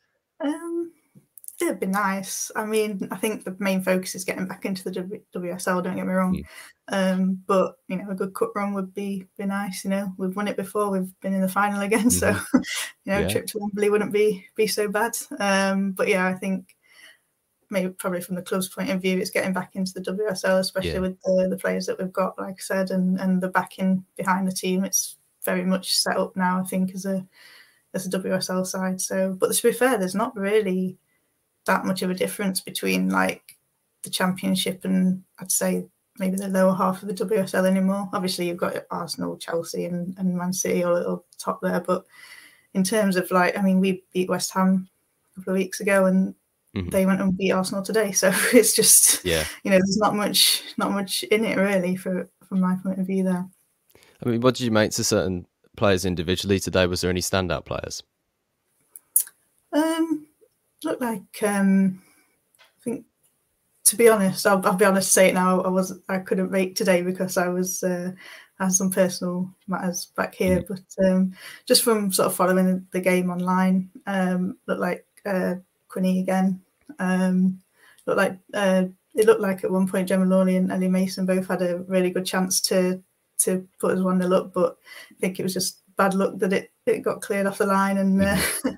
It'd 1.62 1.80
be 1.80 1.86
nice. 1.88 2.52
I 2.56 2.66
mean, 2.66 3.08
I 3.12 3.18
think 3.18 3.44
the 3.44 3.56
main 3.60 3.82
focus 3.84 4.16
is 4.16 4.24
getting 4.26 4.48
back 4.48 4.66
into 4.66 4.84
the 4.84 4.92
w- 4.92 5.22
WSL. 5.36 5.84
Don't 5.84 5.96
get 5.96 6.06
me 6.08 6.14
wrong, 6.14 6.42
um, 6.88 7.42
but 7.48 7.76
you 7.88 7.98
know, 7.98 8.10
a 8.10 8.16
good 8.16 8.34
cup 8.34 8.52
run 8.56 8.74
would 8.74 8.94
be 8.94 9.26
be 9.38 9.46
nice. 9.46 9.84
You 9.84 9.90
know, 9.92 10.14
we've 10.18 10.36
won 10.36 10.48
it 10.48 10.58
before. 10.58 10.90
We've 10.92 11.14
been 11.22 11.34
in 11.34 11.42
the 11.42 11.48
final 11.50 11.82
again, 11.82 12.10
so 12.22 12.30
you 12.54 12.60
know, 13.14 13.20
Yeah. 13.20 13.28
a 13.28 13.30
trip 13.30 13.48
to 13.48 13.60
Wembley 13.60 13.90
wouldn't 13.90 14.14
be 14.14 14.46
be 14.56 14.68
so 14.68 14.88
bad. 14.88 15.14
Um, 15.40 15.92
but 15.92 16.08
yeah, 16.08 16.26
I 16.28 16.34
think 16.34 16.76
maybe 17.70 17.90
probably 17.94 18.22
from 18.22 18.36
the 18.36 18.42
club's 18.42 18.68
point 18.68 18.90
of 18.90 19.02
view, 19.02 19.18
it's 19.18 19.30
getting 19.30 19.54
back 19.54 19.76
into 19.76 19.94
the 19.94 20.02
WSL, 20.02 20.60
especially 20.60 20.92
Yeah. 20.92 21.00
with 21.00 21.22
the, 21.22 21.48
the 21.50 21.58
players 21.58 21.86
that 21.86 21.98
we've 22.00 22.12
got, 22.12 22.38
like 22.38 22.56
I 22.56 22.60
said, 22.62 22.92
and 22.92 23.20
and 23.20 23.42
the 23.42 23.48
backing 23.50 24.04
behind 24.18 24.48
the 24.48 24.52
team. 24.52 24.84
It's 24.84 25.18
very 25.46 25.64
much 25.64 25.96
set 25.98 26.18
up 26.18 26.36
now. 26.36 26.60
I 26.60 26.64
think 26.68 26.94
as 26.94 27.06
a 27.06 27.26
as 27.94 28.06
a 28.06 28.10
WSL 28.10 28.66
side. 28.66 29.02
So, 29.02 29.36
but 29.40 29.54
to 29.54 29.64
be 29.68 29.74
fair, 29.74 29.98
there's 29.98 30.16
not 30.16 30.36
really 30.38 30.98
that 31.66 31.86
much 31.86 32.02
of 32.02 32.10
a 32.10 32.16
difference 32.16 32.60
between 32.62 33.10
like 33.10 33.58
the 34.04 34.10
championship 34.10 34.84
and 34.86 35.24
I'd 35.40 35.52
say 35.52 35.86
maybe 36.18 36.36
the 36.38 36.48
lower 36.48 36.74
half 36.74 37.02
of 37.02 37.08
the 37.08 37.26
WSL 37.26 37.68
anymore. 37.68 38.10
Obviously, 38.14 38.48
you've 38.48 38.58
got 38.58 38.76
Arsenal, 38.92 39.38
Chelsea, 39.38 39.86
and, 39.86 40.16
and 40.18 40.36
Man 40.36 40.54
City 40.54 40.84
all 40.84 40.98
at 40.98 41.06
the 41.06 41.20
top 41.38 41.60
there. 41.62 41.80
But 41.80 42.06
in 42.74 42.84
terms 42.84 43.16
of 43.16 43.30
like, 43.32 43.58
I 43.58 43.62
mean, 43.62 43.80
we 43.80 44.04
beat 44.14 44.30
West 44.30 44.54
Ham 44.54 44.90
a 45.34 45.40
couple 45.40 45.54
of 45.54 45.58
weeks 45.58 45.80
ago 45.80 46.06
and 46.06 46.36
Mhm. 46.76 46.90
they 46.90 47.06
went 47.06 47.20
and 47.20 47.38
beat 47.38 47.52
Arsenal 47.52 47.84
today. 47.84 48.12
So 48.14 48.32
it's 48.54 48.74
just, 48.74 49.26
Yeah, 49.26 49.46
you 49.64 49.72
know, 49.72 49.78
there's 49.78 49.98
not 49.98 50.16
much, 50.16 50.64
not 50.78 50.92
much 50.92 51.24
in 51.24 51.44
it 51.44 51.58
really 51.58 51.98
for 51.98 52.30
from 52.48 52.62
my 52.62 52.78
point 52.82 53.00
of 53.00 53.08
view 53.08 53.24
there. 53.24 53.46
I 54.24 54.30
mean, 54.30 54.40
what 54.42 54.56
did 54.56 54.64
you 54.64 54.72
make 54.72 54.92
to 54.92 55.04
certain 55.04 55.48
players 55.76 56.06
individually 56.06 56.60
today? 56.60 56.86
Was 56.88 57.02
there 57.02 57.10
any 57.10 57.20
standout 57.22 57.66
players? 57.66 58.04
Um, 59.74 60.21
look 60.84 61.02
like 61.02 61.44
um, 61.44 62.02
I 62.60 62.84
think 62.84 63.06
to 63.86 63.96
be 63.96 64.10
honest, 64.10 64.48
I'll, 64.48 64.66
I'll 64.66 64.76
be 64.76 64.86
honest. 64.86 65.10
to 65.10 65.14
Say 65.14 65.30
it 65.30 65.34
now. 65.34 65.62
I 65.62 65.70
was 65.70 66.00
I 66.10 66.20
couldn't 66.20 66.52
make 66.52 66.76
today 66.76 67.02
because 67.02 67.38
I 67.38 67.48
was 67.50 67.84
uh, 67.84 68.12
I 68.60 68.66
had 68.66 68.74
some 68.74 68.92
personal 68.92 69.50
matters 69.68 70.06
back 70.16 70.36
here. 70.36 70.64
But 70.68 71.06
um, 71.06 71.34
just 71.66 71.84
from 71.84 72.12
sort 72.12 72.28
of 72.28 72.36
following 72.36 72.86
the 72.92 73.02
game 73.02 73.30
online, 73.30 73.90
um, 74.08 74.58
looked 74.68 74.82
like 74.82 75.06
uh, 75.26 75.56
Quinny 75.88 76.20
again. 76.22 76.62
Um, 77.00 77.60
looked 78.06 78.18
like 78.18 78.38
uh, 78.54 78.86
it 79.16 79.26
looked 79.26 79.42
like 79.42 79.64
at 79.64 79.72
one 79.72 79.88
point 79.88 80.08
Gemma 80.08 80.26
Lawley 80.26 80.56
and 80.56 80.72
Ellie 80.72 80.88
Mason 80.88 81.26
both 81.26 81.48
had 81.48 81.62
a 81.62 81.80
really 81.80 82.12
good 82.12 82.26
chance 82.26 82.62
to 82.62 83.02
to 83.40 83.68
put 83.80 83.98
us 83.98 84.04
one 84.04 84.20
nil 84.20 84.36
up, 84.36 84.54
but 84.54 84.78
I 85.12 85.16
think 85.20 85.40
it 85.40 85.44
was 85.44 85.54
just 85.54 85.82
bad 85.98 86.14
luck 86.14 86.38
that 86.38 86.54
it, 86.54 86.72
it 86.86 87.00
got 87.02 87.22
cleared 87.22 87.48
off 87.48 87.58
the 87.58 87.66
line 87.66 87.98
and 87.98 88.22
uh, 88.24 88.38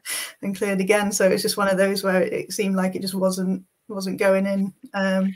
and 0.43 0.55
cleared 0.57 0.79
again. 0.81 1.11
So 1.11 1.29
it's 1.29 1.41
just 1.41 1.57
one 1.57 1.69
of 1.69 1.77
those 1.77 2.03
where 2.03 2.21
it 2.21 2.51
seemed 2.51 2.75
like 2.75 2.95
it 2.95 3.01
just 3.01 3.15
wasn't 3.15 3.63
wasn't 3.87 4.19
going 4.19 4.45
in. 4.45 4.73
Um, 4.93 5.35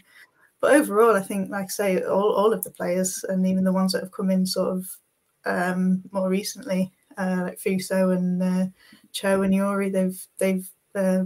but 0.60 0.74
overall, 0.74 1.16
I 1.16 1.22
think, 1.22 1.49
like 1.51 1.66
I 1.66 1.68
say, 1.68 2.01
all, 2.01 2.34
all 2.34 2.51
of 2.53 2.64
the 2.64 2.72
players 2.72 3.24
and 3.30 3.45
even 3.45 3.64
the 3.64 3.72
ones 3.72 3.93
that 3.93 4.01
have 4.01 4.12
come 4.12 4.32
in 4.32 4.45
sort 4.45 4.76
of 4.76 4.97
um, 5.45 6.01
more 6.12 6.30
recently 6.30 6.91
uh, 7.18 7.41
like 7.43 7.60
Fuso 7.60 8.16
and 8.16 8.41
uh, 8.41 8.66
Cho 9.12 9.41
and 9.43 9.53
Yuri. 9.53 9.89
They've 9.89 10.28
they've 10.38 10.70
uh, 10.95 11.26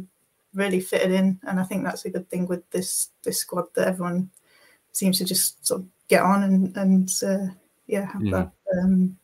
really 0.54 0.80
fitted 0.82 1.12
in, 1.12 1.40
and 1.48 1.60
I 1.60 1.64
think 1.64 1.84
that's 1.84 2.06
a 2.06 2.10
good 2.10 2.30
thing 2.30 2.48
with 2.48 2.70
this 2.72 3.10
this 3.24 3.40
squad 3.40 3.74
that 3.76 3.88
everyone 3.88 4.30
seems 4.92 5.18
to 5.20 5.26
just 5.26 5.66
sort 5.66 5.82
of 5.82 5.88
get 6.08 6.22
on 6.22 6.44
and 6.44 6.76
and 6.78 7.10
uh, 7.24 7.54
yeah 7.88 8.12
have 8.12 8.22
Mhm. 8.22 8.32
that 8.32 8.52
um, 8.78 9.18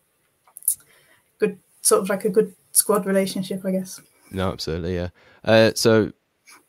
good 1.39 1.59
sort 1.81 2.01
of 2.01 2.09
like 2.09 2.25
a 2.25 2.29
good 2.29 2.53
squad 2.71 3.05
relationship, 3.05 3.65
I 3.65 3.71
guess. 3.71 4.01
No, 4.31 4.51
absolutely, 4.51 4.95
yeah. 4.95 5.09
Uh, 5.43 5.71
so 5.75 6.11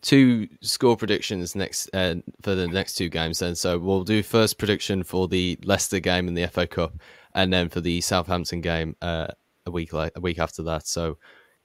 two 0.03 0.49
score 0.61 0.97
predictions 0.97 1.55
next 1.55 1.91
uh, 1.95 2.17
for 2.43 2.55
the 2.55 2.69
next 2.69 2.95
two 2.95 3.09
games. 3.09 3.39
Then, 3.41 3.55
so 3.55 3.79
we'll 3.79 4.05
do 4.05 4.23
first 4.23 4.59
prediction 4.59 5.03
for 5.03 5.29
the 5.29 5.59
Leicester 5.65 6.01
game 6.01 6.29
in 6.29 6.35
the 6.35 6.47
FA 6.47 6.67
Cup, 6.67 6.95
and 7.35 7.53
then 7.53 7.69
for 7.69 7.81
the 7.81 8.01
Southampton 8.01 8.61
game 8.61 8.97
uh, 9.03 9.29
a 9.67 9.71
week 9.71 9.93
late, 9.93 10.13
a 10.17 10.21
week 10.21 10.39
after 10.39 10.63
that. 10.65 10.87
So. 10.87 11.19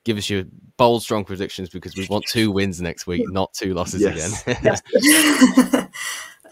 Give 0.06 0.18
us 0.18 0.30
your 0.30 0.44
bold, 0.76 1.02
strong 1.02 1.24
predictions 1.24 1.70
because 1.70 1.96
we 1.96 2.06
want 2.08 2.26
two 2.28 2.52
wins 2.52 2.82
next 2.82 3.08
week, 3.08 3.24
not 3.32 3.54
two 3.54 3.74
losses 3.74 4.02
Yes. 4.02 4.46
again. 5.72 5.90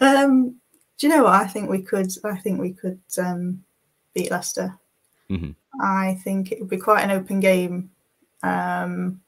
um, 0.00 0.56
do 0.96 1.06
you 1.06 1.08
know 1.08 1.24
what? 1.24 1.34
I 1.34 1.46
think 1.46 1.68
we 1.68 1.82
could. 1.82 2.10
I 2.24 2.38
think 2.38 2.58
we 2.58 2.72
could 2.72 3.00
um, 3.18 3.62
beat 4.14 4.30
Leicester. 4.30 4.78
Mhm. 5.28 5.54
I 5.80 6.18
think 6.24 6.52
it 6.52 6.60
would 6.60 6.70
be 6.70 6.78
quite 6.78 7.02
an 7.02 7.10
open 7.10 7.40
game. 7.40 7.90
Um, 8.42 9.20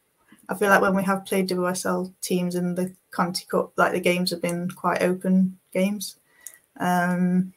I 0.49 0.55
feel 0.55 0.69
like 0.69 0.83
when 0.83 0.95
we 0.95 1.03
have 1.05 1.25
played 1.25 1.49
WSL 1.49 2.13
teams 2.21 2.55
in 2.55 2.75
the 2.75 2.95
Conti 3.11 3.45
Cup, 3.47 3.73
like 3.77 3.93
the 3.93 4.01
games 4.01 4.31
have 4.31 4.43
been 4.43 4.71
quite 4.71 5.03
open 5.03 5.59
games. 5.73 6.17
Um, 6.79 7.53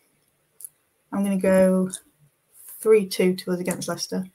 I'm 1.11 1.23
going 1.23 1.37
to 1.37 1.41
go 1.41 1.89
three-two 2.79 3.35
to 3.35 3.51
us 3.51 3.59
against 3.59 3.87
Leicester. 3.87 4.25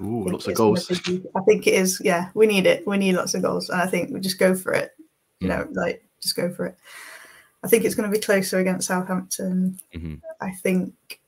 Ooh, 0.00 0.24
lots 0.24 0.46
of 0.46 0.54
goals. 0.54 0.90
I 0.90 1.40
think 1.46 1.66
it 1.66 1.74
is. 1.74 2.00
Yeah, 2.04 2.30
we 2.34 2.46
need 2.46 2.66
it. 2.66 2.86
We 2.86 2.96
need 2.98 3.14
lots 3.16 3.34
of 3.34 3.42
goals, 3.42 3.68
and 3.68 3.80
I 3.80 3.86
think 3.86 4.10
we 4.10 4.20
just 4.20 4.38
go 4.38 4.54
for 4.54 4.72
it. 4.72 4.94
You 5.40 5.48
Mm. 5.48 5.50
know, 5.50 5.80
like 5.82 6.04
just 6.20 6.36
go 6.36 6.50
for 6.52 6.66
it. 6.66 6.78
I 7.64 7.68
think 7.68 7.84
it's 7.84 7.94
going 7.96 8.08
to 8.10 8.16
be 8.16 8.22
closer 8.22 8.58
against 8.60 8.86
Southampton. 8.86 9.80
Mhm. 9.92 10.20
I 10.40 10.52
think 10.52 11.20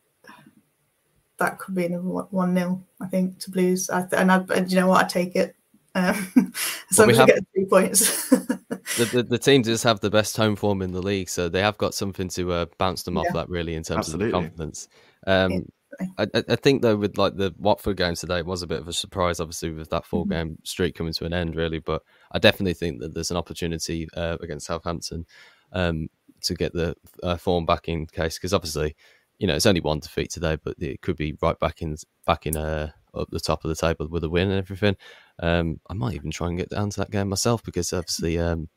that 1.39 1.59
could 1.59 1.75
be 1.75 1.87
another 1.87 2.05
one 2.05 2.55
0 2.55 2.85
I 3.01 3.07
think 3.09 3.39
to 3.41 3.51
Blues. 3.51 3.91
I 3.91 4.03
th- 4.03 4.21
and 4.21 4.31
I, 4.31 4.45
and 4.55 4.71
you 4.71 4.79
know 4.79 4.87
what? 4.87 5.05
I 5.05 5.09
take 5.09 5.35
it. 5.35 5.57
Um, 5.95 6.53
as 6.91 6.99
Well, 6.99 7.07
long 7.07 7.07
we 7.09 7.13
as 7.13 7.19
have- 7.19 7.29
we 7.29 7.35
get 7.35 7.45
three 7.55 7.65
points. 7.67 8.29
the, 8.31 9.09
the 9.13 9.23
the 9.23 9.39
team 9.39 9.63
does 9.63 9.83
have 9.83 10.01
the 10.01 10.11
best 10.11 10.37
home 10.37 10.57
form 10.57 10.83
in 10.83 10.93
the 10.93 11.03
league, 11.03 11.29
so 11.29 11.49
they 11.49 11.61
have 11.63 11.79
got 11.79 11.95
something 11.95 12.29
to 12.31 12.53
uh, 12.53 12.67
bounce 12.79 13.03
them 13.03 13.17
off 13.19 13.27
Yeah. 13.27 13.33
that 13.41 13.49
really 13.49 13.75
in 13.75 13.83
terms 13.83 14.13
of 14.13 14.21
the 14.21 14.31
confidence. 14.31 14.89
Um, 15.27 15.67
I, 16.17 16.27
I 16.35 16.45
I 16.51 16.57
think 16.57 16.83
though 16.83 16.97
with 16.97 17.19
like 17.19 17.37
the 17.37 17.53
Watford 17.59 17.97
game 17.97 18.15
today 18.15 18.39
it 18.39 18.47
was 18.47 18.63
a 18.63 18.67
bit 18.67 18.81
of 18.81 18.89
a 18.89 18.93
surprise, 18.93 19.41
obviously 19.41 19.71
with 19.71 19.91
that 19.91 20.07
four 20.07 20.27
game 20.27 20.57
streak 20.65 20.95
coming 20.95 21.13
to 21.15 21.25
an 21.27 21.33
end, 21.33 21.57
really. 21.57 21.81
But 21.81 22.03
I 22.33 22.39
definitely 22.39 22.75
think 22.75 23.01
that 23.01 23.13
there's 23.13 23.31
an 23.33 23.37
opportunity 23.37 24.09
uh, 24.17 24.37
against 24.41 24.67
Southampton 24.67 25.27
um, 25.73 26.09
to 26.43 26.55
get 26.55 26.73
the 26.73 26.95
uh, 27.23 27.37
form 27.37 27.67
back 27.67 27.89
in 27.89 28.07
case 28.07 28.39
because 28.39 28.55
obviously 28.55 28.95
you 29.39 29.47
know 29.49 29.55
it's 29.57 29.67
only 29.67 29.81
one 29.81 29.99
defeat 29.99 30.31
today, 30.31 30.57
but 30.63 30.77
it 30.79 31.03
could 31.03 31.17
be 31.17 31.37
right 31.43 31.59
back 31.59 31.83
in 31.83 31.97
back 32.27 32.47
in 32.47 32.57
uh, 32.57 32.93
up 33.15 33.29
the 33.31 33.41
top 33.41 33.65
of 33.65 33.69
the 33.69 33.77
table 33.77 34.09
with 34.09 34.25
a 34.25 34.31
win 34.31 34.51
and 34.51 34.59
everything. 34.59 34.97
Um, 35.39 35.81
I 35.89 35.95
might 35.95 36.15
even 36.15 36.31
try 36.31 36.49
and 36.49 36.59
get 36.59 36.71
down 36.71 36.91
to 36.91 37.01
that 37.01 37.11
game 37.11 37.29
myself 37.29 37.63
because 37.63 37.93
obviously. 37.93 38.39
Um, 38.39 38.69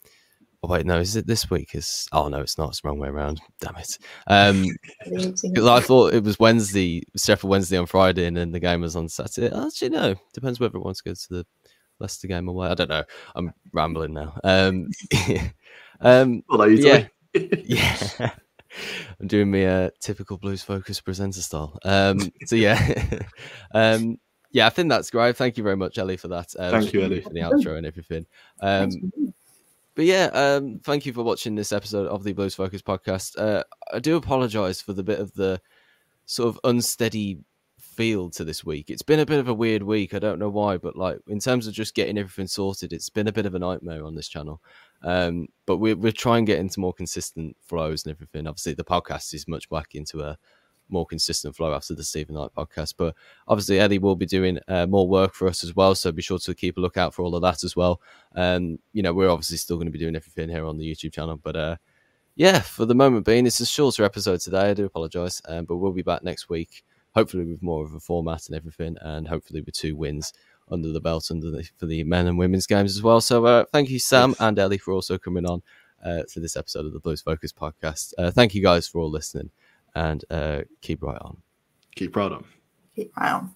oh 0.64 0.70
wait, 0.70 0.86
no, 0.86 1.00
is 1.00 1.16
it 1.16 1.28
this 1.28 1.50
week? 1.50 1.76
Is 1.76 2.08
oh 2.12 2.30
no, 2.30 2.40
it's 2.40 2.58
not. 2.58 2.70
It's 2.70 2.82
the 2.82 2.88
wrong 2.88 3.00
way 3.00 3.10
around. 3.10 3.42
Damn 3.60 3.76
it. 3.76 3.98
Um, 4.28 4.66
I 5.68 5.80
thought 5.82 6.14
it 6.14 6.24
was 6.24 6.40
Wednesday, 6.40 7.04
Sheffield 7.18 7.50
Wednesday 7.50 7.78
on 7.78 7.86
Friday, 7.86 8.26
and 8.26 8.38
then 8.38 8.52
the 8.52 8.60
game 8.60 8.82
was 8.82 8.96
on 8.96 9.10
Saturday. 9.10 9.56
Actually, 9.56 9.90
no, 9.90 10.16
depends 10.34 10.60
whether 10.60 10.78
it 10.78 10.84
wants 10.84 11.02
to 11.02 11.10
go 11.10 11.14
to 11.14 11.28
the 11.30 11.46
Leicester 12.00 12.28
game 12.28 12.48
away. 12.48 12.70
I 12.70 12.76
don't 12.76 12.90
know. 12.90 13.04
I'm 13.36 13.54
rambling 13.72 14.14
now. 14.14 14.38
Um, 14.44 14.88
um, 16.02 16.44
Well, 16.50 16.70
you 16.70 16.86
yeah, 16.86 17.08
yeah. 17.64 18.32
I'm 19.24 19.28
doing 19.28 19.52
my 19.52 19.66
uh, 19.66 19.90
typical 20.02 20.38
blues 20.38 20.64
focus 20.64 21.00
presenter 21.00 21.40
style. 21.40 21.80
Um, 21.86 22.30
so 22.46 22.58
yeah, 22.58 23.22
um, 23.74 24.20
yeah, 24.52 24.68
I 24.68 24.70
think 24.70 24.90
that's 24.90 25.10
great. 25.10 25.38
Thank 25.38 25.56
you 25.56 25.64
very 25.64 25.78
much, 25.78 25.98
Ellie, 25.98 26.18
for 26.18 26.28
that. 26.28 26.54
Um, 26.60 26.72
Thank 26.72 26.92
you, 26.92 27.04
Ellie. 27.04 27.22
for 27.22 27.30
the 27.30 27.40
outro 27.40 27.78
and 27.78 27.86
everything. 27.86 28.26
Um, 28.60 29.14
but 29.96 30.04
yeah, 30.04 30.26
um, 30.34 30.82
thank 30.84 31.06
you 31.06 31.14
for 31.14 31.24
watching 31.24 31.56
this 31.56 31.72
episode 31.72 32.08
of 32.08 32.26
the 32.26 32.34
Blues 32.34 32.54
Focus 32.54 32.82
podcast. 32.82 33.40
Uh, 33.40 33.64
I 33.94 34.00
do 34.00 34.18
apologize 34.18 34.82
for 34.82 34.92
the 34.92 35.04
bit 35.04 35.20
of 35.20 35.34
the 35.36 35.62
sort 36.26 36.50
of 36.50 36.60
unsteady 36.66 37.40
feel 37.80 38.30
to 38.32 38.44
this 38.44 38.66
week. 38.66 38.90
It's 38.90 39.04
been 39.04 39.22
a 39.22 39.26
bit 39.26 39.40
of 39.40 39.48
a 39.48 39.54
weird 39.54 39.84
week. 39.84 40.14
I 40.14 40.20
don't 40.20 40.40
know 40.40 40.50
why, 40.50 40.76
but 40.76 40.98
like 40.98 41.20
in 41.28 41.40
terms 41.40 41.66
of 41.66 41.74
just 41.74 41.96
getting 41.96 42.18
everything 42.18 42.48
sorted, 42.48 42.92
it's 42.92 43.10
been 43.10 43.30
a 43.30 43.34
bit 43.34 43.46
of 43.46 43.56
a 43.56 43.60
nightmare 43.60 44.04
on 44.04 44.16
this 44.16 44.28
channel. 44.28 44.62
Um, 45.04 45.48
but 45.66 45.78
we're 45.78 45.96
we're 45.96 46.12
trying 46.12 46.46
to 46.46 46.52
get 46.52 46.60
into 46.60 46.80
more 46.80 46.94
consistent 46.94 47.56
flows 47.62 48.06
and 48.06 48.14
everything. 48.14 48.48
Obviously, 48.48 48.74
the 48.74 48.84
podcast 48.84 49.34
is 49.34 49.48
much 49.48 49.70
back 49.70 49.96
into 49.96 50.22
a 50.22 50.38
more 50.90 51.06
consistent 51.06 51.56
flow 51.56 51.74
after 51.74 51.96
the 51.96 52.04
Stephen 52.04 52.36
Knight 52.36 52.52
podcast. 52.56 52.96
But 52.98 53.16
obviously, 53.48 53.80
Eddie 53.80 54.00
will 54.00 54.16
be 54.16 54.26
doing 54.26 54.60
uh, 54.68 54.86
more 54.86 55.08
work 55.08 55.34
for 55.34 55.48
us 55.48 55.64
as 55.64 55.76
well. 55.76 55.96
So 55.96 56.12
be 56.12 56.22
sure 56.22 56.40
to 56.40 56.54
keep 56.54 56.78
a 56.78 56.82
lookout 56.82 57.14
for 57.14 57.24
all 57.24 57.36
of 57.36 57.42
that 57.42 57.64
as 57.64 57.76
well. 57.76 58.02
Um, 58.36 58.80
you 58.94 59.02
know, 59.04 59.14
we're 59.14 59.30
obviously 59.30 59.58
still 59.58 59.78
going 59.78 59.88
to 59.88 59.92
be 59.92 60.00
doing 60.00 60.16
everything 60.16 60.50
here 60.50 60.66
on 60.66 60.78
the 60.78 60.90
YouTube 60.90 61.14
channel. 61.14 61.38
But 61.42 61.56
uh, 61.56 61.76
yeah, 62.36 62.60
for 62.60 62.86
the 62.86 62.96
moment 62.96 63.26
being, 63.26 63.46
it's 63.46 63.60
a 63.60 63.66
shorter 63.66 64.04
episode 64.04 64.40
today. 64.40 64.70
I 64.70 64.74
do 64.74 64.86
apologize. 64.86 65.42
Um, 65.48 65.66
but 65.66 65.78
we'll 65.78 65.92
be 65.92 66.02
back 66.02 66.24
next 66.24 66.50
week, 66.50 66.84
hopefully 67.14 67.46
with 67.46 67.62
more 67.62 67.84
of 67.84 67.94
a 67.94 68.00
format 68.00 68.48
and 68.48 68.56
everything, 68.56 68.96
and 69.02 69.28
hopefully 69.28 69.62
with 69.62 69.76
two 69.76 69.96
wins 69.96 70.34
under 70.74 70.92
the 70.92 71.00
belt 71.00 71.30
under 71.32 71.52
the, 71.52 71.64
for 71.78 71.86
the 71.86 72.04
men 72.04 72.28
and 72.28 72.38
women's 72.38 72.68
games 72.68 72.96
as 72.96 73.02
well. 73.02 73.22
So 73.22 73.46
uh, 73.46 73.66
thank 73.72 73.90
you, 73.90 74.00
Sam 74.00 74.36
and 74.40 74.58
Ellie, 74.60 74.78
for 74.78 74.92
also 74.92 75.18
coming 75.18 75.46
on 75.46 75.62
uh, 76.04 76.24
to 76.30 76.40
this 76.40 76.58
episode 76.58 76.86
of 76.86 76.94
the 76.94 77.00
Blues 77.00 77.22
Focus 77.22 77.54
podcast. 77.54 78.14
Uh, 78.18 78.32
thank 78.32 78.54
you 78.56 78.62
guys 78.62 78.88
for 78.88 79.00
all 79.00 79.10
listening 79.10 79.52
and 79.96 80.26
uh, 80.30 80.62
keep 80.82 81.04
right 81.04 81.22
on. 81.22 81.38
Keep 81.96 82.16
right 82.16 82.32
on. 82.32 82.46
Keep 82.96 83.16
right 83.16 83.32
on. 83.32 83.56